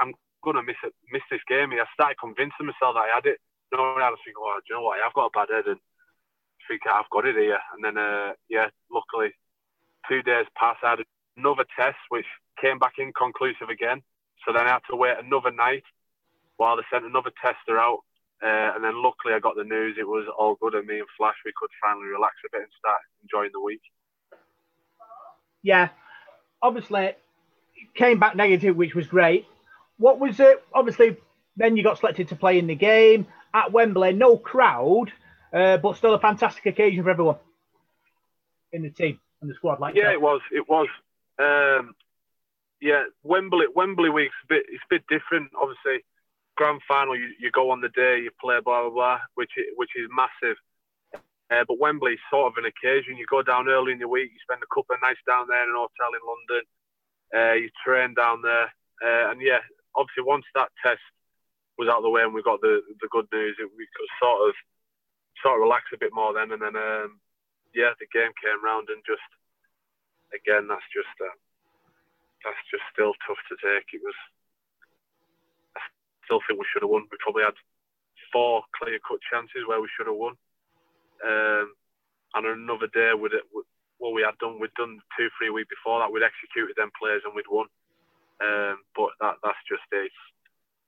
"I'm 0.00 0.14
gonna 0.44 0.62
miss 0.62 0.80
it, 0.84 0.94
miss 1.10 1.22
this 1.30 1.44
game." 1.48 1.72
I 1.72 1.84
started 1.94 2.18
convincing 2.18 2.66
myself 2.66 2.94
that 2.94 3.08
I 3.08 3.14
had 3.14 3.26
it. 3.26 3.40
No 3.72 3.84
I 3.84 4.10
was 4.10 4.20
thinking, 4.24 4.40
"Oh, 4.40 4.60
do 4.60 4.66
you 4.68 4.76
know 4.76 4.82
what? 4.82 5.00
I've 5.00 5.14
got 5.14 5.32
a 5.32 5.36
bad 5.36 5.52
head, 5.52 5.66
and 5.66 5.80
I 5.80 6.62
think 6.68 6.86
I've 6.86 7.10
got 7.10 7.26
it 7.26 7.36
here." 7.36 7.60
And 7.74 7.84
then, 7.84 7.96
uh, 7.98 8.32
yeah, 8.48 8.68
luckily, 8.90 9.32
two 10.08 10.22
days 10.22 10.46
passed. 10.56 10.82
I 10.82 10.90
had 10.96 11.04
another 11.36 11.64
test, 11.76 11.98
which 12.08 12.26
came 12.60 12.78
back 12.78 12.98
inconclusive 12.98 13.68
again. 13.68 14.02
So 14.44 14.52
then 14.52 14.66
I 14.66 14.72
had 14.72 14.86
to 14.90 14.96
wait 14.96 15.18
another 15.18 15.50
night 15.50 15.84
while 16.58 16.76
they 16.76 16.82
sent 16.92 17.04
another 17.04 17.32
tester 17.42 17.78
out. 17.78 18.00
Uh, 18.40 18.70
and 18.74 18.84
then 18.84 19.02
luckily 19.02 19.34
I 19.34 19.40
got 19.40 19.56
the 19.56 19.64
news 19.64 19.96
it 19.98 20.06
was 20.06 20.24
all 20.38 20.54
good 20.60 20.74
and 20.74 20.86
me 20.86 21.00
and 21.00 21.08
Flash 21.16 21.34
we 21.44 21.52
could 21.56 21.70
finally 21.82 22.06
relax 22.06 22.36
a 22.46 22.48
bit 22.52 22.60
and 22.60 22.70
start 22.78 23.00
enjoying 23.20 23.50
the 23.52 23.60
week. 23.60 23.80
Yeah, 25.60 25.88
obviously 26.62 27.06
it 27.06 27.18
came 27.94 28.20
back 28.20 28.36
negative, 28.36 28.76
which 28.76 28.94
was 28.94 29.08
great. 29.08 29.46
What 29.96 30.20
was 30.20 30.38
it? 30.38 30.62
Obviously, 30.72 31.16
then 31.56 31.76
you 31.76 31.82
got 31.82 31.98
selected 31.98 32.28
to 32.28 32.36
play 32.36 32.58
in 32.58 32.68
the 32.68 32.76
game 32.76 33.26
at 33.52 33.72
Wembley. 33.72 34.12
No 34.12 34.36
crowd, 34.36 35.12
uh, 35.52 35.78
but 35.78 35.96
still 35.96 36.14
a 36.14 36.20
fantastic 36.20 36.64
occasion 36.66 37.02
for 37.02 37.10
everyone 37.10 37.36
in 38.72 38.82
the 38.82 38.90
team 38.90 39.18
and 39.40 39.50
the 39.50 39.54
squad. 39.54 39.80
Like 39.80 39.94
yeah, 39.94 40.04
that. 40.04 40.12
it 40.14 40.20
was. 40.20 40.40
It 40.52 40.68
was. 40.68 40.88
Um, 41.38 41.94
yeah, 42.80 43.04
Wembley. 43.24 43.66
Wembley 43.74 44.10
week's 44.10 44.34
a 44.44 44.46
bit. 44.48 44.66
It's 44.68 44.82
a 44.84 44.94
bit 44.94 45.02
different. 45.08 45.50
Obviously, 45.60 46.04
grand 46.58 46.82
final, 46.90 47.14
you, 47.14 47.30
you 47.38 47.54
go 47.54 47.70
on 47.70 47.80
the 47.80 47.94
day, 47.94 48.18
you 48.18 48.34
play, 48.42 48.58
blah 48.58 48.82
blah 48.82 48.90
blah, 48.90 49.18
which 49.38 49.54
is, 49.56 49.70
which 49.78 49.94
is 49.94 50.10
massive. 50.10 50.58
Uh, 51.48 51.64
but 51.64 51.78
Wembley's 51.78 52.20
sort 52.28 52.50
of 52.50 52.58
an 52.58 52.68
occasion. 52.68 53.16
You 53.16 53.24
go 53.30 53.40
down 53.40 53.70
early 53.70 53.94
in 53.94 54.02
the 54.02 54.10
week, 54.10 54.34
you 54.34 54.42
spend 54.42 54.60
a 54.60 54.74
couple 54.74 54.92
of 54.92 55.00
nights 55.00 55.22
down 55.24 55.46
there 55.46 55.62
in 55.62 55.70
an 55.70 55.78
hotel 55.78 56.12
in 56.12 56.24
London. 56.26 56.64
Uh, 57.30 57.54
you 57.62 57.70
train 57.80 58.12
down 58.12 58.42
there, 58.42 58.68
uh, 59.00 59.30
and 59.30 59.40
yeah, 59.40 59.62
obviously 59.94 60.26
once 60.26 60.44
that 60.52 60.74
test 60.82 61.00
was 61.78 61.86
out 61.86 62.02
of 62.02 62.06
the 62.06 62.10
way 62.10 62.26
and 62.26 62.34
we 62.34 62.42
got 62.42 62.60
the 62.60 62.82
the 63.00 63.08
good 63.14 63.30
news, 63.32 63.56
it, 63.62 63.70
we 63.78 63.86
could 63.94 64.10
sort 64.18 64.50
of 64.50 64.52
sort 65.40 65.56
of 65.56 65.62
relax 65.62 65.86
a 65.94 66.02
bit 66.02 66.12
more 66.12 66.34
then. 66.34 66.50
And 66.50 66.60
then 66.60 66.74
um, 66.74 67.22
yeah, 67.72 67.94
the 68.02 68.10
game 68.10 68.34
came 68.42 68.60
round 68.60 68.90
and 68.90 69.00
just 69.06 69.24
again, 70.34 70.66
that's 70.66 70.84
just 70.90 71.14
uh, 71.22 71.32
that's 72.44 72.64
just 72.68 72.84
still 72.92 73.14
tough 73.24 73.40
to 73.48 73.56
take. 73.62 73.88
It 73.94 74.02
was 74.02 74.18
still 76.28 76.44
think 76.44 76.60
we 76.60 76.68
should 76.68 76.84
have 76.84 76.92
won. 76.92 77.08
We 77.08 77.16
probably 77.24 77.48
had 77.48 77.56
four 78.28 78.60
clear 78.76 79.00
cut 79.00 79.24
chances 79.24 79.64
where 79.64 79.80
we 79.80 79.88
should 79.96 80.06
have 80.06 80.20
won. 80.20 80.36
Um, 81.24 81.72
and 82.36 82.44
another 82.44 82.92
day 82.92 83.16
with 83.16 83.32
it, 83.32 83.48
what 83.96 84.12
we 84.12 84.20
had 84.20 84.36
done, 84.36 84.60
we'd 84.60 84.76
done 84.76 85.00
two, 85.16 85.32
three 85.40 85.48
weeks 85.48 85.72
before 85.72 85.98
that, 85.98 86.12
we'd 86.12 86.22
executed 86.22 86.76
them 86.76 86.92
players 87.00 87.24
and 87.24 87.32
we'd 87.32 87.48
won. 87.48 87.66
Um, 88.38 88.84
but 88.94 89.10
that 89.18 89.40
that's 89.42 89.58
just 89.66 89.88
it. 89.90 90.12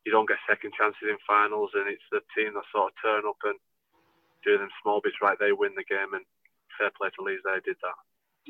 You 0.07 0.13
don't 0.13 0.29
get 0.29 0.39
second 0.49 0.73
chances 0.79 1.03
in 1.03 1.19
finals, 1.27 1.71
and 1.75 1.89
it's 1.89 2.07
the 2.13 2.21
team 2.37 2.55
that 2.55 2.65
sort 2.73 2.93
of 2.93 3.03
turn 3.03 3.29
up 3.29 3.37
and 3.45 3.59
do 4.45 4.57
them 4.57 4.71
small 4.83 5.01
bits 5.03 5.17
right. 5.21 5.37
They 5.39 5.53
win 5.53 5.73
the 5.75 5.85
game, 5.85 6.15
and 6.15 6.25
fair 6.79 6.91
play 6.97 7.11
to 7.11 7.23
Leeds, 7.25 7.43
they 7.45 7.59
did 7.65 7.77
that. 7.83 7.99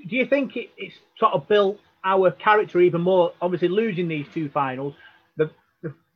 Do 0.09 0.16
you 0.16 0.26
think 0.26 0.57
it, 0.57 0.70
it's 0.76 0.94
sort 1.18 1.33
of 1.33 1.48
built 1.48 1.81
our 2.05 2.31
character 2.31 2.81
even 2.81 3.00
more? 3.00 3.33
Obviously, 3.40 3.68
losing 3.68 4.07
these 4.07 4.26
two 4.33 4.50
finals, 4.50 4.94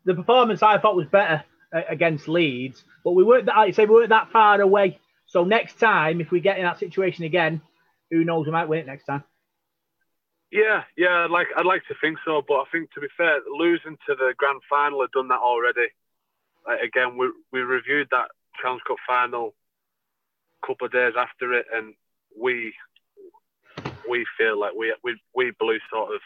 the 0.04 0.14
performance 0.14 0.62
I 0.62 0.78
thought 0.78 0.96
was 0.96 1.06
better 1.06 1.44
uh, 1.74 1.82
against 1.88 2.28
Leeds, 2.28 2.84
but 3.04 3.12
we 3.12 3.24
weren't 3.24 3.46
that. 3.46 3.56
I 3.56 3.70
say 3.70 3.86
we 3.86 3.94
weren't 3.94 4.10
that 4.10 4.30
far 4.30 4.60
away 4.60 5.00
so 5.26 5.44
next 5.44 5.78
time, 5.80 6.20
if 6.20 6.30
we 6.30 6.40
get 6.40 6.58
in 6.58 6.64
that 6.64 6.78
situation 6.78 7.24
again, 7.24 7.60
who 8.10 8.24
knows? 8.24 8.46
We 8.46 8.52
might 8.52 8.68
win 8.68 8.80
it 8.80 8.86
next 8.86 9.04
time. 9.04 9.24
Yeah, 10.52 10.84
yeah, 10.96 11.24
I'd 11.24 11.30
like 11.30 11.48
I'd 11.56 11.66
like 11.66 11.82
to 11.88 11.94
think 12.00 12.18
so, 12.24 12.42
but 12.46 12.54
I 12.54 12.64
think 12.70 12.92
to 12.92 13.00
be 13.00 13.08
fair, 13.16 13.40
losing 13.58 13.96
to 14.06 14.14
the 14.14 14.34
grand 14.36 14.60
final 14.70 15.00
had 15.00 15.10
done 15.10 15.28
that 15.28 15.40
already. 15.40 15.88
Like, 16.66 16.80
again, 16.82 17.18
we 17.18 17.32
we 17.52 17.60
reviewed 17.60 18.08
that 18.12 18.28
Challenge 18.62 18.82
Cup 18.86 18.98
final 19.06 19.54
a 20.62 20.66
couple 20.66 20.86
of 20.86 20.92
days 20.92 21.14
after 21.18 21.52
it, 21.54 21.66
and 21.74 21.94
we 22.40 22.72
we 24.08 24.24
feel 24.38 24.60
like 24.60 24.74
we 24.74 24.94
we 25.02 25.20
we 25.34 25.50
blew 25.58 25.78
sort 25.90 26.14
of 26.14 26.20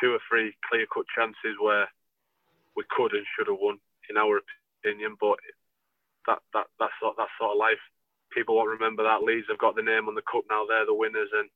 two 0.00 0.14
or 0.14 0.18
three 0.28 0.56
clear 0.68 0.86
cut 0.92 1.04
chances 1.14 1.56
where 1.60 1.88
we 2.76 2.84
could 2.90 3.12
and 3.12 3.26
should 3.34 3.48
have 3.48 3.60
won, 3.60 3.78
in 4.10 4.16
our 4.16 4.40
opinion. 4.80 5.16
But 5.20 5.38
that 6.26 6.38
that 6.54 6.66
that's 6.78 6.96
sort 7.00 7.16
that 7.16 7.32
sort 7.38 7.52
of 7.52 7.58
life 7.58 7.82
people 8.32 8.56
won't 8.56 8.72
remember 8.72 9.04
that. 9.04 9.22
Leeds 9.22 9.46
have 9.48 9.60
got 9.60 9.76
the 9.76 9.84
name 9.84 10.08
on 10.08 10.14
the 10.14 10.24
cup 10.24 10.44
now; 10.48 10.64
they're 10.64 10.86
the 10.88 10.96
winners, 10.96 11.28
and 11.32 11.48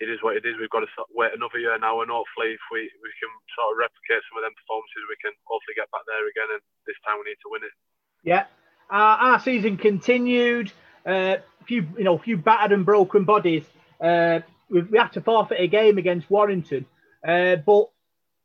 it 0.00 0.08
is 0.10 0.22
what 0.22 0.36
it 0.36 0.44
is. 0.44 0.56
We've 0.60 0.72
got 0.72 0.84
to 0.84 0.92
wait 1.14 1.32
another 1.34 1.58
year 1.58 1.78
now, 1.78 2.02
and 2.02 2.10
hopefully, 2.10 2.54
if 2.54 2.64
we, 2.70 2.90
we 3.00 3.10
can 3.18 3.32
sort 3.56 3.72
of 3.72 3.80
replicate 3.80 4.22
some 4.28 4.38
of 4.38 4.44
them 4.44 4.56
performances, 4.56 5.02
we 5.08 5.18
can 5.22 5.34
hopefully 5.48 5.76
get 5.76 5.90
back 5.90 6.04
there 6.06 6.24
again. 6.28 6.50
And 6.52 6.62
this 6.86 6.98
time, 7.02 7.18
we 7.20 7.32
need 7.32 7.40
to 7.42 7.50
win 7.50 7.64
it. 7.64 7.74
Yeah, 8.22 8.44
uh, 8.92 9.16
our 9.32 9.40
season 9.40 9.76
continued. 9.76 10.72
A 11.04 11.10
uh, 11.10 11.36
few, 11.66 11.86
you 11.98 12.04
know, 12.04 12.16
few 12.18 12.36
battered 12.36 12.70
and 12.70 12.86
broken 12.86 13.24
bodies. 13.24 13.64
Uh, 14.00 14.40
we, 14.70 14.82
we 14.82 14.98
had 14.98 15.12
to 15.14 15.20
forfeit 15.20 15.58
a 15.60 15.66
game 15.66 15.98
against 15.98 16.30
Warrington, 16.30 16.86
uh, 17.26 17.56
but 17.56 17.90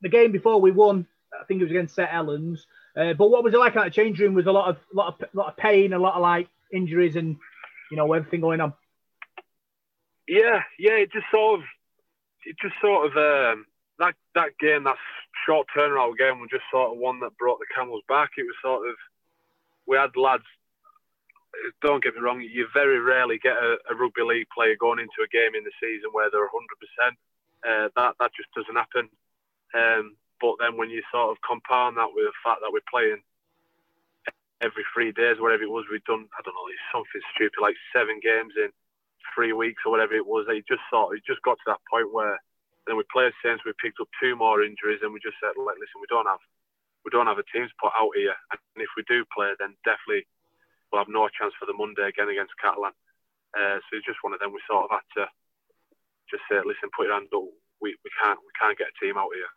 the 0.01 0.09
game 0.09 0.31
before 0.31 0.59
we 0.59 0.71
won, 0.71 1.05
I 1.33 1.43
think 1.45 1.61
it 1.61 1.65
was 1.65 1.71
against 1.71 1.95
St 1.95 2.09
Helens. 2.09 2.65
Uh, 2.95 3.13
but 3.13 3.29
what 3.29 3.43
was 3.43 3.53
it 3.53 3.57
like 3.57 3.75
in 3.75 3.81
that 3.81 3.93
change 3.93 4.19
room? 4.19 4.33
Was 4.33 4.47
a 4.47 4.51
lot 4.51 4.69
of 4.69 4.77
lot 4.93 5.21
of 5.21 5.29
lot 5.33 5.49
of 5.49 5.57
pain, 5.57 5.93
a 5.93 5.99
lot 5.99 6.15
of 6.15 6.21
like 6.21 6.49
injuries 6.73 7.15
and 7.15 7.37
you 7.91 7.97
know 7.97 8.11
everything 8.13 8.41
going 8.41 8.61
on? 8.61 8.73
Yeah, 10.27 10.61
yeah. 10.79 10.93
It 10.93 11.11
just 11.11 11.27
sort 11.31 11.59
of, 11.59 11.65
it 12.45 12.55
just 12.61 12.75
sort 12.81 13.05
of 13.05 13.17
um, 13.17 13.65
that 13.99 14.15
that 14.35 14.57
game, 14.59 14.83
that 14.85 14.97
short 15.45 15.67
turnaround 15.75 16.17
game, 16.17 16.39
was 16.39 16.49
just 16.49 16.65
sort 16.71 16.91
of 16.91 16.97
one 16.97 17.19
that 17.19 17.37
brought 17.37 17.59
the 17.59 17.73
camels 17.73 18.03
back. 18.07 18.31
It 18.37 18.43
was 18.43 18.55
sort 18.61 18.89
of 18.89 18.95
we 19.85 19.97
had 19.97 20.15
lads. 20.15 20.43
Don't 21.81 22.03
get 22.03 22.13
me 22.13 22.21
wrong. 22.21 22.41
You 22.41 22.67
very 22.73 22.99
rarely 22.99 23.39
get 23.41 23.55
a, 23.57 23.77
a 23.89 23.95
rugby 23.95 24.21
league 24.21 24.47
player 24.53 24.75
going 24.79 24.99
into 24.99 25.23
a 25.23 25.31
game 25.31 25.55
in 25.55 25.63
the 25.63 25.71
season 25.81 26.09
where 26.11 26.29
they're 26.29 26.49
100. 26.49 26.53
Uh, 26.53 26.81
percent 26.81 27.93
That 27.95 28.13
that 28.19 28.31
just 28.35 28.51
doesn't 28.53 28.75
happen. 28.75 29.09
Um, 29.73 30.15
but 30.41 30.55
then 30.59 30.77
when 30.77 30.89
you 30.89 31.01
sort 31.11 31.31
of 31.31 31.41
compound 31.41 31.97
that 31.97 32.13
with 32.13 32.25
the 32.25 32.37
fact 32.43 32.61
that 32.61 32.71
we're 32.73 32.85
playing 32.91 33.21
every 34.61 34.85
three 34.93 35.11
days, 35.11 35.37
whatever 35.39 35.63
it 35.63 35.73
was, 35.73 35.85
we'd 35.89 36.05
done, 36.05 36.25
I 36.33 36.41
don't 36.41 36.57
know, 36.57 36.69
something 36.93 37.21
stupid 37.33 37.61
like 37.61 37.77
seven 37.93 38.19
games 38.21 38.53
in 38.57 38.69
three 39.33 39.53
weeks 39.53 39.83
or 39.85 39.91
whatever 39.91 40.13
it 40.13 40.25
was. 40.25 40.45
It 40.49 40.65
just 40.67 40.85
sort 40.89 41.17
it 41.17 41.25
just 41.25 41.41
got 41.45 41.57
to 41.61 41.67
that 41.73 41.83
point 41.89 42.13
where 42.13 42.37
then 42.85 42.95
we 42.95 43.03
played 43.11 43.35
since 43.43 43.61
we 43.67 43.75
picked 43.77 43.99
up 43.99 44.07
two 44.17 44.35
more 44.35 44.63
injuries 44.63 45.03
and 45.03 45.11
we 45.11 45.19
just 45.19 45.37
said, 45.43 45.59
like, 45.59 45.77
listen, 45.77 45.99
we 45.99 46.09
don't 46.09 46.25
have 46.25 46.41
we 47.05 47.11
don't 47.11 47.27
have 47.29 47.39
a 47.39 47.47
team 47.51 47.63
to 47.63 47.81
put 47.81 47.95
out 47.95 48.11
here, 48.19 48.35
and 48.51 48.83
if 48.83 48.91
we 48.99 49.03
do 49.07 49.23
play, 49.31 49.55
then 49.59 49.79
definitely 49.87 50.27
we'll 50.91 50.99
have 50.99 51.11
no 51.11 51.27
chance 51.31 51.55
for 51.55 51.63
the 51.63 51.75
Monday 51.75 52.03
again 52.03 52.27
against 52.27 52.57
Catalan. 52.59 52.91
Uh, 53.55 53.79
so 53.79 53.95
it's 53.95 54.07
just 54.07 54.19
one 54.27 54.35
of 54.35 54.43
them. 54.43 54.51
We 54.51 54.59
sort 54.67 54.87
of 54.87 54.91
had 54.91 55.07
to 55.15 55.23
just 56.27 56.43
say, 56.51 56.59
listen, 56.63 56.91
put 56.91 57.07
your 57.07 57.15
hand 57.15 57.31
up. 57.31 57.47
We, 57.79 57.95
we 58.03 58.11
can't 58.19 58.39
we 58.43 58.51
can't 58.59 58.75
get 58.75 58.91
a 58.91 58.97
team 58.99 59.15
out 59.15 59.31
here. 59.31 59.51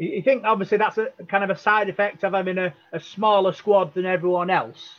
You 0.00 0.22
think 0.22 0.44
obviously 0.44 0.78
that's 0.78 0.96
a 0.96 1.12
kind 1.28 1.44
of 1.44 1.50
a 1.50 1.58
side 1.60 1.90
effect 1.90 2.24
of 2.24 2.32
having 2.32 2.56
a, 2.56 2.72
a 2.90 2.98
smaller 2.98 3.52
squad 3.52 3.92
than 3.92 4.06
everyone 4.06 4.48
else? 4.48 4.96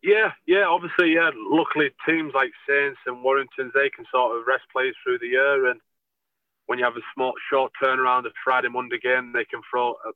Yeah, 0.00 0.30
yeah, 0.46 0.62
obviously, 0.70 1.14
yeah. 1.14 1.30
Luckily, 1.34 1.90
teams 2.06 2.34
like 2.38 2.52
Saints 2.68 3.00
and 3.04 3.24
Warringtons, 3.24 3.74
they 3.74 3.90
can 3.90 4.06
sort 4.14 4.38
of 4.38 4.46
rest 4.46 4.62
players 4.70 4.94
through 5.02 5.18
the 5.18 5.34
year. 5.34 5.66
And 5.66 5.80
when 6.66 6.78
you 6.78 6.84
have 6.84 6.94
a 6.94 7.02
small, 7.16 7.32
short 7.50 7.72
turnaround 7.82 8.26
of 8.26 8.32
Friday, 8.44 8.68
Monday 8.68 9.00
game, 9.02 9.32
they 9.34 9.44
can 9.44 9.60
throw 9.68 9.98
a 10.06 10.12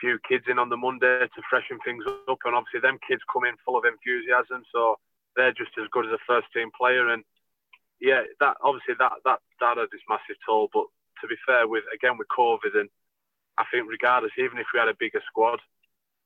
few 0.00 0.18
kids 0.28 0.46
in 0.50 0.58
on 0.58 0.70
the 0.70 0.76
Monday 0.76 1.20
to 1.22 1.42
freshen 1.48 1.78
things 1.84 2.02
up. 2.28 2.38
And 2.44 2.56
obviously, 2.56 2.80
them 2.80 2.98
kids 3.06 3.22
come 3.32 3.44
in 3.44 3.54
full 3.64 3.78
of 3.78 3.84
enthusiasm. 3.86 4.66
So 4.74 4.98
they're 5.36 5.54
just 5.54 5.78
as 5.78 5.86
good 5.92 6.06
as 6.06 6.18
a 6.18 6.26
first 6.26 6.48
team 6.52 6.70
player. 6.74 7.14
And 7.14 7.22
yeah, 8.00 8.26
that 8.40 8.56
obviously 8.58 8.98
that 8.98 9.22
that 9.24 9.38
that 9.60 9.78
massive 10.10 10.42
toll. 10.44 10.66
But 10.74 10.90
to 11.22 11.26
be 11.26 11.36
fair, 11.46 11.66
with 11.66 11.84
again 11.94 12.18
with 12.18 12.28
COVID, 12.28 12.74
and 12.74 12.90
I 13.56 13.64
think 13.72 13.88
regardless, 13.88 14.32
even 14.38 14.58
if 14.58 14.66
we 14.74 14.80
had 14.80 14.88
a 14.88 14.98
bigger 14.98 15.22
squad, 15.26 15.60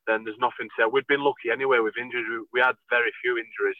then 0.06 0.24
there's 0.24 0.38
nothing 0.38 0.68
to 0.68 0.74
say. 0.78 0.84
We'd 0.90 1.06
been 1.06 1.24
lucky 1.24 1.50
anyway 1.52 1.78
with 1.78 1.94
injuries. 2.00 2.26
We, 2.28 2.38
we 2.54 2.60
had 2.60 2.76
very 2.90 3.12
few 3.22 3.38
injuries. 3.38 3.76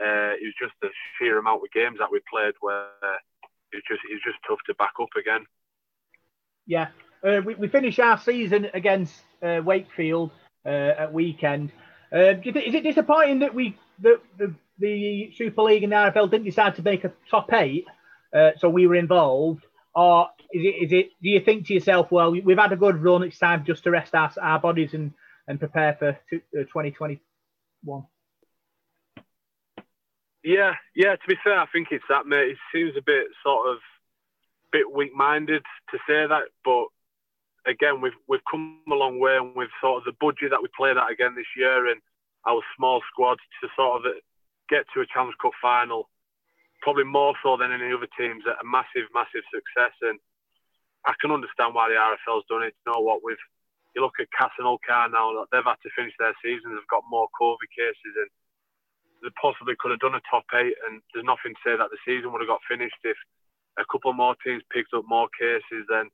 Uh, 0.00 0.34
it 0.34 0.44
was 0.44 0.58
just 0.60 0.74
the 0.82 0.88
sheer 1.18 1.38
amount 1.38 1.62
of 1.62 1.70
games 1.70 1.98
that 2.00 2.10
we 2.10 2.20
played 2.30 2.54
where 2.60 2.86
uh, 3.02 3.18
it 3.72 3.76
was 3.76 3.84
just 3.88 4.02
it 4.10 4.14
was 4.14 4.22
just 4.24 4.38
tough 4.46 4.58
to 4.66 4.74
back 4.74 4.94
up 5.00 5.10
again. 5.18 5.46
Yeah, 6.66 6.88
uh, 7.22 7.40
we, 7.44 7.54
we 7.54 7.68
finished 7.68 8.00
our 8.00 8.18
season 8.18 8.68
against 8.74 9.14
uh, 9.42 9.60
Wakefield 9.64 10.32
uh, 10.66 10.98
at 10.98 11.12
weekend. 11.12 11.72
Uh, 12.12 12.34
is 12.42 12.74
it 12.74 12.82
disappointing 12.82 13.40
that 13.40 13.54
we 13.54 13.76
that 14.00 14.20
the, 14.36 14.54
the 14.78 15.32
Super 15.36 15.62
League 15.62 15.84
and 15.84 15.92
the 15.92 15.96
RFL 15.96 16.30
didn't 16.30 16.46
decide 16.46 16.74
to 16.76 16.82
make 16.82 17.04
a 17.04 17.12
top 17.30 17.52
eight, 17.52 17.86
so 18.58 18.68
we 18.68 18.86
were 18.86 18.96
involved? 18.96 19.64
Or 19.94 20.28
is 20.52 20.62
it, 20.64 20.84
is 20.84 20.92
it? 20.92 21.06
Do 21.22 21.28
you 21.28 21.40
think 21.40 21.66
to 21.66 21.74
yourself, 21.74 22.10
well, 22.10 22.32
we've 22.32 22.58
had 22.58 22.72
a 22.72 22.76
good 22.76 23.02
run, 23.02 23.22
it's 23.22 23.38
time 23.38 23.64
just 23.64 23.84
to 23.84 23.90
rest 23.90 24.14
our, 24.14 24.32
our 24.40 24.58
bodies 24.58 24.94
and 24.94 25.12
and 25.46 25.58
prepare 25.58 25.94
for 25.98 26.18
2021? 26.52 27.18
Uh, 27.88 28.00
yeah, 30.42 30.74
yeah. 30.96 31.16
To 31.16 31.28
be 31.28 31.36
fair, 31.44 31.58
I 31.58 31.66
think 31.72 31.88
it's 31.90 32.04
that, 32.08 32.26
mate. 32.26 32.50
It 32.50 32.58
seems 32.72 32.96
a 32.96 33.02
bit 33.02 33.26
sort 33.42 33.68
of 33.68 33.78
bit 34.72 34.90
weak-minded 34.92 35.62
to 35.90 35.98
say 36.08 36.26
that, 36.26 36.48
but 36.64 36.86
again, 37.66 38.00
we've 38.00 38.18
we've 38.28 38.44
come 38.50 38.80
a 38.90 38.94
long 38.94 39.18
way, 39.20 39.36
and 39.36 39.54
with 39.54 39.70
sort 39.80 39.98
of 39.98 40.04
the 40.04 40.16
budget 40.20 40.50
that 40.50 40.62
we 40.62 40.68
played 40.76 40.96
at 40.96 41.10
again 41.10 41.34
this 41.36 41.46
year, 41.56 41.88
and 41.90 42.00
our 42.46 42.60
small 42.76 43.00
squad 43.10 43.38
to 43.62 43.68
sort 43.76 44.04
of 44.04 44.12
get 44.68 44.84
to 44.94 45.00
a 45.00 45.06
Challenge 45.06 45.34
Cup 45.40 45.52
final, 45.60 46.08
probably 46.84 47.08
more 47.08 47.32
so 47.40 47.56
than 47.56 47.72
any 47.72 47.88
other 47.96 48.12
teams, 48.12 48.44
a 48.44 48.60
massive, 48.60 49.08
massive 49.16 49.40
success. 49.48 49.96
And 50.04 50.20
I 51.08 51.16
can 51.16 51.32
understand 51.32 51.72
why 51.72 51.88
the 51.88 51.96
RFL's 51.96 52.44
done 52.52 52.68
it. 52.68 52.76
You 52.84 52.92
know 52.92 53.00
what? 53.00 53.24
With 53.24 53.40
you 53.96 54.04
look 54.04 54.20
at 54.20 54.28
Castle 54.36 54.76
Car 54.84 55.08
now, 55.08 55.32
they've 55.48 55.64
had 55.64 55.80
to 55.80 55.96
finish 55.96 56.12
their 56.20 56.36
season. 56.44 56.76
They've 56.76 56.92
got 56.92 57.08
more 57.08 57.32
COVID 57.40 57.72
cases, 57.72 58.12
and 58.20 58.28
they 59.24 59.32
possibly 59.40 59.80
could 59.80 59.96
have 59.96 60.04
done 60.04 60.18
a 60.18 60.28
top 60.28 60.44
eight. 60.60 60.76
And 60.84 61.00
there's 61.10 61.24
nothing 61.24 61.56
to 61.56 61.62
say 61.64 61.72
that 61.72 61.88
the 61.88 62.04
season 62.04 62.28
would 62.30 62.44
have 62.44 62.52
got 62.52 62.68
finished 62.68 63.00
if 63.00 63.16
a 63.80 63.88
couple 63.88 64.12
more 64.12 64.36
teams 64.44 64.60
picked 64.68 64.92
up 64.92 65.08
more 65.08 65.32
cases. 65.40 65.88
Then 65.88 66.12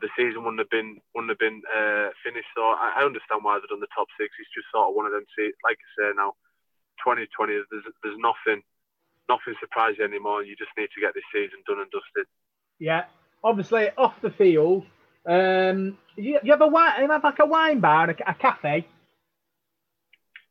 the 0.00 0.08
season 0.16 0.40
wouldn't 0.40 0.64
have 0.64 0.72
been 0.72 1.04
wouldn't 1.12 1.36
have 1.36 1.42
been 1.42 1.60
uh, 1.68 2.16
finished. 2.24 2.48
So 2.56 2.64
I, 2.64 2.96
I, 2.96 3.04
understand 3.04 3.44
why 3.44 3.60
they've 3.60 3.68
done 3.68 3.84
the 3.84 3.92
top 3.92 4.08
six. 4.16 4.32
It's 4.40 4.56
just 4.56 4.72
sort 4.72 4.88
of 4.88 4.96
one 4.96 5.04
of 5.04 5.12
them. 5.12 5.28
See, 5.36 5.52
like 5.60 5.76
I 5.76 5.88
say 6.00 6.08
now, 6.16 6.32
2020. 7.04 7.60
There's 7.68 7.84
there's 8.00 8.22
nothing 8.22 8.64
nothing 9.28 9.54
surprising 9.60 10.04
anymore. 10.04 10.42
You 10.42 10.56
just 10.56 10.70
need 10.76 10.88
to 10.94 11.00
get 11.00 11.14
this 11.14 11.24
season 11.32 11.62
done 11.66 11.80
and 11.80 11.90
dusted. 11.90 12.26
Yeah, 12.78 13.04
obviously 13.42 13.90
off 13.96 14.14
the 14.22 14.30
field 14.30 14.84
um, 15.26 15.98
you, 16.16 16.38
you 16.42 16.52
have 16.52 16.60
a 16.60 16.66
wine, 16.66 17.02
you 17.02 17.10
have 17.10 17.24
like 17.24 17.38
a 17.38 17.46
wine 17.46 17.80
bar, 17.80 18.10
a, 18.10 18.30
a 18.30 18.34
cafe. 18.34 18.86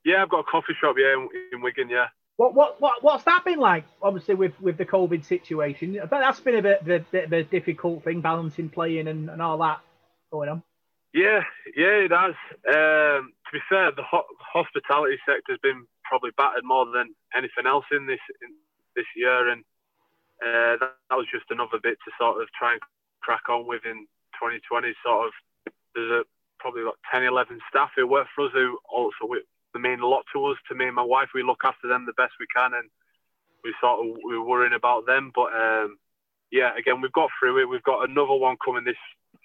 Yeah, 0.06 0.24
I've 0.24 0.30
got 0.30 0.40
a 0.40 0.44
coffee 0.44 0.74
shop. 0.80 0.96
Yeah, 0.98 1.14
in, 1.14 1.30
in 1.54 1.62
Wigan. 1.62 1.90
Yeah. 1.90 2.08
What, 2.38 2.56
what 2.56 2.82
what 2.82 3.04
what's 3.04 3.24
that 3.26 3.44
been 3.46 3.60
like? 3.60 3.84
Obviously, 4.02 4.36
with 4.36 4.60
with 4.62 4.78
the 4.78 4.86
COVID 4.86 5.26
situation, 5.26 6.00
I 6.00 6.06
bet 6.06 6.22
that's 6.22 6.40
been 6.40 6.56
a 6.56 6.62
bit, 6.62 6.86
bit, 6.86 7.12
bit 7.12 7.24
of 7.26 7.34
a 7.34 7.44
difficult 7.44 8.04
thing, 8.04 8.22
balancing 8.22 8.70
playing 8.70 9.08
and, 9.08 9.30
and 9.30 9.42
all 9.42 9.58
that 9.60 9.82
going 10.32 10.50
on. 10.50 10.64
Yeah, 11.14 11.42
yeah, 11.76 12.08
it 12.08 12.12
has. 12.12 12.34
Um, 12.68 13.34
to 13.46 13.52
be 13.52 13.60
fair, 13.70 13.92
the 13.92 14.04
ho- 14.04 14.26
hospitality 14.40 15.18
sector 15.28 15.52
has 15.52 15.60
been 15.62 15.86
probably 16.12 16.36
battered 16.36 16.68
more 16.68 16.84
than 16.92 17.16
anything 17.32 17.64
else 17.64 17.88
in 17.96 18.04
this 18.06 18.20
in 18.44 18.52
this 19.00 19.08
year, 19.16 19.48
and 19.48 19.64
uh, 20.44 20.76
that, 20.76 21.00
that 21.08 21.16
was 21.16 21.32
just 21.32 21.48
another 21.48 21.80
bit 21.80 21.96
to 22.04 22.12
sort 22.20 22.44
of 22.44 22.52
try 22.52 22.76
and 22.76 22.82
crack 23.24 23.48
on 23.48 23.64
with 23.64 23.88
in 23.88 24.04
2020 24.36 24.92
sort 25.06 25.28
of 25.28 25.34
there's 25.96 26.12
a 26.12 26.24
probably 26.60 26.84
like 26.84 27.00
10, 27.12 27.24
11 27.24 27.60
staff 27.70 27.90
who 27.96 28.06
work 28.06 28.28
for 28.36 28.46
us 28.46 28.52
who 28.54 28.78
also 28.92 29.24
we, 29.24 29.40
mean 29.80 30.02
a 30.02 30.08
lot 30.08 30.28
to 30.34 30.46
us. 30.46 30.58
To 30.68 30.76
me 30.76 30.86
and 30.86 30.96
my 30.96 31.02
wife, 31.02 31.30
we 31.34 31.44
look 31.44 31.64
after 31.64 31.88
them 31.88 32.06
the 32.06 32.20
best 32.20 32.34
we 32.40 32.46
can, 32.54 32.76
and 32.76 32.90
we 33.64 33.74
sort 33.80 34.04
of 34.04 34.18
we're 34.22 34.44
worrying 34.44 34.76
about 34.76 35.08
them. 35.08 35.32
But 35.34 35.56
um, 35.56 35.98
yeah, 36.52 36.76
again, 36.78 37.00
we've 37.00 37.16
got 37.16 37.30
through 37.40 37.64
it. 37.64 37.70
We've 37.70 37.88
got 37.88 38.10
another 38.10 38.36
one 38.36 38.58
coming 38.64 38.84
this. 38.84 39.00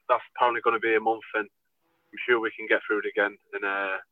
That's 0.09 0.27
apparently 0.35 0.63
going 0.63 0.75
to 0.75 0.83
be 0.83 0.97
a 0.97 1.01
month, 1.01 1.23
and 1.35 1.47
I'm 1.47 2.19
sure 2.27 2.41
we 2.41 2.51
can 2.59 2.67
get 2.67 2.81
through 2.83 3.07
it 3.07 3.13
again. 3.15 3.39
And 3.55 3.65
uh, 3.65 4.03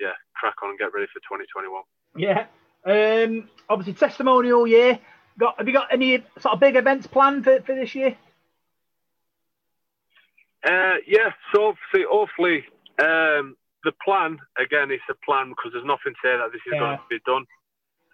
yeah, 0.00 0.12
crack 0.34 0.54
on 0.62 0.70
and 0.70 0.78
get 0.78 0.92
ready 0.92 1.06
for 1.12 1.20
2021. 1.20 1.82
Yeah. 2.16 2.46
Um, 2.84 3.48
obviously, 3.68 3.94
testimonial 3.94 4.66
year. 4.66 4.98
Got 5.38 5.58
have 5.58 5.66
you 5.66 5.74
got 5.74 5.92
any 5.92 6.22
sort 6.38 6.54
of 6.54 6.60
big 6.60 6.76
events 6.76 7.06
planned 7.06 7.44
for, 7.44 7.60
for 7.60 7.74
this 7.74 7.94
year? 7.94 8.16
Uh, 10.66 10.96
yeah, 11.06 11.30
so 11.54 11.68
obviously, 11.68 12.06
hopefully, 12.10 12.64
um, 12.98 13.56
the 13.84 13.92
plan 14.04 14.38
again, 14.58 14.90
it's 14.90 15.02
a 15.10 15.14
plan 15.24 15.50
because 15.50 15.72
there's 15.72 15.84
nothing 15.84 16.14
to 16.14 16.18
say 16.22 16.36
that 16.36 16.50
this 16.52 16.60
is 16.66 16.72
yeah. 16.72 16.78
going 16.78 16.96
to 16.96 17.04
be 17.08 17.20
done. 17.26 17.44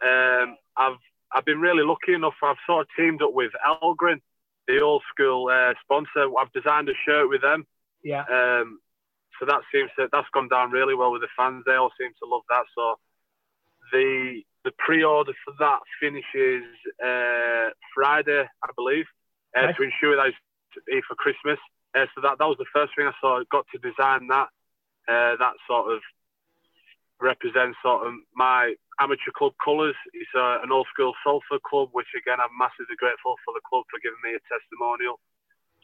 Um, 0.02 0.56
I've 0.76 0.98
I've 1.34 1.44
been 1.44 1.60
really 1.60 1.84
lucky 1.84 2.14
enough. 2.14 2.34
I've 2.42 2.56
sort 2.66 2.82
of 2.82 2.88
teamed 2.96 3.22
up 3.22 3.32
with 3.32 3.52
Elgrin, 3.66 4.20
the 4.68 4.80
old 4.80 5.02
school 5.10 5.48
uh, 5.48 5.72
sponsor. 5.82 6.28
I've 6.38 6.52
designed 6.52 6.88
a 6.88 6.92
shirt 7.06 7.28
with 7.28 7.40
them. 7.40 7.66
Yeah. 8.02 8.24
Um, 8.30 8.80
so 9.42 9.50
that 9.50 9.66
seems 9.74 9.90
to 9.98 10.06
that's 10.14 10.30
gone 10.30 10.46
down 10.46 10.70
really 10.70 10.94
well 10.94 11.10
with 11.10 11.26
the 11.26 11.34
fans. 11.36 11.64
They 11.66 11.74
all 11.74 11.90
seem 11.98 12.14
to 12.22 12.30
love 12.30 12.46
that. 12.48 12.62
So 12.78 12.94
the 13.90 14.38
the 14.62 14.70
pre-order 14.78 15.34
for 15.42 15.52
that 15.58 15.82
finishes 15.98 16.62
uh, 17.02 17.74
Friday, 17.90 18.46
I 18.46 18.70
believe, 18.78 19.10
uh, 19.58 19.66
nice. 19.66 19.74
to 19.74 19.82
ensure 19.82 20.14
that 20.14 20.30
it's 20.86 21.06
for 21.10 21.18
Christmas. 21.18 21.58
Uh, 21.90 22.06
so 22.14 22.22
that, 22.22 22.38
that 22.38 22.46
was 22.46 22.56
the 22.62 22.70
first 22.72 22.94
thing 22.94 23.10
I 23.10 23.12
saw. 23.20 23.42
Got 23.50 23.66
to 23.74 23.82
design 23.82 24.30
that. 24.30 24.46
Uh, 25.10 25.34
that 25.42 25.58
sort 25.66 25.90
of 25.90 25.98
represents 27.18 27.74
sort 27.82 28.06
of 28.06 28.14
my 28.38 28.78
amateur 29.02 29.34
club 29.34 29.58
colours. 29.58 29.98
It's 30.14 30.30
uh, 30.38 30.62
an 30.62 30.70
old 30.70 30.86
school 30.94 31.18
Salford 31.26 31.66
club, 31.66 31.90
which 31.90 32.14
again 32.14 32.38
I'm 32.38 32.54
massively 32.54 32.94
grateful 32.94 33.34
for 33.42 33.50
the 33.58 33.64
club 33.66 33.90
for 33.90 33.98
giving 33.98 34.22
me 34.22 34.38
a 34.38 34.42
testimonial. 34.46 35.18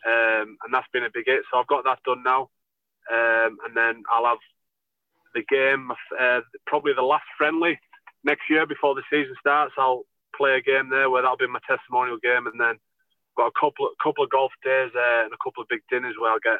Um, 0.07 0.55
and 0.63 0.71
that's 0.71 0.87
been 0.95 1.03
a 1.03 1.11
big 1.11 1.27
hit. 1.27 1.43
So 1.51 1.59
I've 1.59 1.67
got 1.67 1.83
that 1.83 1.99
done 2.07 2.23
now, 2.23 2.55
um, 3.13 3.59
and 3.67 3.77
then 3.77 4.03
I'll 4.13 4.27
have 4.27 4.45
the 5.35 5.45
game, 5.49 5.91
uh, 6.19 6.41
probably 6.67 6.93
the 6.95 7.03
last 7.03 7.27
friendly 7.37 7.79
next 8.25 8.49
year 8.51 8.67
before 8.67 8.95
the 8.95 9.03
season 9.11 9.35
starts. 9.41 9.75
I'll 9.79 10.05
play 10.37 10.57
a 10.57 10.63
game 10.63 10.91
there 10.91 11.11
where 11.11 11.23
that'll 11.23 11.37
be 11.37 11.47
my 11.47 11.61
testimonial 11.69 12.19
game, 12.23 12.47
and 12.47 12.61
then 12.61 12.77
got 13.37 13.53
a 13.55 13.61
couple 13.61 13.87
of, 13.87 13.93
couple 14.03 14.25
of 14.25 14.31
golf 14.31 14.53
days 14.65 14.91
and 14.95 15.33
a 15.33 15.43
couple 15.43 15.63
of 15.63 15.71
big 15.71 15.81
dinners 15.89 16.17
where 16.19 16.33
I'll 16.33 16.43
get 16.43 16.59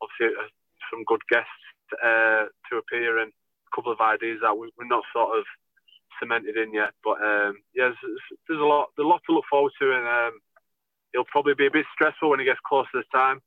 obviously 0.00 0.38
uh, 0.38 0.48
some 0.90 1.04
good 1.04 1.20
guests 1.28 1.62
uh, 1.98 2.46
to 2.70 2.78
appear 2.78 3.18
and 3.18 3.32
a 3.32 3.70
couple 3.74 3.92
of 3.92 4.00
ideas 4.00 4.38
that 4.42 4.56
we, 4.56 4.68
are 4.68 4.86
not 4.86 5.04
sort 5.12 5.38
of 5.38 5.44
cemented 6.22 6.56
in 6.56 6.72
yet. 6.72 6.94
But 7.02 7.18
um, 7.18 7.58
yeah, 7.74 7.90
there's, 7.90 8.26
there's, 8.48 8.62
a 8.62 8.64
lot 8.64 8.94
there's 8.96 9.06
a 9.06 9.08
lot 9.08 9.22
to 9.26 9.34
look 9.34 9.50
forward 9.50 9.72
to, 9.80 9.92
and 9.92 10.06
um, 10.06 10.38
it'll 11.12 11.28
probably 11.34 11.54
be 11.54 11.66
a 11.66 11.74
bit 11.74 11.86
stressful 11.92 12.30
when 12.30 12.40
it 12.40 12.46
gets 12.46 12.62
close 12.66 12.86
to 12.92 13.02
the 13.02 13.18
time. 13.18 13.40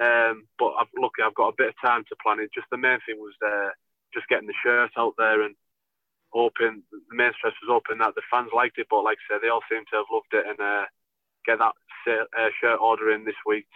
Um, 0.00 0.48
but 0.58 0.72
I've, 0.80 0.88
lucky 0.96 1.20
I've 1.22 1.34
got 1.36 1.52
a 1.52 1.58
bit 1.60 1.68
of 1.68 1.80
time 1.84 2.04
to 2.08 2.16
plan 2.22 2.40
it. 2.40 2.50
Just 2.54 2.66
the 2.70 2.80
main 2.80 2.98
thing 3.04 3.20
was 3.20 3.36
uh, 3.44 3.70
just 4.14 4.28
getting 4.28 4.48
the 4.48 4.56
shirt 4.64 4.90
out 4.96 5.14
there 5.18 5.42
and 5.42 5.54
hoping 6.32 6.82
the 6.90 7.14
main 7.14 7.32
stress 7.36 7.52
was 7.60 7.68
hoping 7.68 7.98
that 8.00 8.14
the 8.14 8.24
fans 8.32 8.50
liked 8.54 8.78
it. 8.78 8.86
But 8.88 9.04
like 9.04 9.18
I 9.28 9.34
said, 9.34 9.40
they 9.42 9.52
all 9.52 9.66
seem 9.68 9.84
to 9.92 9.96
have 10.00 10.12
loved 10.12 10.32
it 10.32 10.46
and. 10.48 10.58
Uh, 10.58 10.86
get 11.46 11.58
that 11.58 11.72
uh, 12.08 12.48
shirt 12.60 12.80
order 12.80 13.12
in 13.12 13.24
this 13.24 13.34
week, 13.46 13.66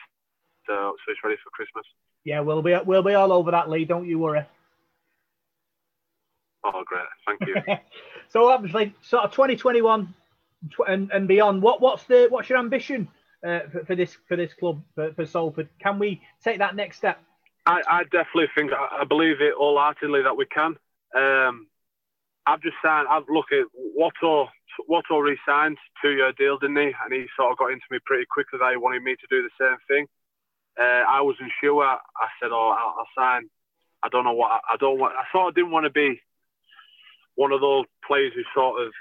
so 0.67 0.95
so 1.05 1.13
it's 1.13 1.21
ready 1.23 1.37
for 1.43 1.51
Christmas. 1.51 1.85
Yeah, 2.25 2.41
we'll 2.41 2.63
be 2.63 2.77
we'll 2.85 3.03
be 3.03 3.15
all 3.15 3.33
over 3.33 3.51
that, 3.51 3.71
Lee. 3.71 3.85
Don't 3.85 4.07
you 4.07 4.19
worry. 4.19 4.45
Oh, 6.65 6.83
great! 6.87 7.05
Thank 7.27 7.41
you. 7.47 7.77
so 8.29 8.49
obviously, 8.49 8.95
sort 9.03 9.25
of 9.25 9.33
2021 9.33 10.15
and, 10.89 11.11
and 11.13 11.29
beyond. 11.29 11.63
What 11.63 11.81
what's 11.81 12.05
the 12.05 12.29
what's 12.31 12.49
your 12.49 12.59
ambition 12.59 13.09
uh, 13.45 13.61
for, 13.71 13.85
for, 13.85 13.95
this 13.97 14.17
for 14.29 14.37
this 14.37 14.55
club 14.55 14.83
for, 14.95 15.13
for 15.13 15.27
Salford? 15.27 15.69
Can 15.81 15.99
we 15.99 16.21
take 16.43 16.59
that 16.59 16.75
next 16.75 16.99
step? 16.99 17.21
I, 17.67 17.81
I 17.89 18.03
definitely 18.05 18.49
think 18.55 18.73
I 18.73 19.05
believe 19.05 19.41
it 19.41 19.55
wholeheartedly 19.57 20.23
that 20.23 20.37
we 20.37 20.47
can. 20.47 20.77
Um, 21.17 21.69
I've 22.47 22.61
just 22.61 22.77
signed. 22.83 23.09
I've 23.09 23.29
looked 23.29 23.53
at 23.53 23.67
Watto. 23.99 24.49
Watto 24.91 25.23
re-signed 25.23 25.79
two-year 26.03 26.33
deal, 26.33 26.59
didn't 26.59 26.77
he? 26.77 26.93
And 27.05 27.13
he 27.13 27.27
sort 27.37 27.53
of 27.53 27.59
got 27.59 27.71
into 27.71 27.87
me 27.91 27.99
pretty 28.05 28.27
quickly 28.29 28.59
that 28.61 28.73
he 28.73 28.77
wanted 28.77 29.03
me 29.03 29.15
to 29.15 29.27
do 29.31 29.43
the 29.43 29.51
same 29.59 29.77
thing. 29.89 30.07
Uh, 30.79 31.05
I 31.09 31.21
wasn't 31.21 31.53
sure. 31.63 31.85
I 31.85 31.99
said, 32.41 32.51
"Oh, 32.53 32.75
I'll, 32.77 32.95
I'll, 32.99 33.09
sign." 33.17 33.49
I 34.03 34.09
don't 34.09 34.25
know 34.25 34.33
what. 34.33 34.51
I, 34.51 34.75
I 34.75 34.77
don't 34.77 34.99
want. 34.99 35.15
I 35.15 35.25
sort 35.33 35.49
of 35.49 35.55
didn't 35.55 35.71
want 35.71 35.85
to 35.85 35.91
be 35.91 36.21
one 37.37 37.53
of 37.53 37.61
those 37.61 37.85
players 38.07 38.33
who 38.35 38.43
sort 38.55 38.83
of 38.83 38.93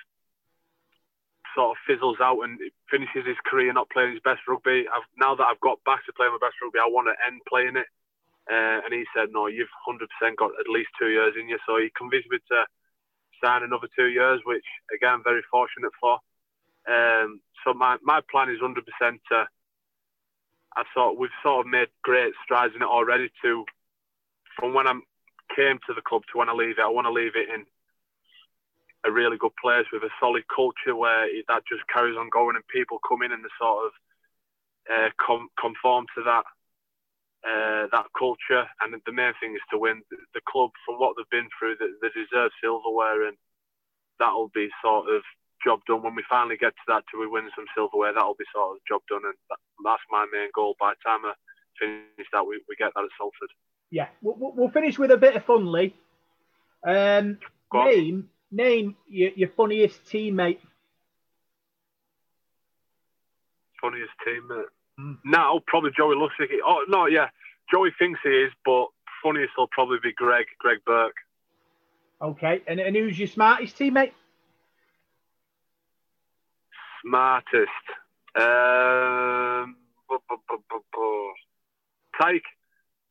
sort 1.55 1.71
of 1.71 1.83
fizzles 1.87 2.17
out 2.21 2.41
and 2.41 2.59
finishes 2.89 3.25
his 3.25 3.39
career 3.45 3.71
not 3.73 3.89
playing 3.89 4.13
his 4.13 4.25
best 4.25 4.41
rugby. 4.47 4.85
I've, 4.89 5.07
now 5.17 5.35
that 5.35 5.47
I've 5.47 5.61
got 5.61 5.83
back 5.85 6.05
to 6.05 6.13
playing 6.13 6.33
my 6.33 6.41
best 6.43 6.57
rugby, 6.61 6.79
I 6.79 6.89
want 6.89 7.07
to 7.07 7.17
end 7.25 7.41
playing 7.47 7.77
it. 7.77 7.89
Uh, 8.49 8.83
and 8.83 8.91
he 8.91 9.05
said, 9.15 9.29
no, 9.31 9.47
you've 9.47 9.71
100% 9.87 10.03
got 10.35 10.51
at 10.59 10.67
least 10.67 10.89
two 10.99 11.09
years 11.09 11.33
in 11.39 11.47
you. 11.47 11.57
So 11.65 11.77
he 11.79 11.89
convinced 11.95 12.29
me 12.29 12.39
to 12.51 12.65
sign 13.43 13.63
another 13.63 13.87
two 13.95 14.11
years, 14.11 14.41
which 14.43 14.65
again, 14.93 15.21
I'm 15.21 15.23
very 15.23 15.43
fortunate 15.49 15.93
for. 15.99 16.19
Um, 16.87 17.39
so 17.63 17.73
my, 17.73 17.97
my 18.03 18.19
plan 18.29 18.49
is 18.49 18.59
100% 18.59 18.75
to, 19.31 19.47
I 20.75 20.83
thought 20.93 21.17
we've 21.17 21.41
sort 21.41 21.65
of 21.65 21.71
made 21.71 21.87
great 22.03 22.33
strides 22.43 22.75
in 22.75 22.81
it 22.81 22.91
already 22.91 23.31
to, 23.43 23.63
from 24.59 24.73
when 24.73 24.87
I 24.87 24.99
came 25.55 25.79
to 25.87 25.93
the 25.93 26.01
club 26.01 26.23
to 26.31 26.37
when 26.37 26.49
I 26.49 26.53
leave 26.53 26.79
it, 26.79 26.83
I 26.83 26.89
want 26.89 27.07
to 27.07 27.11
leave 27.11 27.35
it 27.35 27.47
in 27.53 27.65
a 29.05 29.11
really 29.11 29.37
good 29.37 29.55
place 29.61 29.85
with 29.91 30.03
a 30.03 30.09
solid 30.19 30.43
culture 30.47 30.95
where 30.95 31.27
that 31.47 31.63
just 31.67 31.83
carries 31.91 32.17
on 32.17 32.29
going 32.29 32.55
and 32.55 32.67
people 32.67 32.99
come 33.07 33.21
in 33.21 33.31
and 33.31 33.43
they 33.43 33.51
sort 33.59 33.87
of 33.87 33.91
uh, 34.87 35.09
com- 35.19 35.51
conform 35.59 36.05
to 36.15 36.23
that 36.23 36.45
uh, 37.43 37.87
that 37.91 38.07
culture. 38.17 38.63
And 38.79 38.95
the 39.05 39.11
main 39.11 39.33
thing 39.39 39.53
is 39.53 39.65
to 39.71 39.77
win. 39.77 40.01
The 40.33 40.41
club, 40.47 40.71
from 40.85 40.95
what 40.95 41.15
they've 41.15 41.29
been 41.29 41.49
through, 41.59 41.75
they, 41.79 41.91
they 42.01 42.11
deserve 42.15 42.51
silverware, 42.63 43.27
and 43.27 43.37
that'll 44.19 44.51
be 44.55 44.69
sort 44.81 45.11
of 45.11 45.21
job 45.63 45.79
done 45.87 46.03
when 46.03 46.15
we 46.15 46.23
finally 46.29 46.55
get 46.55 46.71
to 46.71 46.85
that. 46.87 47.03
To 47.11 47.19
we 47.19 47.27
win 47.27 47.49
some 47.55 47.67
silverware, 47.75 48.13
that'll 48.13 48.39
be 48.39 48.47
sort 48.55 48.75
of 48.75 48.87
job 48.87 49.01
done, 49.09 49.27
and 49.27 49.35
that, 49.49 49.59
that's 49.83 50.07
my 50.09 50.25
main 50.31 50.49
goal. 50.55 50.75
By 50.79 50.93
the 50.95 51.03
time 51.03 51.27
I 51.27 51.33
finish 51.79 52.27
that, 52.31 52.47
we, 52.47 52.63
we 52.69 52.75
get 52.79 52.91
that 52.95 53.03
at 53.03 53.11
Salford. 53.19 53.51
Yeah, 53.91 54.07
we'll, 54.21 54.53
we'll 54.55 54.71
finish 54.71 54.97
with 54.97 55.11
a 55.11 55.17
bit 55.17 55.35
of 55.35 55.43
fun, 55.43 55.71
Lee. 55.71 55.93
Um, 56.85 57.39
name 57.73 58.29
name 58.53 58.95
your, 59.09 59.31
your 59.35 59.49
funniest 59.49 60.05
teammate. 60.05 60.59
Funniest 63.81 64.11
teammate. 64.25 64.65
Mm. 64.99 65.17
Now, 65.25 65.59
probably 65.67 65.91
Joey 65.95 66.15
Lussick. 66.15 66.49
Oh, 66.65 66.85
no, 66.87 67.07
yeah. 67.07 67.27
Joey 67.71 67.91
thinks 67.97 68.19
he 68.23 68.29
is, 68.29 68.51
but 68.63 68.87
funniest 69.23 69.53
will 69.57 69.67
probably 69.67 69.97
be 70.01 70.13
Greg, 70.13 70.45
Greg 70.59 70.79
Burke. 70.85 71.15
Okay, 72.21 72.61
and, 72.67 72.79
and 72.79 72.95
who's 72.95 73.17
your 73.17 73.27
smartest 73.27 73.77
teammate? 73.77 74.11
Smartest. 77.01 77.69
Um, 78.35 79.75
Tyke. 82.21 82.43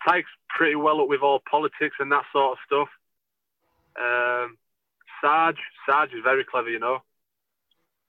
Tyke's 0.06 0.30
pretty 0.48 0.76
well 0.76 1.00
up 1.00 1.08
with 1.08 1.20
all 1.20 1.42
politics 1.48 1.96
and 2.00 2.10
that 2.10 2.24
sort 2.32 2.52
of 2.52 2.58
stuff. 2.66 2.88
Um, 4.00 4.56
Sarge. 5.22 5.58
Sarge 5.88 6.12
is 6.12 6.22
very 6.22 6.44
clever, 6.44 6.68
you 6.68 6.78
know. 6.78 6.98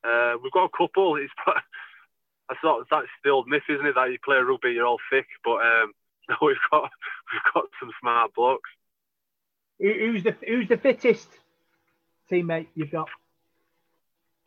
Uh, 0.04 0.34
we've 0.42 0.52
got 0.52 0.66
a 0.66 0.78
couple. 0.78 1.18
It's 1.22 1.32
I 2.50 2.56
thought 2.62 2.86
that's 2.92 3.08
the 3.24 3.30
old 3.30 3.48
myth, 3.48 3.64
isn't 3.70 3.86
it? 3.86 3.96
That 3.96 4.12
you 4.12 4.18
play 4.24 4.38
rugby, 4.38 4.72
you're 4.72 4.86
all 4.86 5.00
thick, 5.10 5.28
but 5.46 5.62
um, 5.62 5.94
no, 6.30 6.36
we've 6.42 6.58
got 6.70 6.92
we've 7.32 7.54
got 7.54 7.66
some 7.80 7.92
smart 8.02 8.34
blokes. 8.36 8.70
Who's 9.80 10.24
the 10.24 10.36
who's 10.46 10.68
the 10.68 10.78
fittest 10.78 11.30
teammate 12.30 12.68
you've 12.76 12.92
got? 12.92 13.10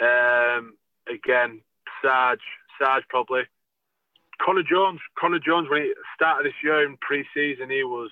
Um, 0.00 0.74
again, 1.12 1.62
Sarge, 2.02 2.40
Sarge 2.78 3.04
probably. 3.08 3.42
Connor 4.44 4.62
Jones, 4.62 5.00
Connor 5.18 5.38
Jones. 5.38 5.68
When 5.70 5.82
he 5.82 5.92
started 6.14 6.46
this 6.46 6.62
year 6.62 6.84
in 6.84 6.98
pre-season, 6.98 7.70
he 7.70 7.82
was 7.82 8.10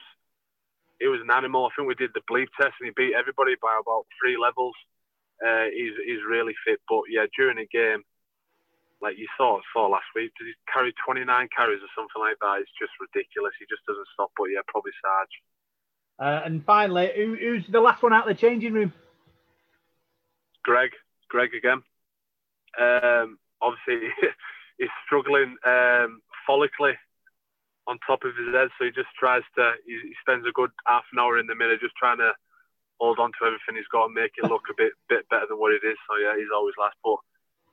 he 1.05 1.09
was 1.13 1.21
an 1.21 1.29
animal. 1.29 1.69
I 1.69 1.71
think 1.77 1.85
we 1.85 2.01
did 2.01 2.17
the 2.17 2.25
bleep 2.25 2.49
test 2.57 2.81
and 2.81 2.89
he 2.89 2.97
beat 2.97 3.13
everybody 3.13 3.61
by 3.61 3.77
about 3.77 4.09
three 4.17 4.41
levels. 4.41 4.73
Uh, 5.45 5.69
he's 5.69 5.93
he's 6.01 6.25
really 6.25 6.57
fit, 6.65 6.81
but 6.89 7.05
yeah, 7.13 7.29
during 7.37 7.61
a 7.61 7.69
game, 7.69 8.01
like 9.05 9.21
you 9.21 9.29
saw 9.37 9.61
saw 9.77 9.85
last 9.85 10.09
week, 10.17 10.33
did 10.41 10.49
he 10.49 10.55
carry 10.73 10.95
29 11.05 11.29
carries 11.53 11.85
or 11.85 11.93
something 11.93 12.25
like 12.25 12.41
that? 12.41 12.65
It's 12.65 12.73
just 12.81 12.97
ridiculous. 12.97 13.53
He 13.61 13.69
just 13.69 13.85
doesn't 13.85 14.09
stop. 14.17 14.33
But 14.33 14.49
yeah, 14.49 14.65
probably 14.65 14.97
Sarge. 15.05 15.37
Uh, 16.17 16.41
and 16.47 16.65
finally, 16.65 17.13
who, 17.15 17.37
who's 17.37 17.69
the 17.69 17.85
last 17.85 18.03
one 18.03 18.15
out 18.15 18.25
of 18.25 18.33
the 18.35 18.41
changing 18.41 18.73
room? 18.73 18.93
Greg. 20.65 20.93
Greg 21.29 21.53
again. 21.53 21.83
Um, 22.81 23.37
obviously, 23.61 24.09
he's 24.79 24.89
struggling 25.05 25.61
um, 25.67 26.23
follically 26.49 26.97
on 27.87 27.99
top 28.07 28.25
of 28.25 28.37
his 28.37 28.55
head, 28.55 28.69
so 28.77 28.85
he 28.85 28.91
just 28.91 29.13
tries 29.19 29.43
to. 29.57 29.73
He, 29.87 29.93
he, 29.93 30.15
spends 30.21 30.47
a 30.47 30.53
good 30.53 30.71
half 30.87 31.05
an 31.13 31.19
hour 31.19 31.39
in 31.39 31.47
the 31.47 31.55
mirror 31.55 31.77
just 31.77 31.97
trying 31.97 32.19
to 32.19 32.33
hold 33.01 33.19
on 33.19 33.33
to 33.37 33.47
everything 33.47 33.77
he's 33.77 33.91
got 33.93 34.07
and 34.07 34.15
make 34.15 34.33
it 34.37 34.49
look 34.49 34.65
a 34.71 34.77
bit 34.77 34.93
bit 35.09 35.29
better 35.29 35.47
than 35.49 35.59
what 35.59 35.73
it 35.73 35.85
is. 35.85 35.99
So 36.09 36.17
yeah, 36.17 36.37
he's 36.37 36.53
always 36.55 36.75
last. 36.79 36.97
But 37.05 37.21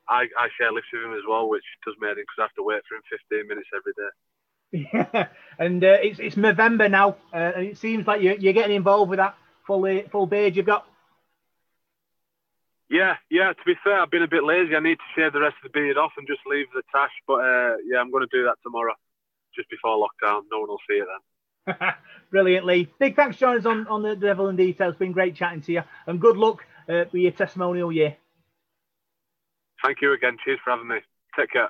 I, 0.09 0.27
I 0.35 0.49
share 0.57 0.71
lifts 0.71 0.91
with 0.91 1.03
him 1.03 1.13
as 1.13 1.23
well, 1.27 1.47
which 1.47 1.63
does 1.85 1.95
me 2.01 2.09
because 2.11 2.39
I 2.39 2.43
have 2.43 2.57
to 2.59 2.63
wait 2.63 2.83
for 2.87 2.95
him 2.95 3.03
15 3.07 3.47
minutes 3.47 3.69
every 3.71 3.95
day. 3.95 4.11
Yeah, 4.71 5.27
and 5.59 5.83
uh, 5.83 5.99
it's 6.03 6.19
it's 6.19 6.37
November 6.37 6.89
now, 6.89 7.15
uh, 7.33 7.55
and 7.55 7.67
it 7.67 7.77
seems 7.77 8.07
like 8.07 8.21
you're, 8.21 8.35
you're 8.35 8.57
getting 8.57 8.75
involved 8.75 9.09
with 9.09 9.19
that 9.19 9.35
full 9.65 9.87
full 10.11 10.27
beard 10.27 10.55
you've 10.55 10.65
got. 10.65 10.85
Yeah, 12.89 13.15
yeah. 13.29 13.53
To 13.53 13.63
be 13.65 13.75
fair, 13.81 14.01
I've 14.01 14.11
been 14.11 14.23
a 14.23 14.27
bit 14.27 14.43
lazy. 14.43 14.75
I 14.75 14.81
need 14.81 14.99
to 14.99 15.11
shave 15.15 15.31
the 15.31 15.39
rest 15.39 15.55
of 15.63 15.71
the 15.71 15.79
beard 15.79 15.95
off 15.95 16.11
and 16.17 16.27
just 16.27 16.41
leave 16.45 16.67
the 16.75 16.83
tash. 16.91 17.15
But 17.25 17.39
uh, 17.39 17.75
yeah, 17.87 17.99
I'm 17.99 18.11
going 18.11 18.27
to 18.27 18.37
do 18.37 18.43
that 18.43 18.59
tomorrow 18.63 18.95
just 19.55 19.69
before 19.69 19.97
lockdown. 19.97 20.41
No 20.51 20.59
one 20.59 20.69
will 20.69 20.79
see 20.89 20.95
it 20.95 21.07
then. 21.07 21.75
Brilliantly. 22.31 22.91
Big 22.99 23.15
thanks, 23.15 23.37
joining 23.37 23.59
us 23.59 23.65
on, 23.65 23.87
on 23.87 24.01
the 24.01 24.15
Devil 24.15 24.49
in 24.49 24.55
Detail. 24.55 24.89
It's 24.89 24.97
been 24.97 25.11
great 25.11 25.35
chatting 25.35 25.61
to 25.61 25.71
you. 25.71 25.83
And 26.07 26.19
good 26.19 26.37
luck 26.37 26.65
uh, 26.89 27.05
with 27.11 27.21
your 27.21 27.31
testimonial 27.31 27.91
year. 27.91 28.15
Thank 29.83 30.01
you 30.01 30.13
again. 30.13 30.37
Cheers 30.43 30.59
for 30.63 30.71
having 30.71 30.87
me. 30.87 30.97
Take 31.37 31.51
care. 31.51 31.69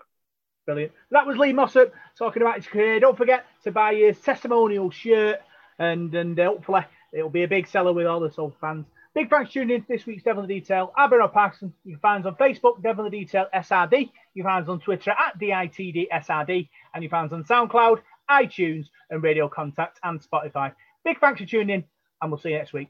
Brilliant. 0.65 0.91
That 1.09 1.25
was 1.25 1.37
Lee 1.37 1.53
Mossop 1.53 1.93
talking 2.17 2.41
about 2.41 2.57
his 2.57 2.67
career. 2.67 2.99
Don't 2.99 3.17
forget 3.17 3.45
to 3.63 3.71
buy 3.71 3.95
his 3.95 4.19
testimonial 4.19 4.91
shirt, 4.91 5.39
and 5.79 6.13
and 6.13 6.39
uh, 6.39 6.45
hopefully 6.45 6.85
it'll 7.13 7.29
be 7.29 7.43
a 7.43 7.47
big 7.47 7.67
seller 7.67 7.93
with 7.93 8.05
all 8.05 8.19
the 8.19 8.31
soul 8.31 8.53
fans. 8.61 8.85
Big 9.13 9.29
thanks 9.29 9.49
for 9.49 9.53
tuning 9.55 9.77
in 9.77 9.81
to 9.81 9.87
this 9.87 10.05
week's 10.05 10.23
Devil 10.23 10.43
in 10.43 10.47
the 10.47 10.59
Detail. 10.59 10.93
I'm 10.95 11.09
Bernard 11.09 11.33
Parkinson. 11.33 11.73
You 11.83 11.95
can 11.95 11.99
find 11.99 12.25
us 12.25 12.29
on 12.29 12.35
Facebook, 12.35 12.81
Devil 12.81 13.05
in 13.05 13.11
the 13.11 13.19
Detail 13.19 13.47
SRD. 13.53 14.11
You 14.33 14.43
find 14.43 14.63
us 14.63 14.69
on 14.69 14.79
Twitter 14.79 15.11
at 15.11 15.39
DITDSRD. 15.39 16.69
And 16.93 17.03
you 17.03 17.09
find 17.09 17.31
us 17.31 17.33
on 17.33 17.43
SoundCloud, 17.43 17.99
iTunes, 18.29 18.85
and 19.09 19.21
Radio 19.23 19.49
Contact 19.49 19.99
and 20.03 20.21
Spotify. 20.21 20.73
Big 21.03 21.19
thanks 21.19 21.41
for 21.41 21.47
tuning 21.47 21.75
in, 21.75 21.83
and 22.21 22.31
we'll 22.31 22.39
see 22.39 22.51
you 22.51 22.57
next 22.57 22.73
week. 22.73 22.89